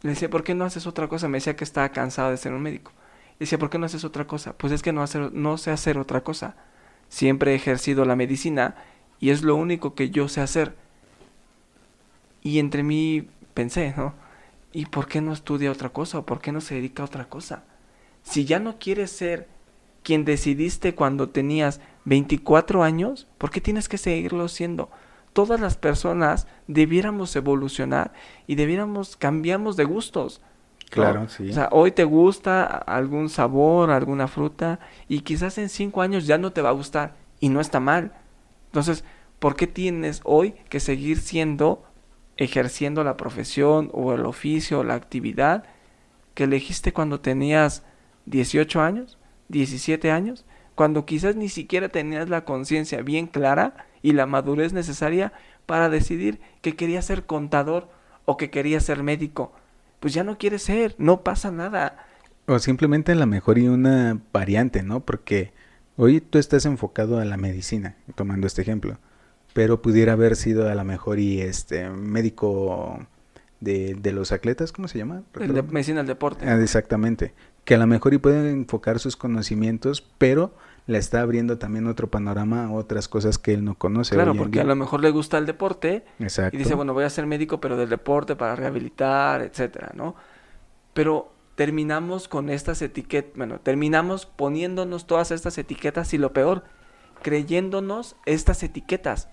le 0.02 0.10
decía, 0.10 0.30
¿por 0.30 0.44
qué 0.44 0.54
no 0.54 0.66
haces 0.66 0.88
otra 0.88 1.08
cosa? 1.08 1.30
Me 1.30 1.38
decía 1.38 1.56
que 1.56 1.64
estaba 1.64 1.88
cansado 1.88 2.32
de 2.32 2.38
ser 2.38 2.52
un 2.52 2.62
médico. 2.62 2.92
Le 3.40 3.46
decía, 3.46 3.58
¿por 3.58 3.70
qué 3.70 3.80
no 3.80 3.86
haces 3.86 4.04
otra 4.04 4.28
cosa? 4.28 4.52
Pues 4.58 4.74
es 4.74 4.82
que 4.82 4.92
no, 4.92 5.02
hacer, 5.02 5.32
no 5.32 5.58
sé 5.58 5.72
hacer 5.72 5.98
otra 5.98 6.22
cosa. 6.22 6.58
Siempre 7.08 7.54
he 7.54 7.56
ejercido 7.56 8.04
la 8.04 8.18
medicina 8.18 8.76
y 9.22 9.30
es 9.30 9.42
lo 9.42 9.56
único 9.56 9.96
que 9.96 10.10
yo 10.10 10.28
sé 10.28 10.42
hacer. 10.42 10.76
Y 12.44 12.60
entre 12.60 12.84
mí 12.84 13.30
pensé, 13.54 13.94
¿no? 13.96 14.14
¿Y 14.74 14.88
por 14.88 15.08
qué 15.08 15.22
no 15.22 15.32
estudia 15.32 15.72
otra 15.72 15.90
cosa? 15.90 16.20
¿O 16.20 16.26
por 16.26 16.42
qué 16.42 16.52
no 16.52 16.60
se 16.60 16.76
dedica 16.76 17.04
a 17.04 17.08
otra 17.08 17.30
cosa? 17.30 17.64
Si 18.22 18.44
ya 18.44 18.60
no 18.60 18.80
quieres 18.80 19.12
ser 19.12 19.48
quien 20.04 20.26
decidiste 20.26 20.94
cuando 20.94 21.30
tenías 21.30 21.80
24 22.04 22.84
años, 22.84 23.28
¿por 23.38 23.50
qué 23.50 23.62
tienes 23.62 23.88
que 23.88 23.98
seguirlo 23.98 24.50
siendo? 24.50 24.92
Todas 25.36 25.60
las 25.60 25.76
personas 25.76 26.48
debiéramos 26.66 27.36
evolucionar 27.36 28.14
y 28.48 28.56
debiéramos 28.56 29.18
cambiamos 29.18 29.76
de 29.76 29.84
gustos. 29.84 30.40
Claro, 30.90 31.28
sí. 31.28 31.50
O 31.50 31.54
sea, 31.54 31.68
hoy 31.74 31.92
te 31.92 32.06
gusta 32.06 32.64
algún 32.64 33.28
sabor, 33.28 33.92
alguna 33.92 34.30
fruta 34.30 34.80
y 35.10 35.20
quizás 35.20 35.58
en 35.58 35.68
cinco 35.68 36.02
años 36.02 36.26
ya 36.26 36.38
no 36.38 36.54
te 36.54 36.62
va 36.62 36.70
a 36.70 36.72
gustar 36.72 37.16
y 37.42 37.50
no 37.50 37.60
está 37.60 37.82
mal. 37.82 38.14
Entonces, 38.68 39.04
¿por 39.40 39.58
qué 39.58 39.68
tienes 39.68 40.22
hoy 40.24 40.54
que 40.70 40.80
seguir 40.80 41.18
siendo, 41.18 41.84
ejerciendo 42.38 43.04
la 43.04 43.18
profesión 43.18 43.90
o 43.92 44.14
el 44.14 44.26
oficio 44.26 44.80
o 44.80 44.84
la 44.86 44.94
actividad 44.94 45.66
que 46.34 46.46
elegiste 46.46 46.94
cuando 46.94 47.20
tenías 47.20 47.84
18 48.26 48.80
años? 48.80 49.18
17 49.50 50.12
años, 50.12 50.46
cuando 50.76 51.06
quizás 51.06 51.36
ni 51.36 51.50
siquiera 51.50 51.90
tenías 51.90 52.30
la 52.30 52.44
conciencia 52.44 53.02
bien 53.02 53.28
clara 53.28 53.88
y 54.02 54.12
la 54.12 54.26
madurez 54.26 54.74
necesaria 54.74 55.34
para 55.66 55.90
decidir 55.90 56.40
que 56.62 56.76
querías 56.76 57.06
ser 57.06 57.26
contador 57.26 57.90
o 58.26 58.38
que 58.38 58.50
querías 58.50 58.84
ser 58.84 59.02
médico. 59.02 59.54
Pues 60.00 60.14
ya 60.14 60.24
no 60.24 60.38
quieres 60.38 60.64
ser, 60.64 60.94
no 60.98 61.22
pasa 61.22 61.50
nada. 61.50 62.06
O 62.46 62.60
simplemente 62.60 63.14
a 63.14 63.16
lo 63.16 63.26
mejor 63.26 63.58
y 63.58 63.68
una 63.68 64.20
variante, 64.32 64.84
¿no? 64.84 65.00
Porque 65.00 65.54
hoy 65.96 66.22
tú 66.22 66.38
estás 66.38 66.66
enfocado 66.66 67.20
a 67.20 67.26
la 67.26 67.38
medicina, 67.38 67.96
tomando 68.14 68.46
este 68.46 68.62
ejemplo, 68.62 68.98
pero 69.54 69.82
pudiera 69.82 70.14
haber 70.14 70.36
sido 70.36 70.70
a 70.70 70.76
lo 70.76 70.84
mejor 70.84 71.20
y 71.20 71.42
este 71.42 71.90
médico 71.90 73.08
de, 73.62 73.96
de 73.96 74.12
los 74.12 74.34
atletas, 74.34 74.74
¿cómo 74.74 74.90
se 74.90 74.98
llama? 74.98 75.24
El 75.40 75.54
de 75.54 75.64
medicina 75.64 76.00
del 76.00 76.08
deporte. 76.08 76.48
Ah, 76.48 76.62
exactamente 76.62 77.34
que 77.66 77.76
a 77.76 77.78
lo 77.80 77.88
mejor 77.88 78.14
y 78.14 78.20
pueden 78.20 78.46
enfocar 78.46 79.00
sus 79.00 79.18
conocimientos, 79.18 80.02
pero 80.18 80.54
le 80.86 81.00
está 81.00 81.22
abriendo 81.22 81.58
también 81.58 81.88
otro 81.88 82.12
panorama 82.12 82.66
a 82.66 82.72
otras 82.72 83.08
cosas 83.08 83.40
que 83.40 83.54
él 83.54 83.66
no 83.66 83.74
conoce. 83.74 84.14
Claro, 84.14 84.36
porque 84.36 84.62
a 84.62 84.64
lo 84.64 84.76
mejor 84.76 85.02
le 85.02 85.10
gusta 85.10 85.40
el 85.40 85.48
deporte 85.48 86.06
Exacto. 86.20 86.56
y 86.56 86.60
dice, 86.60 86.76
bueno, 86.76 86.94
voy 86.94 87.06
a 87.06 87.10
ser 87.10 87.26
médico, 87.26 87.60
pero 87.60 87.76
del 87.76 87.90
deporte 87.90 88.36
para 88.36 88.56
rehabilitar, 88.56 89.42
etcétera, 89.42 89.92
¿no? 89.96 90.16
Pero 90.94 91.32
terminamos 91.56 92.28
con 92.28 92.52
estas 92.52 92.84
etiquetas, 92.84 93.36
bueno, 93.36 93.60
terminamos 93.60 94.28
poniéndonos 94.28 95.08
todas 95.08 95.32
estas 95.32 95.58
etiquetas 95.58 96.14
y 96.14 96.20
lo 96.20 96.34
peor, 96.34 96.64
creyéndonos 97.24 98.16
estas 98.28 98.62
etiquetas, 98.62 99.30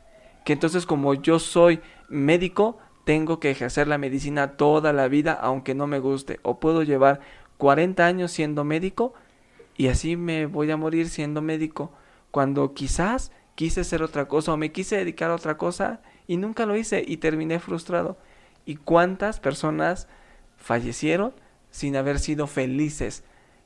que 0.46 0.54
entonces 0.54 0.86
como 0.86 1.12
yo 1.12 1.38
soy 1.38 1.80
médico, 2.08 2.78
tengo 3.04 3.40
que 3.40 3.50
ejercer 3.50 3.88
la 3.88 3.98
medicina 3.98 4.52
toda 4.56 4.92
la 4.92 5.08
vida 5.08 5.32
aunque 5.32 5.74
no 5.74 5.86
me 5.86 5.98
guste, 5.98 6.40
o 6.42 6.60
puedo 6.60 6.82
llevar 6.82 7.20
40 7.58 8.04
años 8.04 8.32
siendo 8.32 8.64
médico 8.64 9.14
y 9.76 9.88
así 9.88 10.16
me 10.16 10.46
voy 10.46 10.70
a 10.70 10.76
morir 10.76 11.08
siendo 11.08 11.42
médico 11.42 11.92
cuando 12.30 12.74
quizás 12.74 13.32
quise 13.54 13.84
ser 13.84 14.02
otra 14.02 14.26
cosa 14.28 14.52
o 14.52 14.56
me 14.56 14.72
quise 14.72 14.96
dedicar 14.96 15.30
a 15.30 15.34
otra 15.34 15.56
cosa 15.56 16.00
y 16.26 16.36
nunca 16.36 16.66
lo 16.66 16.76
hice 16.76 17.04
y 17.06 17.18
terminé 17.18 17.58
frustrado. 17.60 18.16
¿Y 18.64 18.76
cuántas 18.76 19.40
personas 19.40 20.08
fallecieron 20.56 21.34
sin 21.70 21.96
haber 21.96 22.18
sido 22.18 22.46
felices? 22.46 23.24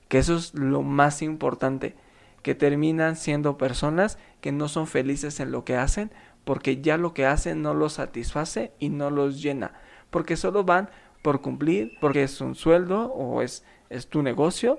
Que 0.09 0.19
eso 0.19 0.37
es 0.37 0.55
lo 0.55 0.83
más 0.83 1.23
importante, 1.23 1.95
que 2.43 2.55
terminan 2.55 3.17
siendo 3.17 3.59
personas 3.59 4.19
que 4.41 4.53
no 4.53 4.69
son 4.69 4.87
felices 4.87 5.41
en 5.41 5.51
lo 5.51 5.65
que 5.65 5.77
hacen 5.77 6.11
porque 6.47 6.81
ya 6.81 6.97
lo 6.97 7.13
que 7.13 7.27
hacen 7.27 7.61
no 7.61 7.75
los 7.75 7.95
satisface 7.95 8.73
y 8.79 8.89
no 8.89 9.11
los 9.11 9.43
llena, 9.43 9.73
porque 10.11 10.37
solo 10.37 10.63
van 10.63 10.91
por 11.21 11.41
cumplir, 11.41 11.99
porque 12.01 12.23
es 12.23 12.41
un 12.41 12.55
sueldo 12.55 13.13
o 13.13 13.43
es 13.43 13.65
es 13.91 14.09
tu 14.09 14.23
negocio 14.23 14.79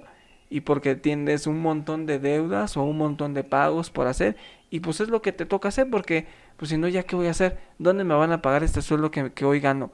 y 0.50 0.62
porque 0.62 0.96
tienes 0.96 1.48
un 1.48 1.60
montón 1.60 2.06
de 2.06 2.20
deudas 2.20 2.78
o 2.78 2.84
un 2.84 2.98
montón 2.98 3.34
de 3.34 3.44
pagos 3.44 3.90
por 3.90 4.08
hacer 4.08 4.38
y 4.70 4.80
pues 4.80 5.00
es 5.02 5.10
lo 5.10 5.22
que 5.22 5.32
te 5.32 5.46
toca 5.46 5.70
hacer 5.70 5.90
porque 5.90 6.28
pues 6.56 6.70
si 6.70 6.78
no 6.78 6.88
ya 6.88 7.04
qué 7.04 7.16
voy 7.16 7.28
a 7.28 7.32
hacer, 7.32 7.60
¿dónde 7.78 8.04
me 8.04 8.16
van 8.16 8.32
a 8.32 8.42
pagar 8.42 8.64
este 8.64 8.82
sueldo 8.82 9.12
que, 9.12 9.32
que 9.32 9.46
hoy 9.46 9.60
gano? 9.60 9.92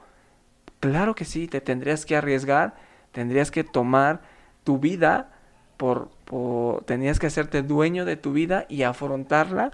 Claro 0.80 1.14
que 1.14 1.24
sí, 1.24 1.48
te 1.48 1.60
tendrías 1.60 2.06
que 2.06 2.16
arriesgar, 2.16 2.74
tendrías 3.12 3.50
que 3.50 3.64
tomar 3.64 4.22
tu 4.64 4.78
vida 4.78 5.32
por, 5.76 6.08
por 6.24 6.84
tenías 6.84 7.18
que 7.18 7.26
hacerte 7.26 7.62
dueño 7.62 8.04
de 8.04 8.16
tu 8.16 8.32
vida 8.32 8.66
y 8.68 8.82
afrontarla 8.82 9.72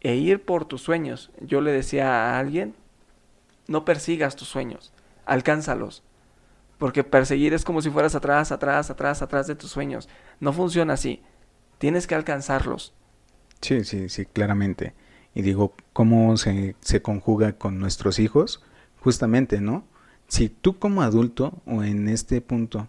e 0.00 0.16
ir 0.16 0.44
por 0.44 0.64
tus 0.64 0.82
sueños. 0.82 1.30
Yo 1.40 1.60
le 1.60 1.72
decía 1.72 2.10
a 2.10 2.38
alguien, 2.38 2.74
no 3.66 3.84
persigas 3.84 4.36
tus 4.36 4.48
sueños, 4.48 4.92
alcánzalos 5.26 6.02
porque 6.78 7.04
perseguir 7.04 7.54
es 7.54 7.64
como 7.64 7.82
si 7.82 7.90
fueras 7.90 8.14
atrás, 8.14 8.52
atrás, 8.52 8.90
atrás, 8.90 9.22
atrás 9.22 9.46
de 9.46 9.54
tus 9.54 9.70
sueños. 9.70 10.08
No 10.40 10.52
funciona 10.52 10.94
así. 10.94 11.22
Tienes 11.78 12.06
que 12.06 12.14
alcanzarlos. 12.14 12.94
Sí, 13.60 13.84
sí, 13.84 14.08
sí, 14.08 14.26
claramente. 14.26 14.94
Y 15.34 15.42
digo, 15.42 15.74
¿cómo 15.92 16.36
se, 16.36 16.76
se 16.80 17.02
conjuga 17.02 17.54
con 17.54 17.78
nuestros 17.78 18.18
hijos? 18.18 18.62
Justamente, 19.00 19.60
¿no? 19.60 19.84
Si 20.28 20.48
tú 20.48 20.78
como 20.78 21.02
adulto, 21.02 21.62
o 21.66 21.82
en 21.82 22.08
este 22.08 22.40
punto, 22.40 22.88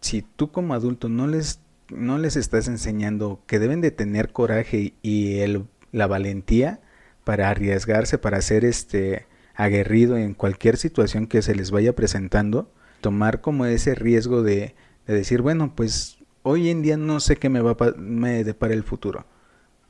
si 0.00 0.22
tú 0.22 0.50
como 0.50 0.74
adulto 0.74 1.08
no 1.08 1.26
les, 1.26 1.60
no 1.88 2.18
les 2.18 2.36
estás 2.36 2.68
enseñando 2.68 3.40
que 3.46 3.58
deben 3.58 3.80
de 3.80 3.90
tener 3.90 4.32
coraje 4.32 4.94
y 5.02 5.38
el, 5.38 5.66
la 5.92 6.06
valentía 6.06 6.80
para 7.24 7.48
arriesgarse, 7.48 8.18
para 8.18 8.42
ser 8.42 8.64
este 8.64 9.26
aguerrido 9.54 10.16
en 10.16 10.34
cualquier 10.34 10.76
situación 10.76 11.26
que 11.26 11.42
se 11.42 11.54
les 11.54 11.70
vaya 11.70 11.94
presentando, 11.94 12.70
tomar 13.04 13.42
como 13.42 13.66
ese 13.66 13.94
riesgo 13.94 14.42
de, 14.42 14.74
decir, 15.06 15.42
bueno, 15.42 15.74
pues 15.76 16.16
hoy 16.42 16.70
en 16.70 16.80
día 16.80 16.96
no 16.96 17.20
sé 17.20 17.36
qué 17.36 17.50
me 17.50 17.60
va 17.60 17.76
me 17.98 18.44
depara 18.44 18.72
el 18.72 18.82
futuro, 18.82 19.26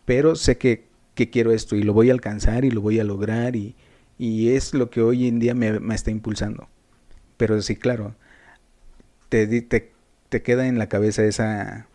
pero 0.05 0.35
sé 0.35 0.59
que, 0.59 0.89
quiero 1.15 1.53
esto 1.53 1.77
y 1.77 1.85
lo 1.85 1.93
voy 1.93 2.11
a 2.11 2.13
alcanzar 2.13 2.65
y 2.65 2.73
lo 2.73 2.81
voy 2.81 2.99
a 2.99 3.05
lograr 3.05 3.55
y, 3.55 3.77
es 4.19 4.75
lo 4.75 4.91
que 4.91 5.01
hoy 5.01 5.29
en 5.29 5.39
día 5.39 5.55
me, 5.55 5.95
está 5.95 6.11
impulsando. 6.11 6.69
Pero 7.37 7.63
sí, 7.63 7.77
claro, 7.77 8.17
te, 9.29 9.47
te, 9.63 9.93
te, 10.29 10.43
queda 10.43 10.67
en 10.67 10.77
la 10.77 10.89
cabeza 10.89 11.23
esa 11.23 11.87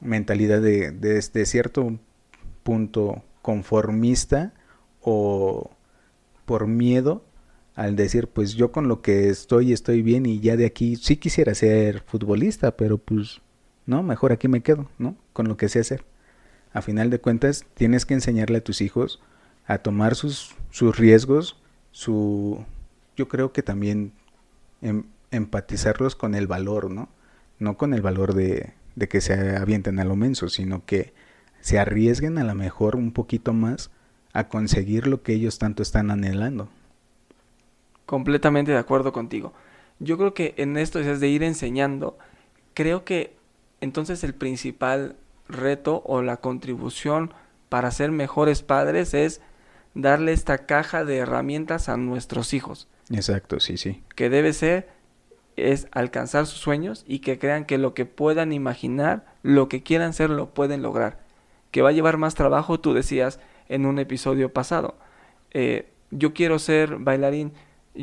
mentalidad 0.00 0.60
de 0.60 1.46
cierto 1.46 2.00
punto 2.64 3.22
conformista 3.42 4.52
o 5.02 5.70
por 6.46 6.66
miedo 6.66 7.27
al 7.78 7.94
decir, 7.94 8.26
pues 8.26 8.54
yo 8.54 8.72
con 8.72 8.88
lo 8.88 9.02
que 9.02 9.28
estoy 9.28 9.72
estoy 9.72 10.02
bien 10.02 10.26
y 10.26 10.40
ya 10.40 10.56
de 10.56 10.66
aquí 10.66 10.96
sí 10.96 11.16
quisiera 11.16 11.54
ser 11.54 12.02
futbolista, 12.04 12.76
pero 12.76 12.98
pues 12.98 13.40
no, 13.86 14.02
mejor 14.02 14.32
aquí 14.32 14.48
me 14.48 14.62
quedo, 14.62 14.90
¿no? 14.98 15.16
Con 15.32 15.46
lo 15.46 15.56
que 15.56 15.68
sé 15.68 15.78
hacer. 15.78 16.04
A 16.72 16.82
final 16.82 17.08
de 17.08 17.20
cuentas, 17.20 17.66
tienes 17.74 18.04
que 18.04 18.14
enseñarle 18.14 18.58
a 18.58 18.64
tus 18.64 18.80
hijos 18.80 19.22
a 19.64 19.78
tomar 19.78 20.16
sus, 20.16 20.56
sus 20.72 20.98
riesgos, 20.98 21.62
su 21.92 22.64
yo 23.16 23.28
creo 23.28 23.52
que 23.52 23.62
también 23.62 24.12
em, 24.82 25.04
empatizarlos 25.30 26.16
con 26.16 26.34
el 26.34 26.48
valor, 26.48 26.90
¿no? 26.90 27.08
No 27.60 27.76
con 27.76 27.94
el 27.94 28.02
valor 28.02 28.34
de, 28.34 28.72
de 28.96 29.06
que 29.06 29.20
se 29.20 29.56
avienten 29.56 30.00
a 30.00 30.04
lo 30.04 30.16
menso, 30.16 30.48
sino 30.48 30.84
que 30.84 31.14
se 31.60 31.78
arriesguen 31.78 32.38
a 32.38 32.44
lo 32.44 32.56
mejor 32.56 32.96
un 32.96 33.12
poquito 33.12 33.52
más 33.52 33.92
a 34.32 34.48
conseguir 34.48 35.06
lo 35.06 35.22
que 35.22 35.34
ellos 35.34 35.60
tanto 35.60 35.84
están 35.84 36.10
anhelando. 36.10 36.68
Completamente 38.08 38.72
de 38.72 38.78
acuerdo 38.78 39.12
contigo. 39.12 39.52
Yo 39.98 40.16
creo 40.16 40.32
que 40.32 40.54
en 40.56 40.78
esto 40.78 40.98
es 40.98 41.20
de 41.20 41.28
ir 41.28 41.42
enseñando, 41.42 42.16
creo 42.72 43.04
que 43.04 43.36
entonces 43.82 44.24
el 44.24 44.32
principal 44.32 45.16
reto 45.46 46.02
o 46.06 46.22
la 46.22 46.38
contribución 46.38 47.34
para 47.68 47.90
ser 47.90 48.10
mejores 48.10 48.62
padres 48.62 49.12
es 49.12 49.42
darle 49.92 50.32
esta 50.32 50.64
caja 50.64 51.04
de 51.04 51.18
herramientas 51.18 51.90
a 51.90 51.98
nuestros 51.98 52.54
hijos. 52.54 52.88
Exacto, 53.10 53.60
sí, 53.60 53.76
sí. 53.76 54.02
Que 54.14 54.30
debe 54.30 54.54
ser 54.54 54.88
es 55.56 55.86
alcanzar 55.90 56.46
sus 56.46 56.60
sueños 56.60 57.04
y 57.06 57.18
que 57.18 57.38
crean 57.38 57.66
que 57.66 57.76
lo 57.76 57.92
que 57.92 58.06
puedan 58.06 58.54
imaginar, 58.54 59.26
lo 59.42 59.68
que 59.68 59.82
quieran 59.82 60.14
ser, 60.14 60.30
lo 60.30 60.54
pueden 60.54 60.80
lograr. 60.80 61.18
Que 61.72 61.82
va 61.82 61.90
a 61.90 61.92
llevar 61.92 62.16
más 62.16 62.34
trabajo, 62.34 62.80
tú 62.80 62.94
decías 62.94 63.38
en 63.68 63.84
un 63.84 63.98
episodio 63.98 64.50
pasado. 64.50 64.96
Eh, 65.50 65.90
yo 66.10 66.32
quiero 66.32 66.58
ser 66.58 66.96
bailarín, 66.96 67.52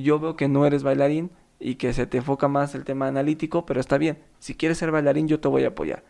yo 0.01 0.19
veo 0.19 0.35
que 0.35 0.47
no 0.47 0.65
eres 0.65 0.83
bailarín, 0.83 1.31
y 1.59 1.75
que 1.75 1.93
se 1.93 2.05
te 2.05 2.17
enfoca 2.17 2.47
más 2.47 2.75
el 2.75 2.83
tema 2.83 3.07
analítico, 3.07 3.65
pero 3.65 3.79
está 3.79 3.97
bien. 3.97 4.19
Si 4.39 4.55
quieres 4.55 4.77
ser 4.77 4.91
bailarín, 4.91 5.27
yo 5.27 5.39
te 5.39 5.47
voy 5.47 5.63
a 5.63 5.69
apoyar. 5.69 6.03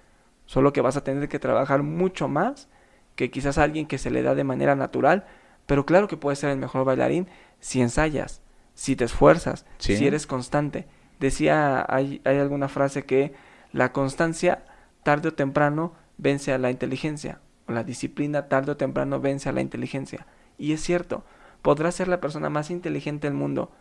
Solo 0.45 0.73
que 0.73 0.81
vas 0.81 0.97
a 0.97 1.03
tener 1.03 1.29
que 1.29 1.39
trabajar 1.39 1.83
mucho 1.83 2.27
más 2.27 2.67
que 3.15 3.31
quizás 3.31 3.57
alguien 3.57 3.87
que 3.87 3.97
se 3.97 4.11
le 4.11 4.23
da 4.23 4.35
de 4.35 4.43
manera 4.43 4.75
natural, 4.75 5.25
pero 5.65 5.85
claro 5.85 6.07
que 6.07 6.17
puedes 6.17 6.39
ser 6.39 6.49
el 6.49 6.57
mejor 6.57 6.85
bailarín 6.85 7.27
si 7.59 7.81
ensayas, 7.81 8.41
si 8.73 8.95
te 8.95 9.05
esfuerzas, 9.05 9.65
si 9.77 10.05
eres 10.05 10.27
constante. 10.27 10.87
Decía, 11.19 11.85
hay, 11.87 12.21
hay 12.25 12.37
alguna 12.37 12.67
frase 12.67 13.05
que 13.05 13.33
la 13.71 13.91
constancia 13.93 14.65
tarde 15.03 15.29
o 15.29 15.33
temprano 15.33 15.93
vence 16.17 16.51
a 16.51 16.57
la 16.57 16.71
inteligencia, 16.71 17.39
o 17.67 17.71
la 17.71 17.83
disciplina 17.83 18.47
tarde 18.49 18.73
o 18.73 18.77
temprano 18.77 19.21
vence 19.21 19.47
a 19.47 19.53
la 19.53 19.61
inteligencia. 19.61 20.27
Y 20.57 20.73
es 20.73 20.81
cierto, 20.81 21.23
podrás 21.65 21.95
ser 21.95 22.07
la 22.07 22.21
persona 22.21 22.51
más 22.51 22.69
inteligente 22.69 23.25
del 23.25 23.33
mundo, 23.33 23.71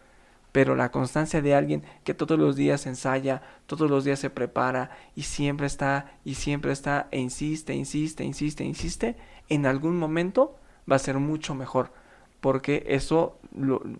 pero 0.53 0.75
la 0.75 0.91
constancia 0.91 1.43
de 1.43 1.55
alguien 1.55 1.83
que 2.03 2.15
todos 2.15 2.39
los 2.39 2.57
días 2.57 2.87
ensaya, 2.87 3.43
todos 3.67 3.91
los 3.91 4.05
días 4.05 4.19
se 4.19 4.31
prepara 4.31 4.89
y 5.15 5.25
siempre 5.25 5.67
está 5.67 6.17
y 6.25 6.37
siempre 6.37 6.73
está 6.73 7.09
e 7.11 7.21
insiste, 7.21 7.75
insiste, 7.75 8.25
insiste, 8.25 8.65
insiste, 8.65 9.17
en 9.51 9.67
algún 9.67 9.99
momento 9.99 10.59
va 10.91 10.97
a 10.97 10.99
ser 10.99 11.19
mucho 11.19 11.55
mejor, 11.55 11.93
porque 12.41 12.85
eso 12.87 13.39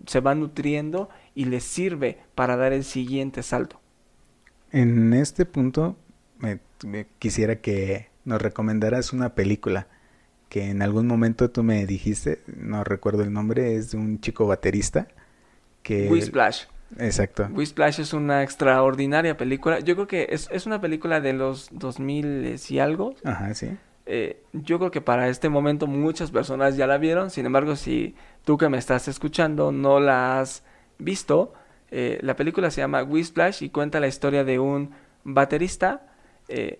se 0.07 0.19
va 0.19 0.33
nutriendo 0.33 1.07
y 1.35 1.45
le 1.45 1.59
sirve 1.59 2.17
para 2.33 2.55
dar 2.55 2.73
el 2.73 2.85
siguiente 2.85 3.43
salto. 3.43 3.79
En 4.71 5.13
este 5.13 5.45
punto 5.45 5.95
me, 6.39 6.59
quisiera 7.19 7.57
que 7.57 8.09
nos 8.23 8.41
recomendaras 8.41 9.13
una 9.13 9.35
película 9.35 9.85
que 10.55 10.69
en 10.69 10.81
algún 10.81 11.05
momento 11.05 11.49
tú 11.51 11.63
me 11.63 11.85
dijiste, 11.85 12.39
no 12.47 12.85
recuerdo 12.85 13.23
el 13.23 13.33
nombre, 13.33 13.75
es 13.75 13.91
de 13.91 13.97
un 13.97 14.21
chico 14.21 14.47
baterista 14.47 15.09
que... 15.83 16.07
Whisplash. 16.09 16.67
Exacto. 16.97 17.49
Whisplash 17.51 17.99
es 17.99 18.13
una 18.13 18.41
extraordinaria 18.41 19.35
película. 19.35 19.81
Yo 19.81 19.95
creo 19.95 20.07
que 20.07 20.27
es, 20.29 20.47
es 20.53 20.65
una 20.65 20.79
película 20.79 21.19
de 21.19 21.33
los 21.33 21.67
2000 21.73 22.55
y 22.69 22.79
algo. 22.79 23.15
Ajá, 23.25 23.53
sí. 23.53 23.67
Eh, 24.05 24.43
yo 24.53 24.79
creo 24.79 24.91
que 24.91 25.01
para 25.01 25.27
este 25.27 25.49
momento 25.49 25.87
muchas 25.87 26.31
personas 26.31 26.77
ya 26.77 26.87
la 26.87 26.99
vieron. 26.99 27.31
Sin 27.31 27.45
embargo, 27.45 27.75
si 27.75 28.15
tú 28.45 28.57
que 28.57 28.69
me 28.69 28.77
estás 28.77 29.09
escuchando 29.09 29.73
no 29.73 29.99
la 29.99 30.39
has 30.39 30.63
visto, 30.99 31.53
eh, 31.91 32.17
la 32.21 32.37
película 32.37 32.71
se 32.71 32.79
llama 32.79 33.03
Whisplash 33.03 33.61
y 33.61 33.71
cuenta 33.71 33.99
la 33.99 34.07
historia 34.07 34.45
de 34.45 34.57
un 34.57 34.91
baterista 35.25 36.15
eh, 36.47 36.79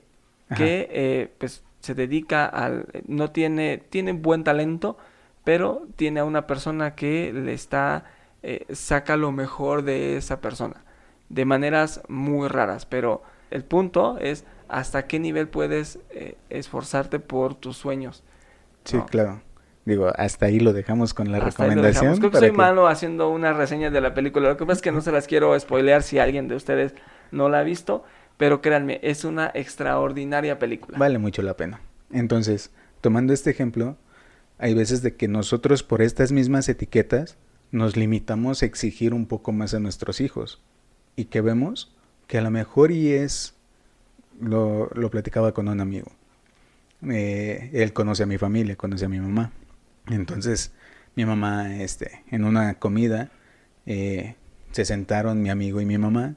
que 0.55 1.29
pues 1.37 1.65
se 1.85 1.95
dedica 1.95 2.45
al 2.45 2.87
no 3.07 3.31
tiene 3.31 3.77
tiene 3.89 4.13
buen 4.13 4.43
talento 4.43 4.97
pero 5.45 5.87
tiene 5.95 6.19
a 6.19 6.25
una 6.25 6.47
persona 6.47 6.95
que 6.95 7.31
le 7.31 7.53
está 7.53 8.03
eh, 8.47 8.63
saca 8.75 9.17
lo 9.17 9.31
mejor 9.31 9.81
de 9.81 10.17
esa 10.17 10.39
persona. 10.39 10.83
De 11.29 11.45
maneras 11.45 12.03
muy 12.07 12.47
raras, 12.47 12.85
pero 12.85 13.23
el 13.49 13.63
punto 13.63 14.19
es 14.19 14.45
hasta 14.67 15.07
qué 15.07 15.17
nivel 15.17 15.47
puedes 15.47 15.97
eh, 16.11 16.37
esforzarte 16.51 17.19
por 17.19 17.55
tus 17.55 17.75
sueños. 17.75 18.23
Sí, 18.83 18.99
claro. 19.09 19.41
Digo, 19.85 20.11
hasta 20.15 20.45
ahí 20.45 20.59
lo 20.59 20.73
dejamos 20.73 21.15
con 21.15 21.31
la 21.31 21.39
recomendación. 21.39 22.17
Creo 22.17 22.29
que 22.29 22.37
soy 22.37 22.51
malo 22.51 22.87
haciendo 22.87 23.31
una 23.31 23.51
reseña 23.51 23.89
de 23.89 24.01
la 24.01 24.13
película. 24.13 24.49
Lo 24.49 24.57
que 24.57 24.65
pasa 24.67 24.77
es 24.77 24.81
que 24.83 24.91
no 24.91 25.01
se 25.01 25.11
las 25.11 25.25
quiero 25.25 25.59
spoilear 25.59 26.03
si 26.03 26.19
alguien 26.19 26.47
de 26.47 26.53
ustedes 26.53 26.93
no 27.31 27.49
la 27.49 27.59
ha 27.59 27.63
visto, 27.63 28.03
pero 28.37 28.61
créanme, 28.61 28.99
es 29.03 29.23
una 29.23 29.51
extraordinaria 29.53 30.59
película. 30.59 30.97
Vale 30.97 31.17
mucho 31.19 31.41
la 31.41 31.55
pena. 31.55 31.81
Entonces, 32.11 32.71
tomando 33.01 33.33
este 33.33 33.49
ejemplo, 33.51 33.97
hay 34.57 34.73
veces 34.73 35.01
de 35.01 35.15
que 35.15 35.27
nosotros 35.27 35.83
por 35.83 36.01
estas 36.01 36.31
mismas 36.31 36.69
etiquetas 36.69 37.37
nos 37.71 37.97
limitamos 37.97 38.61
a 38.61 38.65
exigir 38.65 39.13
un 39.13 39.25
poco 39.25 39.51
más 39.51 39.73
a 39.73 39.79
nuestros 39.79 40.21
hijos 40.21 40.61
y 41.15 41.25
que 41.25 41.41
vemos 41.41 41.95
que 42.27 42.37
a 42.37 42.41
lo 42.41 42.51
mejor 42.51 42.91
y 42.91 43.11
es, 43.11 43.55
lo, 44.39 44.89
lo 44.93 45.09
platicaba 45.09 45.53
con 45.53 45.67
un 45.67 45.79
amigo, 45.79 46.11
eh, 47.09 47.69
él 47.73 47.93
conoce 47.93 48.23
a 48.23 48.25
mi 48.25 48.37
familia, 48.37 48.75
conoce 48.75 49.05
a 49.05 49.09
mi 49.09 49.19
mamá, 49.19 49.51
entonces 50.07 50.71
mi 51.15 51.25
mamá, 51.25 51.77
este, 51.77 52.23
en 52.31 52.45
una 52.45 52.75
comida, 52.75 53.31
eh, 53.85 54.35
se 54.71 54.85
sentaron 54.85 55.41
mi 55.41 55.49
amigo 55.49 55.79
y 55.81 55.85
mi 55.85 55.97
mamá 55.97 56.35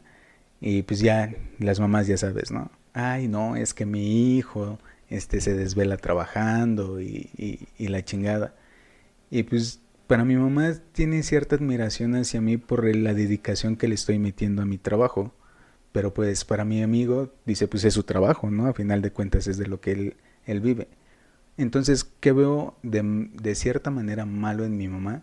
y 0.61 0.83
pues 0.83 1.01
ya 1.01 1.35
las 1.59 1.81
mamás 1.81 2.07
ya 2.07 2.17
sabes, 2.17 2.51
¿no? 2.51 2.71
Ay, 2.93 3.29
no, 3.29 3.57
es 3.57 3.75
que 3.75 3.87
mi 3.87 4.37
hijo 4.37 4.79
este 5.09 5.41
se 5.41 5.55
desvela 5.55 5.97
trabajando 5.97 7.01
y, 7.01 7.69
la 7.79 8.05
chingada. 8.05 8.55
Y 9.31 9.45
pues 9.45 9.81
para 10.07 10.25
mi 10.25 10.37
mamá 10.37 10.75
tiene 10.93 11.23
cierta 11.23 11.57
admiración 11.57 12.15
hacia 12.17 12.41
mí 12.41 12.57
por 12.57 12.85
la 12.97 13.15
dedicación 13.15 13.77
que 13.77 13.89
le 13.89 13.95
estoy 13.95 14.19
metiendo 14.19 14.63
a 14.63 14.67
mi 14.67 14.79
trabajo. 14.79 15.33
Pero 15.93 16.13
pues 16.15 16.45
para 16.45 16.65
mi 16.65 16.83
amigo 16.83 17.33
dice 17.47 17.69
pues 17.69 17.85
es 17.85 17.95
su 17.95 18.03
trabajo, 18.05 18.51
¿no? 18.51 18.67
A 18.67 18.75
final 18.75 19.03
de 19.03 19.13
cuentas 19.13 19.47
es 19.47 19.59
de 19.59 19.67
lo 19.67 19.81
que 19.81 19.93
él, 19.93 20.17
él 20.47 20.61
vive. 20.61 20.89
Entonces, 21.57 22.05
¿qué 22.21 22.33
veo 22.33 22.77
de, 22.83 23.03
de 23.43 23.55
cierta 23.55 23.91
manera 23.91 24.27
malo 24.27 24.65
en 24.65 24.77
mi 24.77 24.89
mamá? 24.89 25.23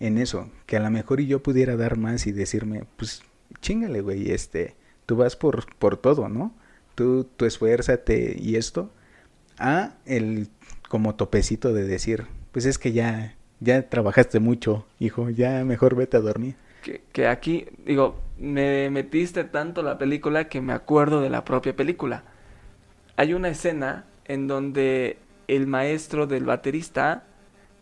En 0.00 0.18
eso, 0.18 0.50
que 0.66 0.76
a 0.76 0.80
lo 0.80 0.90
mejor 0.90 1.20
yo 1.20 1.42
pudiera 1.42 1.76
dar 1.76 1.98
más 1.98 2.26
y 2.26 2.32
decirme, 2.32 2.84
pues 2.96 3.22
chingale, 3.60 4.00
güey, 4.00 4.30
este, 4.30 4.74
tú 5.06 5.16
vas 5.16 5.36
por, 5.36 5.64
por 5.76 5.96
todo, 5.96 6.28
¿no? 6.28 6.54
Tú, 6.94 7.26
tú 7.36 7.44
esfuérzate 7.44 8.36
y 8.38 8.56
esto. 8.56 8.90
A 9.58 9.94
el 10.04 10.48
como 10.88 11.14
topecito 11.14 11.72
de 11.72 11.84
decir, 11.84 12.26
pues 12.52 12.66
es 12.66 12.78
que 12.78 12.92
ya, 12.92 13.34
ya 13.60 13.88
trabajaste 13.88 14.40
mucho, 14.40 14.86
hijo, 15.00 15.30
ya 15.30 15.64
mejor 15.64 15.96
vete 15.96 16.16
a 16.16 16.20
dormir. 16.20 16.56
Que, 17.12 17.26
aquí, 17.26 17.66
digo, 17.86 18.20
me 18.38 18.90
metiste 18.90 19.44
tanto 19.44 19.82
la 19.82 19.96
película 19.96 20.48
que 20.48 20.60
me 20.60 20.74
acuerdo 20.74 21.22
de 21.22 21.30
la 21.30 21.44
propia 21.44 21.74
película. 21.74 22.24
Hay 23.16 23.32
una 23.32 23.48
escena 23.48 24.04
en 24.26 24.48
donde 24.48 25.16
el 25.48 25.66
maestro 25.66 26.26
del 26.26 26.44
baterista, 26.44 27.24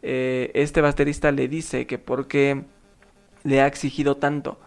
eh, 0.03 0.53
este 0.55 0.81
baterista 0.81 1.33
le 1.33 1.49
dice 1.49 1.87
que 1.87 1.99
por 1.99 2.29
qué 2.29 2.63
le 3.43 3.61
ha 3.61 3.67
exigido 3.67 4.17
tanto. 4.19 4.61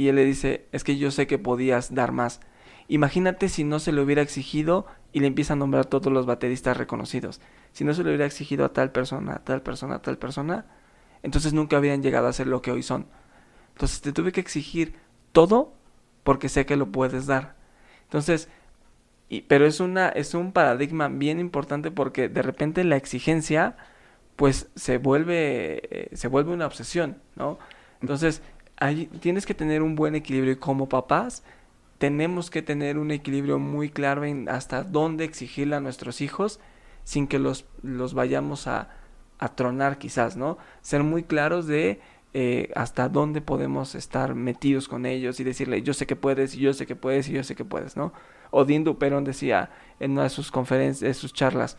Y 0.00 0.08
él 0.08 0.16
le 0.16 0.24
dice, 0.24 0.64
es 0.72 0.82
que 0.82 0.96
yo 0.96 1.10
sé 1.10 1.26
que 1.26 1.36
podías 1.36 1.94
dar 1.94 2.10
más. 2.10 2.40
Imagínate 2.88 3.50
si 3.50 3.64
no 3.64 3.78
se 3.80 3.92
le 3.92 4.00
hubiera 4.00 4.22
exigido 4.22 4.86
y 5.12 5.20
le 5.20 5.26
empieza 5.26 5.52
a 5.52 5.56
nombrar 5.56 5.84
todos 5.84 6.10
los 6.10 6.24
bateristas 6.24 6.78
reconocidos. 6.78 7.42
Si 7.74 7.84
no 7.84 7.92
se 7.92 8.02
le 8.02 8.08
hubiera 8.08 8.24
exigido 8.24 8.64
a 8.64 8.72
tal 8.72 8.92
persona, 8.92 9.34
a 9.34 9.44
tal 9.44 9.60
persona, 9.60 9.96
a 9.96 9.98
tal 10.00 10.16
persona, 10.16 10.64
entonces 11.22 11.52
nunca 11.52 11.76
habrían 11.76 12.02
llegado 12.02 12.28
a 12.28 12.32
ser 12.32 12.46
lo 12.46 12.62
que 12.62 12.72
hoy 12.72 12.82
son. 12.82 13.08
Entonces 13.74 14.00
te 14.00 14.14
tuve 14.14 14.32
que 14.32 14.40
exigir 14.40 14.94
todo 15.32 15.74
porque 16.24 16.48
sé 16.48 16.64
que 16.64 16.76
lo 16.76 16.90
puedes 16.90 17.26
dar. 17.26 17.56
Entonces, 18.04 18.48
y, 19.28 19.42
pero 19.42 19.66
es 19.66 19.80
una 19.80 20.08
es 20.08 20.32
un 20.32 20.52
paradigma 20.52 21.08
bien 21.08 21.40
importante 21.40 21.90
porque 21.90 22.30
de 22.30 22.40
repente 22.40 22.84
la 22.84 22.96
exigencia 22.96 23.76
pues 24.36 24.70
se 24.76 24.96
vuelve 24.96 25.82
eh, 25.90 26.16
se 26.16 26.28
vuelve 26.28 26.52
una 26.54 26.64
obsesión, 26.64 27.18
¿no? 27.36 27.58
Entonces, 28.00 28.40
tienes 29.20 29.46
que 29.46 29.54
tener 29.54 29.82
un 29.82 29.94
buen 29.94 30.14
equilibrio 30.14 30.52
y 30.52 30.56
como 30.56 30.88
papás 30.88 31.42
tenemos 31.98 32.50
que 32.50 32.62
tener 32.62 32.96
un 32.98 33.10
equilibrio 33.10 33.58
muy 33.58 33.90
claro 33.90 34.24
en 34.24 34.48
hasta 34.48 34.82
dónde 34.82 35.24
exigirle 35.24 35.76
a 35.76 35.80
nuestros 35.80 36.22
hijos 36.22 36.60
sin 37.04 37.26
que 37.26 37.38
los, 37.38 37.66
los 37.82 38.14
vayamos 38.14 38.66
a, 38.66 38.88
a 39.38 39.54
tronar 39.54 39.98
quizás, 39.98 40.36
¿no? 40.36 40.56
Ser 40.80 41.02
muy 41.02 41.24
claros 41.24 41.66
de 41.66 42.00
eh, 42.32 42.70
hasta 42.76 43.08
dónde 43.08 43.40
podemos 43.40 43.94
estar 43.94 44.34
metidos 44.34 44.86
con 44.86 45.04
ellos 45.04 45.40
y 45.40 45.44
decirle 45.44 45.82
yo 45.82 45.92
sé 45.92 46.06
que 46.06 46.14
puedes 46.14 46.54
y 46.54 46.60
yo 46.60 46.72
sé 46.72 46.86
que 46.86 46.94
puedes 46.94 47.28
y 47.28 47.32
yo 47.32 47.42
sé 47.42 47.56
que 47.56 47.64
puedes, 47.64 47.96
¿no? 47.96 48.12
Odín 48.50 48.84
Duperón 48.84 49.24
decía 49.24 49.70
en 49.98 50.12
una 50.12 50.24
de 50.24 50.30
sus 50.30 50.50
conferencias, 50.50 51.00
de 51.00 51.14
sus 51.14 51.32
charlas, 51.32 51.76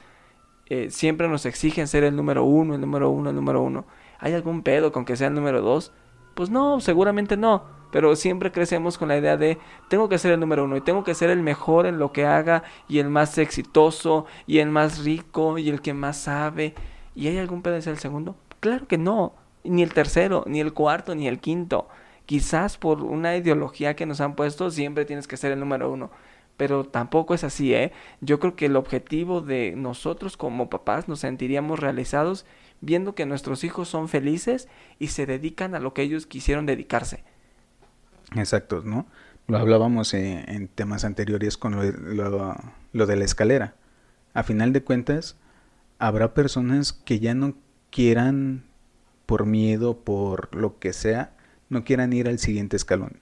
eh, 0.68 0.90
siempre 0.90 1.28
nos 1.28 1.46
exigen 1.46 1.88
ser 1.88 2.04
el 2.04 2.16
número 2.16 2.44
uno, 2.44 2.76
el 2.76 2.82
número 2.82 3.10
uno, 3.10 3.30
el 3.30 3.36
número 3.36 3.62
uno. 3.62 3.86
¿Hay 4.20 4.34
algún 4.34 4.62
pedo 4.62 4.92
con 4.92 5.06
que 5.06 5.16
sea 5.16 5.30
el 5.30 5.34
número 5.34 5.62
dos? 5.62 5.94
Pues 6.34 6.50
no, 6.50 6.80
seguramente 6.80 7.38
no 7.38 7.82
pero 7.91 8.15
siempre 8.15 8.52
crecemos 8.52 8.98
con 8.98 9.10
la 9.10 9.17
idea 9.17 9.38
de 9.38 9.60
tengo 9.89 10.10
que 10.10 10.17
ser 10.17 10.32
el 10.32 10.39
número 10.39 10.63
uno 10.63 10.78
y 10.78 10.82
tengo 10.82 11.04
que 11.04 11.13
ser 11.13 11.30
el 11.30 11.41
mejor 11.41 11.86
en 11.86 12.00
lo 12.00 12.12
que 12.12 12.26
haga 12.26 12.63
y 12.88 13.00
el 13.00 13.10
más 13.10 13.38
exitoso 13.38 14.26
y 14.48 14.60
el 14.60 14.70
más 14.70 15.04
rico 15.04 15.58
y 15.58 15.70
el 15.70 15.82
que 15.82 15.94
más 15.94 16.17
sabe. 16.17 16.74
¿Y 17.13 17.28
hay 17.28 17.38
algún 17.38 17.62
ser 17.63 17.89
el 17.89 18.00
segundo? 18.00 18.36
Claro 18.62 18.88
que 18.88 18.98
no, 18.98 19.34
ni 19.63 19.84
el 19.84 19.94
tercero, 19.94 20.44
ni 20.48 20.62
el 20.62 20.74
cuarto, 20.74 21.13
ni 21.13 21.28
el 21.28 21.39
quinto. 21.39 21.88
Quizás 22.26 22.78
por 22.78 23.04
una 23.04 23.36
ideología 23.36 23.96
que 23.96 24.06
nos 24.06 24.22
han 24.22 24.36
puesto 24.36 24.72
siempre 24.72 25.06
tienes 25.06 25.28
que 25.28 25.38
ser 25.38 25.52
el 25.52 25.60
número 25.60 25.91
uno. 25.91 26.12
Pero 26.56 26.86
tampoco 26.86 27.34
es 27.34 27.44
así, 27.44 27.74
¿eh? 27.74 27.91
Yo 28.22 28.39
creo 28.39 28.56
que 28.56 28.67
el 28.67 28.76
objetivo 28.76 29.41
de 29.41 29.74
nosotros 29.76 30.38
como 30.38 30.70
papás 30.70 31.08
nos 31.08 31.20
sentiríamos 31.20 31.80
realizados 31.80 32.46
viendo 32.82 33.15
que 33.15 33.26
nuestros 33.26 33.63
hijos 33.63 33.88
son 33.88 34.10
felices 34.10 34.67
y 35.00 35.08
se 35.08 35.26
dedican 35.26 35.76
a 35.76 35.80
lo 35.80 35.94
que 35.94 36.02
ellos 36.02 36.26
quisieron 36.26 36.65
dedicarse. 36.65 37.24
Exacto, 38.36 38.82
¿no? 38.84 39.08
Lo 39.48 39.58
hablábamos 39.58 40.13
en, 40.13 40.67
temas 40.67 41.04
anteriores 41.04 41.58
con 41.58 41.76
lo, 41.76 42.56
lo, 42.94 43.06
de 43.06 43.15
la 43.15 43.26
escalera. 43.26 43.76
A 44.34 44.44
final 44.44 44.72
de 44.72 44.84
cuentas, 44.84 45.36
habrá 46.00 46.34
personas 46.34 46.94
que 46.94 47.20
ya 47.20 47.34
no 47.34 47.56
quieran, 47.89 48.63
por 49.26 49.46
miedo, 49.46 49.98
por 50.00 50.56
lo 50.56 50.80
que 50.80 50.94
sea, 50.94 51.36
no 51.70 51.84
quieran 51.84 52.13
ir 52.13 52.28
al 52.28 52.39
siguiente 52.39 52.78
escalón. 52.78 53.20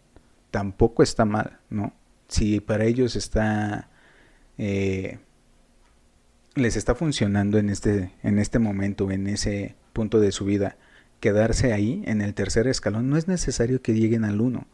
tampoco 0.51 1.03
está 1.03 1.25
mal, 1.25 1.59
¿no? 1.69 1.93
Si 2.27 2.59
para 2.59 2.85
ellos 2.85 3.15
está, 3.15 3.89
eh, 4.57 5.19
les 6.55 6.75
está 6.75 6.95
funcionando 6.95 7.57
en 7.57 7.69
este, 7.69 8.11
en 8.23 8.39
este 8.39 8.59
momento, 8.59 9.11
en 9.11 9.27
ese 9.27 9.75
punto 9.93 10.19
de 10.19 10.31
su 10.31 10.45
vida, 10.45 10.77
quedarse 11.19 11.73
ahí 11.73 12.03
en 12.05 12.21
el 12.21 12.33
tercer 12.33 12.67
escalón, 12.67 13.09
no 13.09 13.17
es 13.17 13.27
necesario 13.27 13.81
que 13.81 13.93
lleguen 13.93 14.23
al 14.23 14.41
uno. 14.41 14.67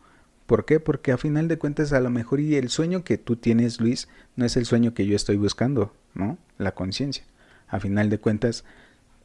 ¿Por 0.45 0.65
qué? 0.65 0.79
Porque 0.79 1.11
a 1.11 1.17
final 1.17 1.47
de 1.47 1.57
cuentas 1.57 1.91
a 1.91 1.99
lo 1.99 2.11
mejor 2.11 2.39
y 2.39 2.55
el 2.55 2.69
sueño 2.69 3.03
que 3.03 3.17
tú 3.17 3.35
tienes, 3.35 3.81
Luis, 3.81 4.07
no 4.35 4.45
es 4.45 4.55
el 4.57 4.65
sueño 4.65 4.93
que 4.93 5.07
yo 5.07 5.15
estoy 5.15 5.37
buscando, 5.37 5.95
¿no? 6.13 6.37
La 6.57 6.73
conciencia. 6.75 7.23
A 7.67 7.79
final 7.79 8.09
de 8.09 8.19
cuentas 8.19 8.63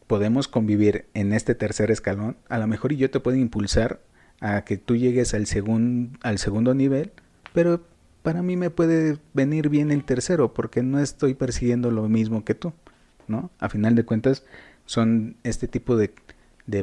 podemos 0.07 0.49
convivir 0.49 1.07
en 1.13 1.33
este 1.33 1.55
tercer 1.55 1.91
escalón, 1.91 2.37
a 2.49 2.59
lo 2.59 2.67
mejor 2.67 2.93
y 2.93 2.97
yo 2.97 3.11
te 3.11 3.21
puedo 3.21 3.37
impulsar 3.37 4.01
a 4.41 4.65
que 4.65 4.79
tú 4.79 4.97
llegues 4.97 5.35
al, 5.35 5.47
al 6.23 6.39
segundo 6.39 6.75
nivel, 6.75 7.13
pero 7.53 7.85
para 8.23 8.43
mí 8.43 8.57
me 8.57 8.71
puede 8.71 9.19
venir 9.33 9.69
bien 9.69 9.91
el 9.91 10.05
tercero 10.05 10.53
porque 10.53 10.83
no 10.83 10.99
estoy 10.99 11.35
persiguiendo 11.35 11.91
lo 11.91 12.09
mismo 12.09 12.45
que 12.45 12.55
tú, 12.55 12.73
¿no? 13.29 13.51
A 13.59 13.69
final 13.69 13.95
de 13.95 14.05
cuentas 14.05 14.45
son 14.87 15.37
este 15.43 15.69
tipo 15.69 15.97
de, 15.97 16.13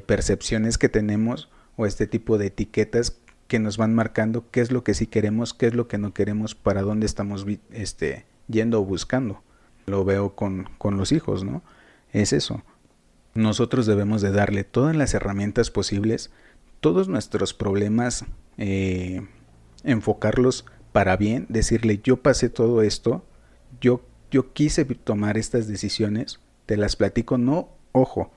percepciones 0.05 0.77
que 0.77 0.89
tenemos 0.89 1.49
o 1.75 1.85
este 1.85 2.07
tipo 2.07 2.37
de 2.37 2.47
etiquetas 2.47 3.17
que 3.47 3.59
nos 3.59 3.77
van 3.77 3.95
marcando 3.95 4.49
qué 4.51 4.61
es 4.61 4.71
lo 4.71 4.83
que 4.83 4.93
sí 4.93 5.07
queremos, 5.07 5.53
qué 5.53 5.67
es 5.67 5.73
lo 5.73 5.87
que 5.87 5.97
no 5.97 6.13
queremos, 6.13 6.55
para 6.55 6.81
dónde 6.81 7.05
estamos 7.05 7.45
este, 7.71 8.25
yendo 8.47 8.81
o 8.81 8.85
buscando. 8.85 9.41
Lo 9.85 10.03
veo 10.03 10.35
con, 10.35 10.67
con 10.77 10.97
los 10.97 11.13
hijos, 11.13 11.45
¿no? 11.45 11.63
Es 12.11 12.33
eso. 12.33 12.63
Nosotros 13.33 13.85
debemos 13.85 14.21
de 14.21 14.31
darle 14.31 14.63
todas 14.63 14.95
las 14.95 15.13
herramientas 15.13 15.71
posibles, 15.71 16.31
todos 16.81 17.07
nuestros 17.07 17.53
problemas, 17.53 18.25
eh, 18.57 19.25
enfocarlos 19.83 20.65
para 20.97 21.15
bien, 21.15 21.45
decirle 21.47 22.01
yo 22.03 22.23
pasé 22.23 22.49
todo 22.49 22.81
esto, 22.81 23.23
yo, 23.79 24.01
yo 24.31 24.51
quise 24.53 24.83
tomar 24.83 25.37
estas 25.37 25.67
decisiones, 25.67 26.39
te 26.65 26.75
las 26.75 26.95
platico, 26.95 27.37
no, 27.37 27.69
ojo, 27.91 28.31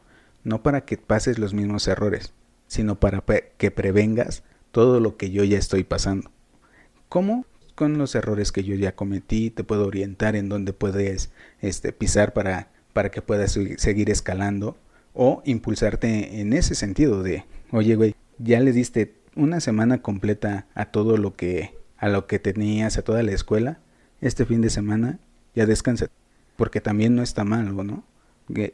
no 0.44 0.62
para 0.62 0.84
que 0.84 0.98
pases 0.98 1.38
los 1.38 1.54
mismos 1.54 1.88
errores, 1.88 2.34
sino 2.66 3.00
para 3.00 3.24
que 3.56 3.70
prevengas 3.70 4.42
todo 4.72 5.00
lo 5.00 5.16
que 5.16 5.30
yo 5.30 5.42
ya 5.42 5.56
estoy 5.56 5.84
pasando. 5.84 6.30
¿Cómo? 7.08 7.46
Con 7.76 7.96
los 7.96 8.14
errores 8.14 8.52
que 8.52 8.62
yo 8.62 8.74
ya 8.74 8.94
cometí, 8.94 9.48
te 9.48 9.64
puedo 9.64 9.86
orientar 9.86 10.36
en 10.36 10.50
dónde 10.50 10.74
puedes 10.74 11.32
este, 11.62 11.94
pisar 11.94 12.34
para, 12.34 12.68
para 12.92 13.10
que 13.10 13.22
puedas 13.22 13.58
seguir 13.78 14.10
escalando 14.10 14.76
o 15.14 15.40
impulsarte 15.46 16.42
en 16.42 16.52
ese 16.52 16.74
sentido 16.74 17.22
de, 17.22 17.46
oye, 17.70 17.94
güey, 17.96 18.14
ya 18.36 18.60
le 18.60 18.72
diste 18.72 19.14
una 19.34 19.60
semana 19.60 20.02
completa 20.02 20.66
a 20.74 20.90
todo 20.90 21.16
lo 21.16 21.36
que 21.36 21.79
a 22.00 22.08
lo 22.08 22.26
que 22.26 22.38
tenías, 22.38 22.98
a 22.98 23.02
toda 23.02 23.22
la 23.22 23.32
escuela, 23.32 23.78
este 24.20 24.46
fin 24.46 24.62
de 24.62 24.70
semana 24.70 25.18
ya 25.54 25.66
descansa, 25.66 26.08
porque 26.56 26.80
también 26.80 27.14
no 27.14 27.22
está 27.22 27.44
mal, 27.44 27.76
¿no? 27.76 28.04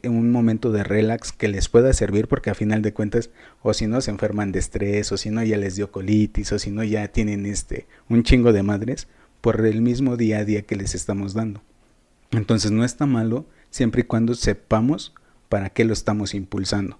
un 0.05 0.31
momento 0.31 0.71
de 0.71 0.83
relax 0.83 1.31
que 1.31 1.47
les 1.47 1.69
pueda 1.69 1.93
servir 1.93 2.27
porque 2.27 2.49
a 2.49 2.55
final 2.55 2.81
de 2.81 2.93
cuentas 2.93 3.29
o 3.61 3.75
si 3.75 3.85
no 3.85 4.01
se 4.01 4.09
enferman 4.09 4.51
de 4.51 4.57
estrés 4.57 5.11
o 5.11 5.17
si 5.17 5.29
no 5.29 5.43
ya 5.43 5.55
les 5.57 5.75
dio 5.75 5.91
colitis 5.91 6.51
o 6.51 6.57
si 6.57 6.71
no 6.71 6.83
ya 6.83 7.07
tienen 7.09 7.45
este 7.45 7.85
un 8.09 8.23
chingo 8.23 8.53
de 8.53 8.63
madres 8.63 9.07
por 9.39 9.63
el 9.63 9.83
mismo 9.83 10.17
día 10.17 10.39
a 10.39 10.45
día 10.45 10.63
que 10.63 10.75
les 10.75 10.95
estamos 10.95 11.35
dando. 11.35 11.61
Entonces 12.31 12.71
no 12.71 12.83
está 12.83 13.05
malo 13.05 13.45
siempre 13.69 14.01
y 14.01 14.05
cuando 14.05 14.33
sepamos 14.33 15.13
para 15.47 15.69
qué 15.69 15.85
lo 15.85 15.93
estamos 15.93 16.33
impulsando. 16.33 16.97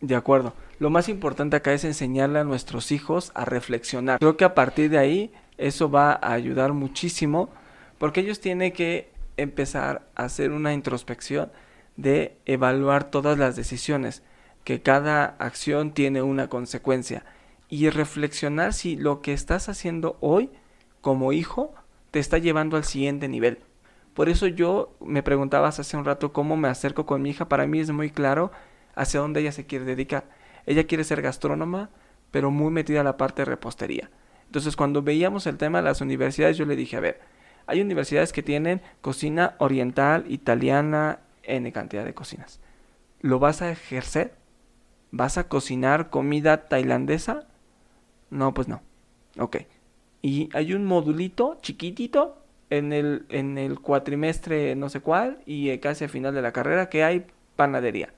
De 0.00 0.16
acuerdo. 0.16 0.52
Lo 0.84 0.90
más 0.90 1.08
importante 1.08 1.56
acá 1.56 1.72
es 1.72 1.82
enseñarle 1.84 2.40
a 2.40 2.44
nuestros 2.44 2.92
hijos 2.92 3.32
a 3.34 3.46
reflexionar. 3.46 4.18
Creo 4.18 4.36
que 4.36 4.44
a 4.44 4.54
partir 4.54 4.90
de 4.90 4.98
ahí 4.98 5.32
eso 5.56 5.90
va 5.90 6.12
a 6.12 6.34
ayudar 6.34 6.74
muchísimo 6.74 7.48
porque 7.96 8.20
ellos 8.20 8.38
tienen 8.38 8.70
que 8.70 9.10
empezar 9.38 10.06
a 10.14 10.24
hacer 10.24 10.52
una 10.52 10.74
introspección 10.74 11.50
de 11.96 12.36
evaluar 12.44 13.04
todas 13.04 13.38
las 13.38 13.56
decisiones, 13.56 14.22
que 14.62 14.82
cada 14.82 15.24
acción 15.38 15.92
tiene 15.92 16.20
una 16.20 16.48
consecuencia 16.48 17.24
y 17.70 17.88
reflexionar 17.88 18.74
si 18.74 18.94
lo 18.94 19.22
que 19.22 19.32
estás 19.32 19.70
haciendo 19.70 20.18
hoy 20.20 20.50
como 21.00 21.32
hijo 21.32 21.72
te 22.10 22.18
está 22.18 22.36
llevando 22.36 22.76
al 22.76 22.84
siguiente 22.84 23.26
nivel. 23.26 23.60
Por 24.12 24.28
eso 24.28 24.48
yo 24.48 24.94
me 25.00 25.22
preguntabas 25.22 25.80
hace 25.80 25.96
un 25.96 26.04
rato 26.04 26.34
cómo 26.34 26.58
me 26.58 26.68
acerco 26.68 27.06
con 27.06 27.22
mi 27.22 27.30
hija, 27.30 27.48
para 27.48 27.66
mí 27.66 27.80
es 27.80 27.90
muy 27.90 28.10
claro 28.10 28.52
hacia 28.94 29.20
dónde 29.20 29.40
ella 29.40 29.52
se 29.52 29.64
quiere 29.64 29.86
dedicar. 29.86 30.43
Ella 30.66 30.86
quiere 30.86 31.04
ser 31.04 31.22
gastrónoma, 31.22 31.90
pero 32.30 32.50
muy 32.50 32.70
metida 32.70 33.00
a 33.00 33.04
la 33.04 33.16
parte 33.16 33.42
de 33.42 33.46
repostería. 33.46 34.10
Entonces 34.46 34.76
cuando 34.76 35.02
veíamos 35.02 35.46
el 35.46 35.56
tema 35.56 35.78
de 35.78 35.84
las 35.84 36.00
universidades 36.00 36.56
yo 36.56 36.64
le 36.64 36.76
dije, 36.76 36.96
a 36.96 37.00
ver, 37.00 37.20
hay 37.66 37.80
universidades 37.80 38.32
que 38.32 38.42
tienen 38.42 38.82
cocina 39.00 39.54
oriental, 39.58 40.24
italiana, 40.28 41.20
N 41.42 41.70
cantidad 41.72 42.04
de 42.04 42.14
cocinas. 42.14 42.60
¿Lo 43.20 43.38
vas 43.38 43.62
a 43.62 43.70
ejercer? 43.70 44.34
¿Vas 45.10 45.38
a 45.38 45.48
cocinar 45.48 46.10
comida 46.10 46.68
tailandesa? 46.68 47.46
No, 48.30 48.52
pues 48.54 48.68
no. 48.68 48.82
Ok. 49.38 49.58
Y 50.22 50.48
hay 50.54 50.72
un 50.72 50.84
modulito 50.84 51.58
chiquitito 51.62 52.38
en 52.70 52.92
el, 52.92 53.26
en 53.28 53.58
el 53.58 53.80
cuatrimestre 53.80 54.74
no 54.74 54.88
sé 54.88 55.00
cuál 55.00 55.38
y 55.46 55.76
casi 55.78 56.04
al 56.04 56.10
final 56.10 56.34
de 56.34 56.42
la 56.42 56.52
carrera 56.52 56.88
que 56.88 57.04
hay 57.04 57.26
panadería. 57.56 58.12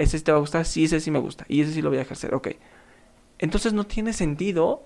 ¿Ese 0.00 0.18
sí 0.18 0.24
te 0.24 0.32
va 0.32 0.38
a 0.38 0.40
gustar? 0.40 0.64
Sí, 0.64 0.84
ese 0.84 0.98
sí 0.98 1.10
me 1.10 1.18
gusta. 1.18 1.44
Y 1.48 1.60
ese 1.60 1.72
sí 1.72 1.82
lo 1.82 1.90
voy 1.90 1.98
a 1.98 2.02
ejercer. 2.02 2.34
Ok. 2.34 2.48
Entonces 3.38 3.72
no 3.72 3.84
tiene 3.84 4.12
sentido 4.12 4.82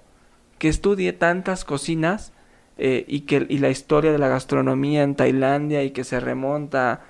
que 0.59 0.69
estudie 0.69 1.13
tantas 1.13 1.65
cocinas 1.65 2.33
eh, 2.79 3.05
y, 3.09 3.21
que, 3.21 3.47
y 3.49 3.59
la 3.59 3.71
historia 3.71 4.13
de 4.13 4.19
la 4.19 4.29
gastronomía 4.29 5.03
en 5.03 5.15
Tailandia 5.15 5.85
y 5.85 5.93
que 5.93 6.05
se 6.05 6.21
remonta 6.21 7.03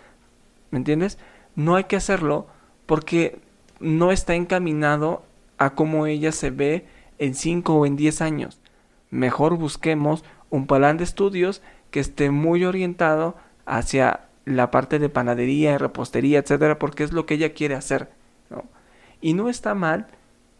¿Me 0.75 0.79
entiendes? 0.79 1.19
No 1.55 1.77
hay 1.77 1.85
que 1.85 1.95
hacerlo 1.95 2.49
porque 2.87 3.39
no 3.79 4.11
está 4.11 4.35
encaminado 4.35 5.23
a 5.57 5.77
cómo 5.77 6.09
ella 6.09 6.33
se 6.33 6.51
ve 6.51 6.85
en 7.19 7.37
5 7.37 7.75
o 7.75 7.87
en 7.87 7.95
10 7.95 8.23
años. 8.23 8.61
Mejor 9.13 9.57
busquemos 9.57 10.25
un 10.51 10.67
plan 10.67 10.97
de 10.97 11.05
estudios 11.05 11.63
que 11.93 12.01
esté 12.01 12.33
muy 12.33 12.65
orientado 12.65 13.37
hacia 13.67 14.23
la 14.45 14.71
parte 14.71 14.99
de 14.99 15.09
panadería, 15.09 15.79
repostería, 15.79 16.39
etcétera, 16.39 16.79
porque 16.79 17.05
es 17.05 17.13
lo 17.13 17.27
que 17.27 17.35
ella 17.35 17.53
quiere 17.53 17.75
hacer. 17.75 18.09
Y 19.21 19.33
no 19.33 19.49
está 19.49 19.75
mal 19.75 20.07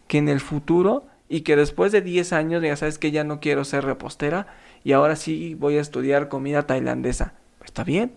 que 0.09 0.19
en 0.19 0.29
el 0.29 0.41
futuro 0.41 1.07
y 1.29 1.43
que 1.43 1.57
después 1.57 1.93
de 1.93 2.01
10 2.01 2.33
años 2.33 2.63
ya 2.63 2.77
sabes 2.77 2.99
que 2.99 3.11
ya 3.11 3.25
no 3.25 3.41
quiero 3.41 3.65
ser 3.65 3.85
repostera 3.85 4.47
y 4.85 4.93
ahora 4.93 5.17
sí 5.17 5.55
voy 5.55 5.77
a 5.77 5.81
estudiar 5.81 6.29
comida 6.29 6.63
tailandesa. 6.67 7.35
Está 7.63 7.85
bien, 7.85 8.13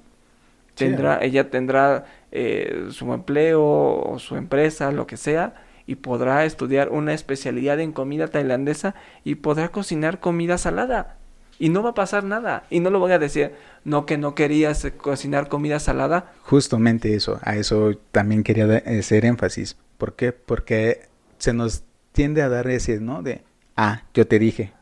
Tendrá, 0.77 1.17
ella 1.23 1.49
tendrá 1.49 2.05
eh, 2.31 2.89
su 2.91 3.11
empleo 3.11 3.63
o 3.63 4.19
su 4.19 4.35
empresa, 4.35 4.91
lo 4.91 5.07
que 5.07 5.17
sea, 5.17 5.55
y 5.87 5.95
podrá 5.95 6.45
estudiar 6.45 6.89
una 6.89 7.13
especialidad 7.13 7.79
en 7.79 7.91
comida 7.91 8.27
tailandesa 8.27 8.93
y 9.23 9.35
podrá 9.35 9.69
cocinar 9.69 10.19
comida 10.19 10.59
salada. 10.59 11.17
Y 11.59 11.69
no 11.69 11.81
va 11.81 11.91
a 11.91 11.95
pasar 11.95 12.23
nada. 12.23 12.65
Y 12.69 12.79
no 12.79 12.89
lo 12.89 12.99
voy 12.99 13.11
a 13.11 13.19
decir, 13.19 13.53
no 13.83 14.05
que 14.05 14.17
no 14.17 14.35
querías 14.35 14.87
cocinar 14.97 15.49
comida 15.49 15.79
salada. 15.79 16.33
Justamente 16.43 17.15
eso, 17.15 17.39
a 17.41 17.55
eso 17.55 17.97
también 18.11 18.43
quería 18.43 18.83
hacer 18.85 19.25
énfasis. 19.25 19.77
¿Por 19.97 20.15
qué? 20.15 20.31
Porque 20.33 21.07
se 21.39 21.53
nos 21.53 21.83
tiende 22.11 22.41
a 22.41 22.49
dar 22.49 22.67
ese, 22.67 22.99
¿no? 22.99 23.23
De, 23.23 23.41
ah, 23.75 24.03
yo 24.13 24.27
te 24.27 24.39
dije, 24.39 24.73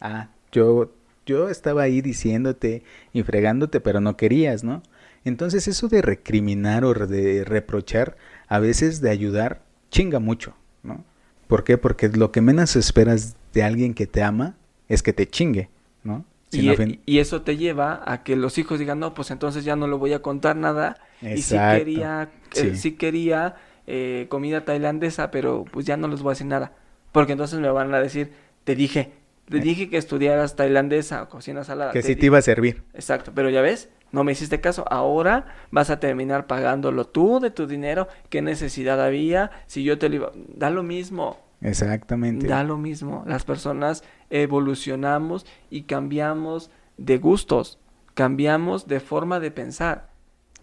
ah, 0.00 0.28
yo, 0.52 0.92
yo 1.26 1.48
estaba 1.48 1.82
ahí 1.82 2.00
diciéndote 2.00 2.82
y 3.12 3.22
fregándote, 3.22 3.80
pero 3.80 4.00
no 4.00 4.16
querías, 4.16 4.64
¿no? 4.64 4.82
Entonces 5.24 5.68
eso 5.68 5.88
de 5.88 6.02
recriminar 6.02 6.84
o 6.84 6.94
de 6.94 7.44
reprochar, 7.44 8.16
a 8.48 8.58
veces 8.58 9.00
de 9.00 9.10
ayudar, 9.10 9.62
chinga 9.90 10.18
mucho, 10.18 10.54
¿no? 10.82 11.04
¿Por 11.46 11.64
qué? 11.64 11.78
Porque 11.78 12.08
lo 12.08 12.32
que 12.32 12.40
menos 12.40 12.76
esperas 12.76 13.36
de 13.52 13.62
alguien 13.62 13.92
que 13.94 14.06
te 14.06 14.22
ama 14.22 14.56
es 14.88 15.02
que 15.02 15.12
te 15.12 15.28
chingue, 15.28 15.68
¿no? 16.04 16.24
E, 16.52 16.98
y, 17.06 17.18
eso 17.18 17.42
te 17.42 17.56
lleva 17.56 18.02
a 18.04 18.24
que 18.24 18.34
los 18.34 18.58
hijos 18.58 18.78
digan, 18.78 18.98
no, 18.98 19.14
pues 19.14 19.30
entonces 19.30 19.64
ya 19.64 19.76
no 19.76 19.86
le 19.86 19.94
voy 19.94 20.12
a 20.12 20.20
contar 20.20 20.56
nada. 20.56 20.98
Y 21.22 21.42
si 21.42 21.56
quería, 21.56 22.30
eh, 22.56 22.74
sí. 22.74 22.92
quería 22.92 23.54
eh, 23.86 24.26
comida 24.28 24.64
tailandesa, 24.64 25.30
pero 25.30 25.64
pues 25.70 25.86
ya 25.86 25.96
no 25.96 26.08
les 26.08 26.22
voy 26.22 26.30
a 26.30 26.32
decir 26.32 26.46
nada. 26.46 26.72
Porque 27.12 27.32
entonces 27.32 27.60
me 27.60 27.70
van 27.70 27.94
a 27.94 28.00
decir, 28.00 28.32
te 28.64 28.74
dije, 28.74 29.12
te 29.48 29.58
eh. 29.58 29.60
dije 29.60 29.88
que 29.88 29.96
estudiaras 29.96 30.56
tailandesa 30.56 31.22
o 31.22 31.28
cocina 31.28 31.62
salada. 31.62 31.92
Que 31.92 32.02
sí 32.02 32.16
te 32.16 32.26
iba 32.26 32.38
a 32.38 32.42
servir. 32.42 32.82
Exacto, 32.94 33.32
pero 33.34 33.48
ya 33.50 33.60
ves, 33.60 33.88
no 34.12 34.24
me 34.24 34.32
hiciste 34.32 34.60
caso, 34.60 34.84
ahora 34.90 35.54
vas 35.70 35.90
a 35.90 36.00
terminar 36.00 36.46
pagándolo 36.46 37.06
tú 37.06 37.38
de 37.38 37.50
tu 37.50 37.66
dinero, 37.66 38.08
qué 38.28 38.42
necesidad 38.42 39.00
había, 39.04 39.50
si 39.66 39.84
yo 39.84 39.98
te 39.98 40.08
lo 40.08 40.16
iba, 40.16 40.32
da 40.34 40.70
lo 40.70 40.82
mismo. 40.82 41.38
Exactamente. 41.62 42.46
Da 42.46 42.64
lo 42.64 42.78
mismo, 42.78 43.24
las 43.26 43.44
personas 43.44 44.02
evolucionamos 44.30 45.46
y 45.68 45.82
cambiamos 45.82 46.70
de 46.96 47.18
gustos, 47.18 47.78
cambiamos 48.14 48.86
de 48.86 49.00
forma 49.00 49.40
de 49.40 49.50
pensar. 49.50 50.08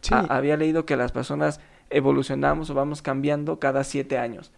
había 0.09 0.57
leído 0.57 0.85
que 0.85 0.95
las 0.95 1.11
personas 1.11 1.59
evolucionamos 1.89 2.69
o 2.69 2.73
vamos 2.73 3.01
cambiando 3.01 3.59
cada 3.59 3.83
siete 3.83 4.17
años. 4.17 4.51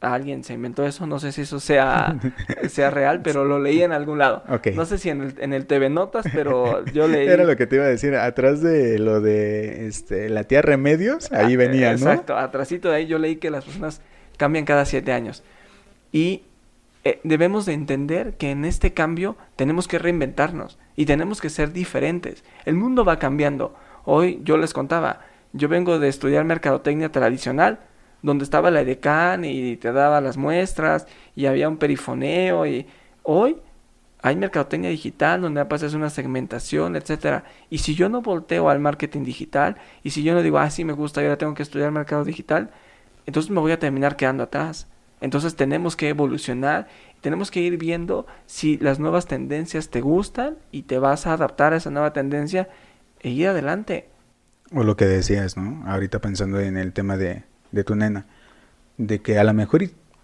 alguien 0.00 0.44
se 0.44 0.54
inventó 0.54 0.86
eso, 0.86 1.06
no 1.06 1.18
sé 1.18 1.30
si 1.30 1.42
eso 1.42 1.60
sea, 1.60 2.18
sea 2.68 2.90
real, 2.90 3.20
pero 3.22 3.44
lo 3.44 3.58
leí 3.58 3.82
en 3.82 3.92
algún 3.92 4.18
lado. 4.18 4.42
No 4.74 4.86
sé 4.86 4.98
si 4.98 5.10
en 5.10 5.20
el, 5.22 5.34
en 5.38 5.52
el 5.52 5.66
TV 5.66 5.90
Notas, 5.90 6.24
pero 6.32 6.84
yo 6.86 7.06
leí... 7.06 7.28
Era 7.28 7.44
lo 7.44 7.56
que 7.56 7.66
te 7.66 7.76
iba 7.76 7.84
a 7.84 7.88
decir, 7.88 8.14
atrás 8.16 8.62
de 8.62 8.98
lo 8.98 9.20
de 9.20 9.86
este, 9.86 10.28
la 10.30 10.44
tía 10.44 10.62
Remedios, 10.62 11.30
ahí 11.32 11.54
ah, 11.54 11.58
venía, 11.58 11.90
¿no? 11.90 12.10
Exacto, 12.10 12.36
atrásito 12.36 12.88
de 12.88 12.96
ahí 12.96 13.06
yo 13.06 13.18
leí 13.18 13.36
que 13.36 13.50
las 13.50 13.64
personas 13.64 14.00
cambian 14.36 14.64
cada 14.64 14.84
siete 14.84 15.12
años. 15.12 15.44
Y 16.12 16.42
eh, 17.04 17.20
debemos 17.24 17.66
de 17.66 17.72
entender 17.72 18.36
que 18.36 18.50
en 18.50 18.64
este 18.64 18.92
cambio 18.92 19.36
tenemos 19.56 19.88
que 19.88 19.98
reinventarnos 19.98 20.78
y 20.96 21.06
tenemos 21.06 21.40
que 21.40 21.50
ser 21.50 21.72
diferentes. 21.72 22.44
El 22.64 22.74
mundo 22.74 23.04
va 23.04 23.18
cambiando. 23.18 23.74
Hoy 24.04 24.40
yo 24.44 24.56
les 24.56 24.72
contaba, 24.72 25.20
yo 25.52 25.68
vengo 25.68 25.98
de 25.98 26.08
estudiar 26.08 26.44
mercadotecnia 26.44 27.10
tradicional, 27.10 27.80
donde 28.22 28.44
estaba 28.44 28.70
la 28.70 28.82
edecán 28.82 29.44
y 29.44 29.76
te 29.76 29.92
daba 29.92 30.20
las 30.20 30.36
muestras 30.36 31.06
y 31.34 31.46
había 31.46 31.68
un 31.68 31.78
perifoneo 31.78 32.66
y 32.66 32.86
hoy 33.22 33.56
hay 34.22 34.36
mercadotecnia 34.36 34.90
digital 34.90 35.40
donde 35.40 35.64
pasas 35.64 35.94
una 35.94 36.10
segmentación, 36.10 36.96
etcétera. 36.96 37.44
Y 37.70 37.78
si 37.78 37.94
yo 37.94 38.08
no 38.08 38.20
volteo 38.20 38.68
al 38.68 38.78
marketing 38.78 39.24
digital 39.24 39.76
y 40.02 40.10
si 40.10 40.22
yo 40.22 40.34
no 40.34 40.42
digo, 40.42 40.58
ah, 40.58 40.70
sí 40.70 40.84
me 40.84 40.92
gusta, 40.92 41.22
ahora 41.22 41.38
tengo 41.38 41.54
que 41.54 41.62
estudiar 41.62 41.90
mercado 41.90 42.24
digital, 42.24 42.70
entonces 43.26 43.50
me 43.50 43.60
voy 43.60 43.72
a 43.72 43.78
terminar 43.78 44.16
quedando 44.16 44.42
atrás. 44.42 44.86
Entonces 45.20 45.54
tenemos 45.54 45.96
que 45.96 46.08
evolucionar, 46.08 46.88
tenemos 47.20 47.50
que 47.50 47.60
ir 47.60 47.76
viendo 47.76 48.26
si 48.46 48.78
las 48.78 48.98
nuevas 48.98 49.26
tendencias 49.26 49.90
te 49.90 50.00
gustan 50.00 50.56
y 50.72 50.82
te 50.82 50.98
vas 50.98 51.26
a 51.26 51.34
adaptar 51.34 51.72
a 51.72 51.76
esa 51.76 51.90
nueva 51.90 52.12
tendencia 52.12 52.68
e 53.20 53.30
ir 53.30 53.48
adelante. 53.48 54.08
O 54.72 54.82
lo 54.82 54.96
que 54.96 55.06
decías, 55.06 55.56
¿no? 55.56 55.84
Ahorita 55.86 56.20
pensando 56.20 56.60
en 56.60 56.76
el 56.76 56.92
tema 56.92 57.16
de, 57.16 57.44
de 57.72 57.84
tu 57.84 57.94
nena, 57.96 58.26
de 58.96 59.20
que 59.20 59.38
a 59.38 59.44
lo 59.44 59.52
mejor, 59.52 59.82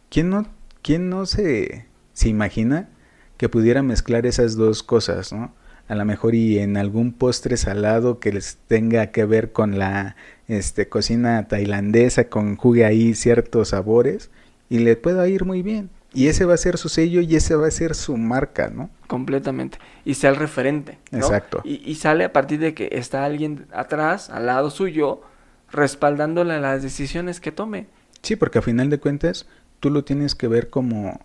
¿quién 0.08 0.30
no, 0.30 0.46
quién 0.82 1.10
no 1.10 1.26
se, 1.26 1.86
se 2.12 2.28
imagina 2.28 2.88
que 3.36 3.48
pudiera 3.48 3.82
mezclar 3.82 4.24
esas 4.24 4.56
dos 4.56 4.82
cosas, 4.82 5.32
¿no? 5.32 5.52
A 5.88 5.94
lo 5.94 6.04
mejor 6.04 6.34
y 6.34 6.58
en 6.58 6.76
algún 6.76 7.12
postre 7.12 7.56
salado 7.56 8.18
que 8.18 8.32
les 8.32 8.56
tenga 8.66 9.12
que 9.12 9.24
ver 9.24 9.52
con 9.52 9.78
la 9.78 10.16
este, 10.48 10.88
cocina 10.88 11.46
tailandesa, 11.46 12.28
con 12.28 12.56
jugue 12.56 12.84
ahí 12.84 13.14
ciertos 13.14 13.68
sabores 13.68 14.30
y 14.68 14.78
le 14.78 14.96
pueda 14.96 15.28
ir 15.28 15.44
muy 15.44 15.62
bien. 15.62 15.90
Y 16.12 16.28
ese 16.28 16.44
va 16.44 16.54
a 16.54 16.58
ser 16.58 16.78
su 16.78 16.88
sello 16.88 17.20
y 17.20 17.36
ese 17.36 17.56
va 17.56 17.66
a 17.66 17.70
ser 17.70 17.94
su 17.94 18.16
marca, 18.16 18.70
¿no? 18.70 18.88
Completamente. 19.06 19.78
Y 20.04 20.14
sea 20.14 20.30
el 20.30 20.36
referente. 20.36 20.98
Exacto. 21.12 21.60
Y, 21.62 21.82
y, 21.84 21.96
sale 21.96 22.24
a 22.24 22.32
partir 22.32 22.58
de 22.58 22.72
que 22.72 22.88
está 22.92 23.24
alguien 23.24 23.66
atrás, 23.70 24.30
al 24.30 24.46
lado 24.46 24.70
suyo, 24.70 25.20
respaldándole 25.70 26.58
las 26.60 26.82
decisiones 26.82 27.40
que 27.40 27.52
tome. 27.52 27.86
Sí, 28.22 28.36
porque 28.36 28.58
a 28.58 28.62
final 28.62 28.88
de 28.88 28.98
cuentas 28.98 29.46
tú 29.80 29.90
lo 29.90 30.04
tienes 30.04 30.34
que 30.34 30.48
ver 30.48 30.70
como 30.70 31.20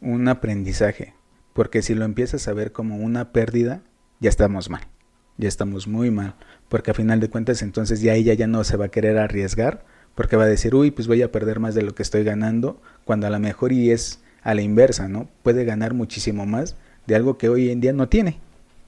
un 0.00 0.28
aprendizaje, 0.28 1.14
porque 1.52 1.82
si 1.82 1.94
lo 1.94 2.04
empiezas 2.04 2.46
a 2.48 2.52
ver 2.52 2.72
como 2.72 2.96
una 2.96 3.32
pérdida, 3.32 3.82
ya 4.20 4.28
estamos 4.28 4.70
mal, 4.70 4.82
ya 5.38 5.48
estamos 5.48 5.86
muy 5.86 6.10
mal, 6.10 6.34
porque 6.68 6.90
a 6.90 6.94
final 6.94 7.20
de 7.20 7.30
cuentas 7.30 7.62
entonces 7.62 8.00
ya 8.00 8.14
ella 8.14 8.34
ya 8.34 8.46
no 8.46 8.62
se 8.64 8.76
va 8.76 8.86
a 8.86 8.90
querer 8.90 9.18
arriesgar, 9.18 9.84
porque 10.16 10.34
va 10.34 10.42
a 10.44 10.48
decir, 10.48 10.74
uy, 10.74 10.90
pues 10.90 11.06
voy 11.06 11.22
a 11.22 11.30
perder 11.30 11.60
más 11.60 11.76
de 11.76 11.82
lo 11.82 11.94
que 11.94 12.02
estoy 12.02 12.24
ganando, 12.24 12.80
cuando 13.04 13.28
a 13.28 13.30
lo 13.30 13.38
mejor 13.38 13.70
y 13.70 13.92
es 13.92 14.20
a 14.42 14.54
la 14.54 14.62
inversa, 14.62 15.08
¿no? 15.08 15.28
Puede 15.44 15.64
ganar 15.64 15.94
muchísimo 15.94 16.46
más 16.46 16.74
de 17.06 17.14
algo 17.14 17.38
que 17.38 17.48
hoy 17.48 17.70
en 17.70 17.80
día 17.80 17.92
no 17.92 18.08
tiene. 18.08 18.38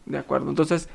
De 0.07 0.19
acuerdo, 0.19 0.49
entonces 0.49 0.89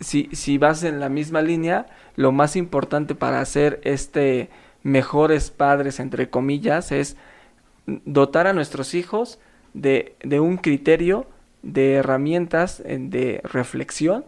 si, 0.00 0.28
si 0.32 0.56
vas 0.58 0.84
en 0.84 1.00
la 1.00 1.08
misma 1.08 1.42
línea, 1.42 1.86
lo 2.16 2.32
más 2.32 2.56
importante 2.56 3.14
para 3.14 3.44
ser 3.44 3.80
este 3.84 4.48
mejores 4.82 5.50
padres, 5.50 5.98
entre 5.98 6.30
comillas, 6.30 6.92
es 6.92 7.16
dotar 7.86 8.46
a 8.46 8.52
nuestros 8.52 8.94
hijos 8.94 9.40
de, 9.74 10.14
de 10.22 10.38
un 10.38 10.58
criterio, 10.58 11.26
de 11.62 11.94
herramientas 11.94 12.82
de 12.86 13.40
reflexión, 13.42 14.24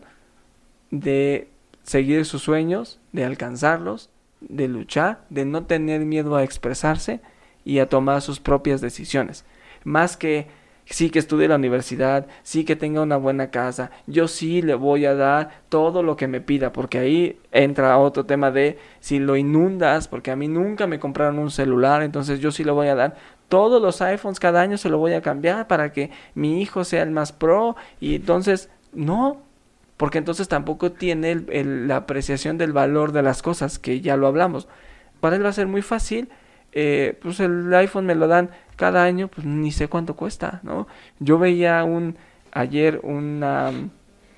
de 0.90 1.48
seguir 1.84 2.24
sus 2.24 2.42
sueños, 2.42 2.98
de 3.12 3.24
alcanzarlos, 3.24 4.10
de 4.40 4.68
luchar, 4.68 5.24
de 5.30 5.44
no 5.44 5.64
tener 5.64 6.00
miedo 6.02 6.36
a 6.36 6.44
expresarse 6.44 7.20
y 7.64 7.78
a 7.78 7.88
tomar 7.88 8.22
sus 8.22 8.40
propias 8.40 8.80
decisiones. 8.80 9.44
Más 9.84 10.16
que 10.16 10.46
sí 10.86 11.10
que 11.10 11.18
estudie 11.18 11.48
la 11.48 11.56
universidad, 11.56 12.26
sí 12.42 12.64
que 12.64 12.76
tenga 12.76 13.02
una 13.02 13.16
buena 13.16 13.50
casa, 13.50 13.90
yo 14.06 14.26
sí 14.26 14.62
le 14.62 14.74
voy 14.74 15.04
a 15.04 15.14
dar 15.14 15.62
todo 15.68 16.02
lo 16.02 16.16
que 16.16 16.28
me 16.28 16.40
pida, 16.40 16.72
porque 16.72 16.98
ahí 16.98 17.40
entra 17.52 17.98
otro 17.98 18.24
tema 18.24 18.50
de 18.50 18.78
si 19.00 19.18
lo 19.18 19.36
inundas, 19.36 20.08
porque 20.08 20.30
a 20.30 20.36
mí 20.36 20.48
nunca 20.48 20.86
me 20.86 20.98
compraron 20.98 21.38
un 21.38 21.50
celular, 21.50 22.02
entonces 22.02 22.40
yo 22.40 22.50
sí 22.50 22.64
le 22.64 22.72
voy 22.72 22.88
a 22.88 22.94
dar 22.94 23.16
todos 23.48 23.80
los 23.80 24.00
iPhones 24.02 24.40
cada 24.40 24.60
año 24.60 24.76
se 24.76 24.90
lo 24.90 24.98
voy 24.98 25.14
a 25.14 25.22
cambiar 25.22 25.66
para 25.68 25.92
que 25.92 26.10
mi 26.34 26.60
hijo 26.60 26.84
sea 26.84 27.02
el 27.02 27.10
más 27.10 27.32
pro 27.32 27.76
y 27.98 28.16
entonces 28.16 28.70
no, 28.92 29.42
porque 29.98 30.18
entonces 30.18 30.48
tampoco 30.48 30.92
tiene 30.92 31.34
la 31.34 31.96
apreciación 31.96 32.56
del 32.56 32.72
valor 32.72 33.12
de 33.12 33.22
las 33.22 33.42
cosas, 33.42 33.78
que 33.78 34.00
ya 34.00 34.16
lo 34.16 34.28
hablamos. 34.28 34.68
Para 35.20 35.36
él 35.36 35.44
va 35.44 35.50
a 35.50 35.52
ser 35.52 35.66
muy 35.66 35.82
fácil, 35.82 36.30
eh, 36.72 37.18
pues 37.20 37.40
el 37.40 37.74
iPhone 37.74 38.06
me 38.06 38.14
lo 38.14 38.28
dan 38.28 38.50
cada 38.76 39.02
año, 39.02 39.26
pues 39.28 39.44
ni 39.44 39.72
sé 39.72 39.88
cuánto 39.88 40.14
cuesta, 40.14 40.60
¿no? 40.62 40.86
Yo 41.18 41.38
veía 41.38 41.82
un 41.82 42.16
ayer 42.52 43.00
una, 43.02 43.72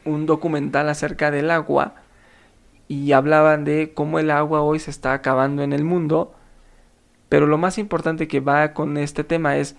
un 0.07 0.27
documental 0.27 0.89
acerca 0.89 1.31
del 1.31 1.51
agua 1.51 1.95
y 2.89 3.13
hablaban 3.13 3.65
de 3.65 3.93
cómo 3.95 4.19
el 4.19 4.31
agua 4.31 4.63
hoy 4.63 4.79
se 4.79 4.91
está 4.91 5.13
acabando 5.13 5.63
en 5.63 5.75
el 5.75 5.85
mundo, 5.85 6.35
pero 7.29 7.47
lo 7.47 7.59
más 7.59 7.77
importante 7.77 8.29
que 8.29 8.41
va 8.41 8.73
con 8.73 8.97
este 8.97 9.25
tema 9.25 9.59
es 9.59 9.77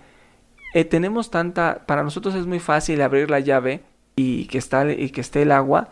eh, 0.74 0.84
tenemos 0.84 1.30
tanta, 1.30 1.82
para 1.86 2.04
nosotros 2.04 2.36
es 2.36 2.46
muy 2.46 2.60
fácil 2.60 3.02
abrir 3.02 3.30
la 3.30 3.40
llave 3.40 3.82
y 4.16 4.46
que 4.46 4.58
está 4.58 4.90
y 4.90 5.10
que 5.10 5.20
esté 5.20 5.42
el 5.42 5.52
agua, 5.52 5.88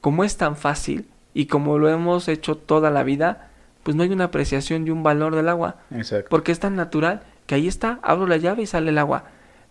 como 0.00 0.24
es 0.24 0.36
tan 0.36 0.56
fácil 0.56 1.08
y 1.34 1.46
como 1.46 1.78
lo 1.78 1.88
hemos 1.88 2.28
hecho 2.28 2.56
toda 2.56 2.90
la 2.90 3.02
vida, 3.02 3.48
pues 3.82 3.96
no 3.96 4.02
hay 4.02 4.10
una 4.10 4.24
apreciación 4.24 4.86
y 4.86 4.90
un 4.90 5.02
valor 5.02 5.34
del 5.34 5.48
agua, 5.48 5.76
Exacto. 5.90 6.28
porque 6.30 6.52
es 6.52 6.60
tan 6.60 6.76
natural 6.76 7.22
que 7.46 7.54
ahí 7.54 7.68
está, 7.68 8.00
abro 8.02 8.26
la 8.26 8.36
llave 8.36 8.62
y 8.62 8.66
sale 8.66 8.90
el 8.90 8.98
agua. 8.98 9.24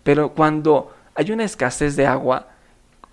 Pero 0.03 0.33
cuando 0.33 0.93
hay 1.15 1.31
una 1.31 1.43
escasez 1.43 1.95
de 1.95 2.05
agua, 2.05 2.47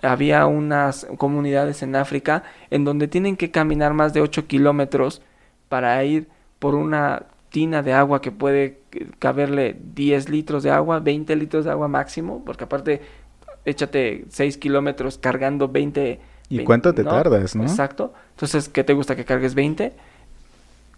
había 0.03 0.47
unas 0.47 1.07
comunidades 1.17 1.83
en 1.83 1.97
África 1.97 2.43
en 2.71 2.85
donde 2.85 3.09
tienen 3.09 3.37
que 3.37 3.51
caminar 3.51 3.95
más 3.95 4.13
de 4.13 4.21
8 4.21 4.47
kilómetros 4.47 5.23
para 5.69 6.03
ir 6.05 6.29
por 6.59 6.75
una 6.75 7.25
tina 7.51 7.83
de 7.83 7.93
agua 7.93 8.21
que 8.21 8.33
puede 8.33 8.81
caberle 9.19 9.77
10 9.95 10.29
litros 10.29 10.63
de 10.63 10.71
agua, 10.71 11.01
20 11.01 11.37
litros 11.37 11.65
de 11.65 11.71
agua 11.71 11.89
máximo, 11.89 12.45
porque 12.45 12.65
aparte 12.65 13.03
échate 13.65 14.25
6 14.29 14.59
kilómetros 14.59 15.19
cargando 15.19 15.69
20. 15.69 16.21
¿Y 16.49 16.65
cuánto 16.65 16.95
te 16.95 17.05
tardas, 17.05 17.57
no? 17.57 17.63
Exacto. 17.63 18.13
Entonces, 18.31 18.69
¿qué 18.69 18.85
te 18.85 18.93
gusta 18.93 19.17
que 19.17 19.25
cargues 19.25 19.55
20? 19.55 19.93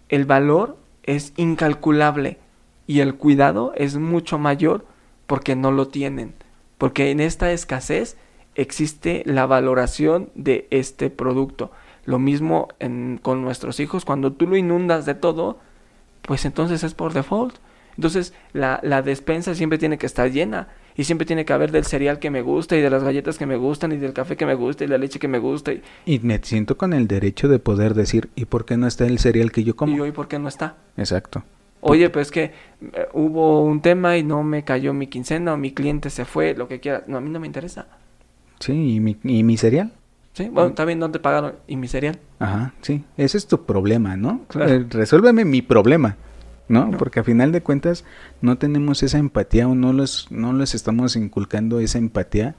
El 0.09 0.25
valor 0.25 0.77
es 1.05 1.33
incalculable 1.37 2.39
y 2.87 3.01
el 3.01 3.15
cuidado 3.15 3.73
es 3.77 3.97
mucho 3.97 4.39
mayor 4.39 4.85
porque 5.27 5.57
no 5.57 5.71
lo 5.71 5.89
tienen. 5.89 6.35
Porque 6.79 7.11
en 7.11 7.21
esta 7.21 7.53
escasez 7.53 8.17
existe 8.55 9.23
la 9.27 9.47
valoración 9.47 10.31
de 10.35 10.67
este 10.71 11.11
producto. 11.11 11.71
Lo 12.05 12.19
mismo 12.19 12.69
con 13.23 13.43
nuestros 13.43 13.81
hijos, 13.81 14.05
cuando 14.05 14.33
tú 14.33 14.47
lo 14.47 14.57
inundas 14.57 15.07
de 15.07 15.15
todo, 15.15 15.59
pues 16.23 16.45
entonces 16.45 16.83
es 16.85 16.95
por 16.95 17.13
default. 17.13 17.57
Entonces 17.97 18.35
la, 18.53 18.81
la, 18.83 19.03
despensa 19.03 19.55
siempre 19.55 19.79
tiene 19.79 19.99
que 19.99 20.07
estar 20.07 20.31
llena 20.31 20.69
y 20.97 21.05
siempre 21.05 21.27
tiene 21.27 21.45
que 21.45 21.53
haber 21.53 21.73
del 21.73 21.85
cereal 21.85 22.19
que 22.19 22.31
me 22.31 22.43
gusta 22.43 22.77
y 22.77 22.81
de 22.81 22.91
las 22.91 23.03
galletas 23.03 23.39
que 23.39 23.47
me 23.47 23.57
gustan 23.57 23.93
y 23.93 23.97
del 23.97 24.13
café 24.13 24.37
que 24.37 24.47
me 24.47 24.55
gusta 24.55 24.85
y 24.85 24.87
la 24.87 24.99
leche 24.99 25.19
que 25.19 25.29
me 25.29 25.39
gusta. 25.39 25.73
Y, 25.73 25.83
y 26.07 26.19
me 26.21 26.39
siento 26.43 26.77
con 26.77 26.93
el 26.93 27.07
derecho 27.07 27.49
de 27.49 27.59
poder 27.59 27.95
decir, 27.95 28.31
¿y 28.37 28.45
por 28.45 28.65
qué 28.65 28.77
no 28.77 28.87
está 28.87 29.07
el 29.07 29.19
cereal 29.19 29.53
que 29.53 29.65
yo 29.65 29.77
como? 29.77 29.97
Y 29.97 30.01
hoy, 30.01 30.13
¿por 30.13 30.29
qué 30.29 30.39
no 30.39 30.49
está? 30.49 30.77
Exacto. 30.97 31.43
Oye, 31.87 32.09
pues 32.09 32.31
que 32.31 32.45
eh, 32.45 33.09
hubo 33.13 33.63
un 33.63 33.83
tema 33.83 34.17
y 34.17 34.23
no 34.23 34.43
me 34.43 34.65
cayó 34.65 34.95
mi 34.95 35.07
quincena 35.07 35.53
o 35.53 35.57
mi 35.59 35.73
cliente 35.73 36.09
se 36.09 36.25
fue, 36.25 36.55
lo 36.55 36.67
que 36.67 36.81
quiera. 36.81 37.05
No, 37.07 37.19
a 37.19 37.21
mí 37.21 37.29
no 37.29 37.41
me 37.41 37.47
interesa. 37.47 37.87
Sí, 38.59 38.95
¿y 38.95 39.01
mi, 39.01 39.19
y 39.23 39.43
mi 39.43 39.59
cereal? 39.59 39.93
Sí, 40.33 40.49
bueno, 40.51 40.71
está 40.71 40.85
bien, 40.87 40.99
no 40.99 41.11
te 41.11 41.19
pagaron. 41.19 41.55
¿Y 41.69 41.77
mi 41.77 41.87
cereal? 41.87 42.19
Ajá, 42.39 42.73
sí. 42.81 43.05
Ese 43.19 43.37
es 43.37 43.47
tu 43.47 43.65
problema, 43.65 44.17
¿no? 44.17 44.41
Eh, 44.59 44.87
resuélveme 44.89 45.45
mi 45.45 45.61
problema, 45.61 46.17
¿no? 46.69 46.91
Porque 46.93 47.21
a 47.21 47.25
final 47.25 47.53
de 47.53 47.63
cuentas 47.63 48.05
no 48.41 48.59
tenemos 48.59 49.03
esa 49.03 49.19
empatía 49.19 49.69
o 49.69 49.75
no 49.75 49.93
les, 49.93 50.31
no 50.31 50.53
les 50.53 50.75
estamos 50.75 51.17
inculcando 51.17 51.81
esa 51.81 51.99
empatía 51.99 52.57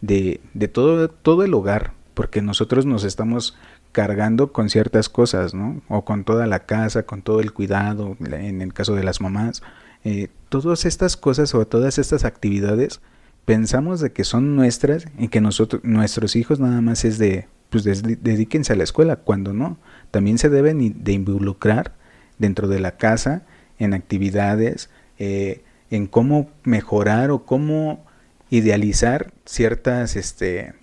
de, 0.00 0.40
de 0.54 0.68
todo, 0.68 1.08
todo 1.08 1.44
el 1.44 1.54
hogar. 1.54 1.92
Porque 2.14 2.40
nosotros 2.40 2.86
nos 2.86 3.04
estamos 3.04 3.56
cargando 3.92 4.52
con 4.52 4.68
ciertas 4.68 5.08
cosas, 5.08 5.54
¿no? 5.54 5.80
O 5.88 6.04
con 6.04 6.24
toda 6.24 6.46
la 6.46 6.66
casa, 6.66 7.04
con 7.04 7.22
todo 7.22 7.40
el 7.40 7.52
cuidado, 7.52 8.16
en 8.20 8.60
el 8.60 8.74
caso 8.74 8.94
de 8.94 9.02
las 9.02 9.20
mamás. 9.20 9.62
Eh, 10.04 10.28
todas 10.50 10.84
estas 10.84 11.16
cosas 11.16 11.54
o 11.54 11.66
todas 11.66 11.98
estas 11.98 12.24
actividades 12.24 13.00
pensamos 13.46 14.00
de 14.00 14.12
que 14.12 14.24
son 14.24 14.54
nuestras 14.54 15.06
y 15.18 15.28
que 15.28 15.40
nosotros, 15.40 15.82
nuestros 15.82 16.36
hijos 16.36 16.60
nada 16.60 16.80
más 16.80 17.04
es 17.04 17.16
de, 17.18 17.48
pues 17.70 17.84
dedíquense 17.84 18.72
a 18.72 18.76
la 18.76 18.84
escuela, 18.84 19.16
cuando 19.16 19.52
no. 19.52 19.78
También 20.10 20.36
se 20.36 20.50
deben 20.50 21.02
de 21.02 21.12
involucrar 21.12 21.94
dentro 22.38 22.68
de 22.68 22.80
la 22.80 22.96
casa 22.96 23.42
en 23.78 23.94
actividades 23.94 24.90
eh, 25.18 25.62
en 25.90 26.06
cómo 26.06 26.50
mejorar 26.64 27.30
o 27.30 27.44
cómo 27.44 28.04
idealizar 28.50 29.32
ciertas 29.44 30.16
este, 30.16 30.74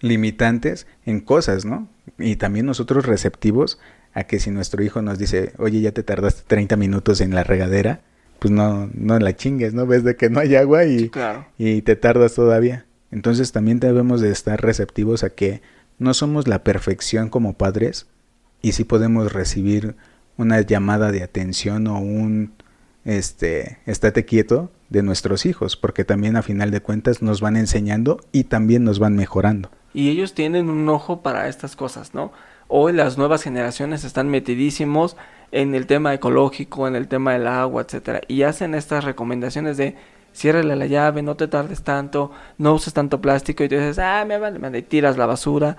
limitantes 0.00 0.86
en 1.04 1.20
cosas, 1.20 1.64
¿no? 1.64 1.88
Y 2.18 2.36
también 2.36 2.66
nosotros 2.66 3.06
receptivos 3.06 3.78
a 4.12 4.24
que 4.24 4.40
si 4.40 4.50
nuestro 4.50 4.82
hijo 4.82 5.02
nos 5.02 5.18
dice, 5.18 5.52
oye, 5.58 5.80
ya 5.80 5.92
te 5.92 6.02
tardaste 6.02 6.42
30 6.46 6.76
minutos 6.76 7.20
en 7.20 7.34
la 7.34 7.44
regadera, 7.44 8.00
pues 8.38 8.50
no, 8.50 8.90
no 8.94 9.18
la 9.18 9.36
chingues, 9.36 9.74
¿no? 9.74 9.86
Ves 9.86 10.02
de 10.04 10.16
que 10.16 10.30
no 10.30 10.40
hay 10.40 10.56
agua 10.56 10.84
y, 10.84 11.10
y 11.58 11.82
te 11.82 11.96
tardas 11.96 12.34
todavía. 12.34 12.86
Entonces 13.10 13.52
también 13.52 13.80
debemos 13.80 14.20
de 14.20 14.30
estar 14.30 14.60
receptivos 14.60 15.22
a 15.22 15.30
que 15.30 15.62
no 15.98 16.14
somos 16.14 16.48
la 16.48 16.64
perfección 16.64 17.28
como 17.28 17.54
padres 17.54 18.06
y 18.62 18.72
sí 18.72 18.84
podemos 18.84 19.32
recibir 19.32 19.96
una 20.40 20.60
llamada 20.60 21.12
de 21.12 21.22
atención 21.22 21.86
o 21.86 21.98
un 21.98 22.52
este 23.04 23.78
estate 23.86 24.24
quieto 24.24 24.70
de 24.88 25.02
nuestros 25.02 25.46
hijos, 25.46 25.76
porque 25.76 26.04
también 26.04 26.36
a 26.36 26.42
final 26.42 26.70
de 26.70 26.80
cuentas 26.80 27.22
nos 27.22 27.40
van 27.40 27.56
enseñando 27.56 28.20
y 28.32 28.44
también 28.44 28.84
nos 28.84 28.98
van 28.98 29.16
mejorando. 29.16 29.70
Y 29.94 30.10
ellos 30.10 30.34
tienen 30.34 30.68
un 30.68 30.88
ojo 30.88 31.22
para 31.22 31.48
estas 31.48 31.76
cosas, 31.76 32.14
¿no? 32.14 32.32
Hoy 32.68 32.92
las 32.92 33.18
nuevas 33.18 33.42
generaciones 33.42 34.04
están 34.04 34.28
metidísimos 34.28 35.16
en 35.52 35.74
el 35.74 35.86
tema 35.86 36.14
ecológico, 36.14 36.86
en 36.86 36.94
el 36.94 37.08
tema 37.08 37.32
del 37.32 37.46
agua, 37.46 37.82
etcétera, 37.82 38.20
y 38.28 38.42
hacen 38.42 38.74
estas 38.74 39.04
recomendaciones 39.04 39.76
de 39.76 39.96
ciérrale 40.32 40.76
la 40.76 40.86
llave, 40.86 41.22
no 41.22 41.36
te 41.36 41.48
tardes 41.48 41.82
tanto, 41.82 42.30
no 42.58 42.74
uses 42.74 42.92
tanto 42.92 43.20
plástico 43.20 43.64
y 43.64 43.68
tú 43.68 43.74
dices, 43.74 43.98
ah, 43.98 44.24
me 44.24 44.38
me 44.38 44.82
tiras 44.82 45.16
la 45.16 45.26
basura. 45.26 45.76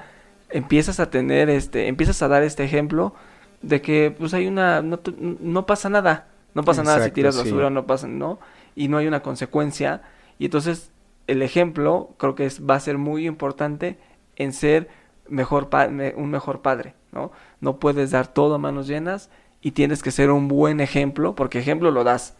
Empiezas 0.49 0.99
a 0.99 1.09
tener 1.09 1.49
este, 1.49 1.87
empiezas 1.87 2.21
a 2.21 2.27
dar 2.27 2.43
este 2.43 2.65
ejemplo 2.65 3.15
de 3.61 3.81
que 3.81 4.15
pues 4.17 4.33
hay 4.33 4.47
una, 4.47 4.81
no, 4.81 4.99
no 5.17 5.65
pasa 5.65 5.89
nada, 5.89 6.27
no 6.53 6.63
pasa 6.63 6.83
nada 6.83 7.03
si 7.03 7.11
tiras 7.11 7.37
basura, 7.37 7.69
no 7.69 7.85
pasa, 7.85 8.07
¿no? 8.07 8.39
Y 8.75 8.87
no 8.87 8.97
hay 8.97 9.07
una 9.07 9.21
consecuencia. 9.21 10.01
Y 10.39 10.45
entonces 10.45 10.91
el 11.27 11.41
ejemplo 11.41 12.09
creo 12.17 12.35
que 12.35 12.45
es, 12.45 12.61
va 12.67 12.75
a 12.75 12.79
ser 12.79 12.97
muy 12.97 13.27
importante 13.27 13.97
en 14.35 14.53
ser 14.53 14.89
mejor 15.27 15.69
un 16.15 16.29
mejor 16.29 16.61
padre, 16.61 16.95
¿no? 17.11 17.31
No 17.59 17.77
puedes 17.77 18.11
dar 18.11 18.27
todo 18.27 18.55
a 18.55 18.57
manos 18.57 18.87
llenas 18.87 19.29
y 19.61 19.71
tienes 19.71 20.01
que 20.01 20.11
ser 20.11 20.31
un 20.31 20.47
buen 20.47 20.79
ejemplo, 20.79 21.35
porque 21.35 21.59
ejemplo 21.59 21.91
lo 21.91 22.03
das. 22.03 22.35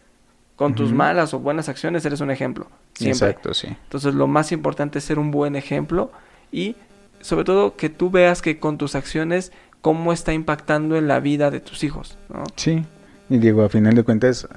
Con 0.56 0.74
tus 0.74 0.92
malas 0.92 1.34
o 1.34 1.40
buenas 1.40 1.68
acciones 1.68 2.04
eres 2.04 2.20
un 2.20 2.30
ejemplo. 2.30 2.68
Siempre. 2.92 3.30
Exacto, 3.30 3.54
sí. 3.54 3.68
Entonces 3.68 4.14
lo 4.14 4.28
más 4.28 4.52
importante 4.52 4.98
es 4.98 5.04
ser 5.04 5.18
un 5.18 5.32
buen 5.32 5.56
ejemplo 5.56 6.12
y 6.52 6.76
sobre 7.20 7.44
todo 7.44 7.74
que 7.74 7.88
tú 7.88 8.10
veas 8.10 8.42
que 8.42 8.60
con 8.60 8.78
tus 8.78 8.94
acciones 8.94 9.50
cómo 9.82 10.12
está 10.12 10.32
impactando 10.32 10.96
en 10.96 11.08
la 11.08 11.20
vida 11.20 11.50
de 11.50 11.60
tus 11.60 11.84
hijos, 11.84 12.16
¿no? 12.32 12.44
Sí. 12.56 12.86
Y 13.28 13.38
digo, 13.38 13.62
a 13.62 13.68
final 13.68 13.94
de 13.94 14.04
cuentas, 14.04 14.48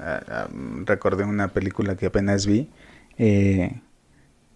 recordé 0.84 1.24
una 1.24 1.48
película 1.48 1.96
que 1.96 2.06
apenas 2.06 2.46
vi, 2.46 2.70
eh, 3.18 3.80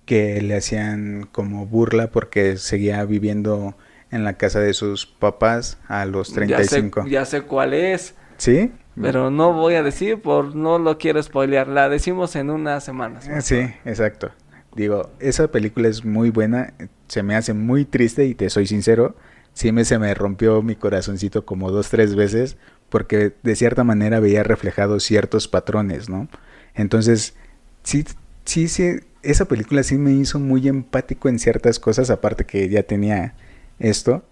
que 0.05 0.41
le 0.41 0.57
hacían 0.57 1.29
como 1.31 1.67
burla 1.67 2.11
porque 2.11 2.57
seguía 2.57 3.05
viviendo 3.05 3.77
en 4.11 4.25
la 4.25 4.35
casa 4.35 4.61
de 4.61 4.75
sus 4.75 5.07
papás 5.07 5.79
a 5.89 6.05
los 6.05 6.33
35. 6.33 7.01
Ya 7.01 7.05
sé, 7.05 7.11
ya 7.11 7.25
sé 7.25 7.43
cuál 7.43 7.75
es. 7.75 8.15
¿Sí? 8.37 8.73
Pero 9.01 9.31
no 9.31 9.53
voy 9.53 9.75
a 9.75 9.83
decir 9.83 10.21
por 10.21 10.55
no 10.55 10.79
lo 10.79 10.99
quiero 10.99 11.23
spoilear. 11.23 11.69
La 11.69 11.89
decimos 11.89 12.37
en 12.37 12.51
unas 12.51 12.85
semanas. 12.85 13.29
Sí, 13.43 13.61
exacto. 13.85 14.33
Digo, 14.75 15.11
esa 15.21 15.49
película 15.49 15.89
es 15.89 16.05
muy 16.05 16.31
buena. 16.31 16.75
Se 17.09 17.23
me 17.23 17.35
hace 17.35 17.55
muy 17.55 17.85
triste 17.85 18.27
y 18.27 18.35
te 18.35 18.51
soy 18.51 18.67
sincero. 18.67 19.17
Sí 19.61 19.73
me 19.73 19.85
se 19.85 19.99
me 19.99 20.15
rompió 20.15 20.63
mi 20.63 20.75
corazoncito 20.75 21.45
como 21.45 21.71
dos, 21.71 21.91
tres 21.91 22.15
veces. 22.15 22.57
Porque 22.89 23.35
de 23.43 23.57
cierta 23.57 23.85
manera 23.85 24.19
veía 24.19 24.43
reflejados 24.43 25.05
ciertos 25.05 25.49
patrones, 25.49 26.09
¿no? 26.09 26.29
Entonces, 26.75 27.35
sí, 27.83 28.07
sí, 28.47 28.69
sí. 28.69 29.01
Esa 29.23 29.45
película 29.45 29.83
sí 29.83 29.99
me 29.99 30.13
hizo 30.13 30.39
muy 30.39 30.67
empático 30.67 31.29
en 31.29 31.39
ciertas 31.39 31.79
cosas. 31.79 32.09
Aparte 32.09 32.47
que 32.47 32.71
ya 32.71 32.85
tenía 32.85 33.35
esto. 33.79 34.25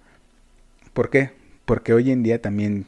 ¿Por 0.95 1.11
qué? 1.11 1.33
Porque 1.67 1.93
hoy 1.93 2.11
en 2.11 2.23
día 2.23 2.41
también 2.41 2.87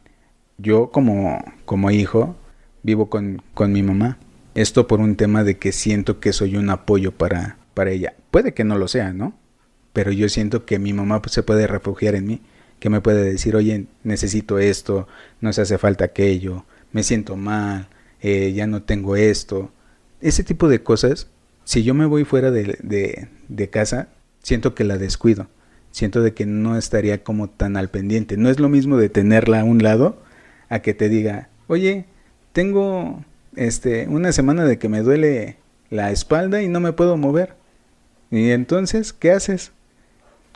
yo 0.57 0.91
como, 0.91 1.45
como 1.67 1.91
hijo 1.91 2.37
vivo 2.83 3.11
con, 3.11 3.43
con 3.53 3.71
mi 3.71 3.83
mamá. 3.83 4.17
Esto 4.55 4.87
por 4.87 5.01
un 5.01 5.17
tema 5.17 5.45
de 5.45 5.59
que 5.59 5.73
siento 5.73 6.21
que 6.21 6.33
soy 6.33 6.57
un 6.57 6.71
apoyo 6.71 7.13
para, 7.13 7.59
para 7.75 7.91
ella. 7.91 8.15
Puede 8.31 8.55
que 8.55 8.65
no 8.65 8.79
lo 8.79 8.89
sea, 8.89 9.13
¿no? 9.13 9.35
Pero 9.93 10.13
yo 10.13 10.29
siento 10.29 10.65
que 10.65 10.79
mi 10.79 10.93
mamá 10.93 11.21
se 11.27 11.43
puede 11.43 11.67
refugiar 11.67 12.15
en 12.15 12.27
mí, 12.27 12.41
que 12.79 12.91
me 12.91 13.01
puede 13.01 13.25
decir, 13.25 13.57
oye, 13.57 13.87
necesito 14.05 14.59
esto, 14.59 15.09
no 15.41 15.53
se 15.53 15.63
hace 15.63 15.79
falta 15.79 16.07
aquello, 16.07 16.65
me 16.93 17.03
siento 17.03 17.37
mal, 17.37 17.89
eh, 18.23 18.53
ya 18.53 18.67
no 18.67 18.83
tengo 18.83 19.17
esto. 19.17 19.71
Ese 20.21 20.45
tipo 20.45 20.69
de 20.69 20.83
cosas, 20.83 21.29
si 21.65 21.83
yo 21.83 21.95
me 21.95 22.07
voy 22.07 22.25
fuera 22.25 22.51
de, 22.51 22.79
de, 22.83 23.29
de 23.49 23.71
casa, 23.71 24.09
siento 24.43 24.75
que 24.75 24.85
la 24.85 24.99
descuido, 24.99 25.49
siento 25.91 26.23
de 26.23 26.35
que 26.35 26.47
no 26.47 26.77
estaría 26.77 27.23
como 27.23 27.49
tan 27.49 27.77
al 27.77 27.91
pendiente. 27.91 28.37
No 28.37 28.51
es 28.51 28.61
lo 28.61 28.69
mismo 28.69 28.97
de 28.97 29.09
tenerla 29.09 29.61
a 29.61 29.65
un 29.65 29.83
lado 29.83 30.23
a 30.69 30.81
que 30.81 30.95
te 30.95 31.09
diga, 31.09 31.49
oye, 31.67 32.07
tengo 32.53 33.25
este 33.57 34.07
una 34.09 34.33
semana 34.33 34.65
de 34.65 34.79
que 34.79 34.89
me 34.89 35.03
duele 35.03 35.57
la 35.91 36.11
espalda 36.13 36.63
y 36.63 36.69
no 36.69 36.81
me 36.81 36.93
puedo 36.93 37.17
mover. 37.17 37.55
Y 38.31 38.51
entonces, 38.51 39.13
¿qué 39.13 39.33
haces? 39.33 39.73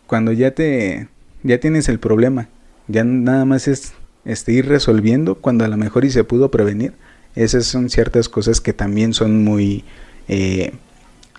Cuando 0.07 0.33
ya 0.33 0.53
te 0.53 1.09
ya 1.43 1.61
tienes 1.61 1.89
el 1.89 1.99
problema, 1.99 2.49
ya 2.89 3.05
nada 3.05 3.45
más 3.45 3.69
es 3.69 3.93
este 4.25 4.53
ir 4.53 4.67
resolviendo 4.67 5.37
cuando 5.37 5.65
a 5.65 5.69
lo 5.69 5.77
mejor 5.77 6.05
y 6.05 6.11
se 6.11 6.25
pudo 6.25 6.51
prevenir. 6.51 6.95
Esas 7.35 7.67
son 7.67 7.91
ciertas 7.91 8.29
cosas 8.29 8.61
que 8.61 8.73
también 8.73 9.13
son 9.13 9.45
muy 9.45 9.85
eh, 10.29 10.73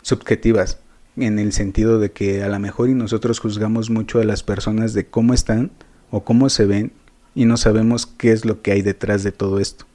subjetivas 0.01 0.79
en 1.17 1.39
el 1.39 1.53
sentido 1.53 1.99
de 1.99 2.11
que 2.11 2.43
a 2.43 2.49
lo 2.49 2.59
mejor 2.59 2.89
y 2.89 2.93
nosotros 2.93 3.39
juzgamos 3.39 3.89
mucho 3.89 4.19
a 4.19 4.25
las 4.25 4.43
personas 4.43 4.93
de 4.93 5.05
cómo 5.05 5.33
están 5.33 5.71
o 6.11 6.23
cómo 6.23 6.49
se 6.49 6.65
ven 6.65 6.91
y 7.33 7.45
no 7.45 7.57
sabemos 7.57 8.05
qué 8.05 8.31
es 8.31 8.45
lo 8.45 8.61
que 8.61 8.71
hay 8.71 8.81
detrás 8.81 9.23
de 9.23 9.31
todo 9.31 9.59
esto. 9.59 9.85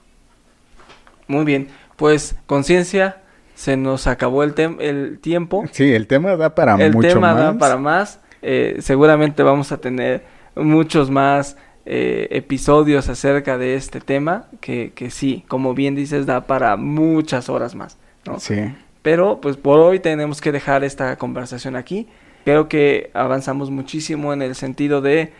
Muy 1.28 1.44
bien, 1.44 1.68
pues 1.96 2.34
conciencia, 2.46 3.22
se 3.54 3.76
nos 3.76 4.06
acabó 4.06 4.42
el, 4.42 4.54
el 4.80 5.18
tiempo. 5.20 5.64
Sí, 5.70 5.92
el 5.92 6.06
tema 6.06 6.36
da 6.36 6.54
para 6.54 6.74
el 6.76 6.92
mucho 6.92 7.08
tema 7.08 7.34
da 7.34 7.58
para 7.58 7.76
más. 7.76 8.20
Eh, 8.42 8.76
seguramente 8.80 9.42
vamos 9.42 9.72
a 9.72 9.78
tener 9.78 10.24
muchos 10.54 11.10
más 11.10 11.56
eh, 11.86 12.28
episodios 12.30 13.08
acerca 13.08 13.58
de 13.58 13.74
este 13.74 14.00
tema, 14.00 14.46
que, 14.60 14.92
que, 14.94 15.10
sí, 15.10 15.44
como 15.48 15.74
bien 15.74 15.94
dices, 15.94 16.26
da 16.26 16.46
para 16.46 16.76
muchas 16.76 17.48
horas 17.48 17.74
más. 17.74 17.98
¿no? 18.26 18.38
Sí. 18.38 18.72
Pero 19.02 19.40
pues 19.40 19.56
por 19.56 19.78
hoy 19.78 19.98
tenemos 19.98 20.40
que 20.40 20.52
dejar 20.52 20.84
esta 20.84 21.16
conversación 21.16 21.76
aquí. 21.76 22.06
Creo 22.44 22.68
que 22.68 23.10
avanzamos 23.14 23.70
muchísimo 23.70 24.32
en 24.32 24.42
el 24.42 24.54
sentido 24.54 25.00
de 25.00 25.32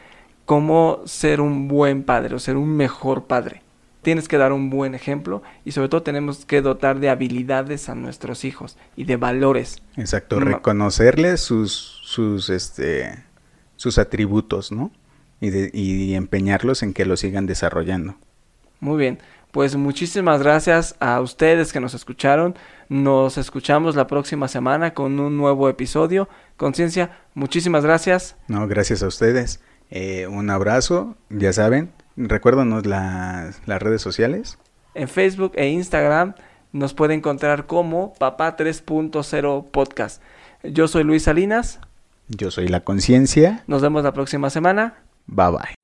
cómo 0.45 1.01
ser 1.05 1.41
un 1.41 1.69
buen 1.69 2.03
padre 2.03 2.35
o 2.35 2.39
ser 2.39 2.57
un 2.57 2.77
mejor 2.77 3.25
padre. 3.25 3.63
Tienes 4.03 4.29
que 4.29 4.39
dar 4.39 4.53
un 4.53 4.71
buen 4.71 4.95
ejemplo 4.95 5.43
y 5.65 5.73
sobre 5.73 5.89
todo 5.89 6.03
tenemos 6.03 6.47
que 6.47 6.63
dotar 6.63 7.01
de 7.01 7.11
habilidades 7.11 7.89
a 7.89 7.95
nuestros 7.95 8.45
hijos 8.45 8.79
y 8.97 9.05
de 9.05 9.17
valores. 9.17 9.83
Exacto, 9.97 10.41
reconocerles 10.41 11.41
sus, 11.41 12.01
sus, 12.03 12.49
este, 12.49 13.23
sus 13.77 13.99
atributos, 13.99 14.73
¿no? 14.73 14.91
Y, 15.41 15.51
de, 15.51 15.71
y 15.73 16.15
empeñarlos 16.15 16.83
en 16.83 16.93
que 16.93 17.05
lo 17.05 17.17
sigan 17.17 17.47
desarrollando. 17.47 18.17
Muy 18.81 18.99
bien, 18.99 19.19
pues 19.51 19.77
muchísimas 19.77 20.43
gracias 20.43 20.97
a 21.01 21.21
ustedes 21.21 21.73
que 21.73 21.81
nos 21.81 21.95
escucharon. 21.95 22.55
Nos 22.89 23.37
escuchamos 23.37 23.97
la 23.97 24.07
próxima 24.07 24.49
semana 24.49 24.95
con 24.95 25.19
un 25.19 25.37
nuevo 25.37 25.69
episodio. 25.69 26.29
Conciencia, 26.57 27.19
muchísimas 27.35 27.85
gracias. 27.85 28.37
No, 28.49 28.67
gracias 28.67 29.03
a 29.03 29.09
ustedes. 29.09 29.61
Eh, 29.91 30.29
un 30.29 30.51
abrazo, 30.51 31.17
ya 31.31 31.53
saben, 31.53 31.93
recuérdanos 32.17 32.87
las, 32.87 33.61
las 33.67 33.83
redes 33.83 34.03
sociales. 34.03 34.59
En 34.95 35.09
Facebook 35.09 35.53
e 35.55 35.69
Instagram 35.69 36.35
nos 36.73 36.95
puede 36.95 37.15
encontrar 37.15 37.67
como 37.67 38.13
Papá 38.15 38.57
3.0 38.57 39.71
Podcast. 39.71 40.23
Yo 40.63 40.89
soy 40.89 41.05
Luis 41.05 41.25
Salinas. 41.25 41.81
Yo 42.29 42.51
soy 42.51 42.69
La 42.69 42.81
Conciencia. 42.81 43.65
Nos 43.67 43.83
vemos 43.83 44.05
la 44.05 44.13
próxima 44.13 44.51
semana. 44.51 44.95
Bye 45.27 45.51
bye. 45.51 45.80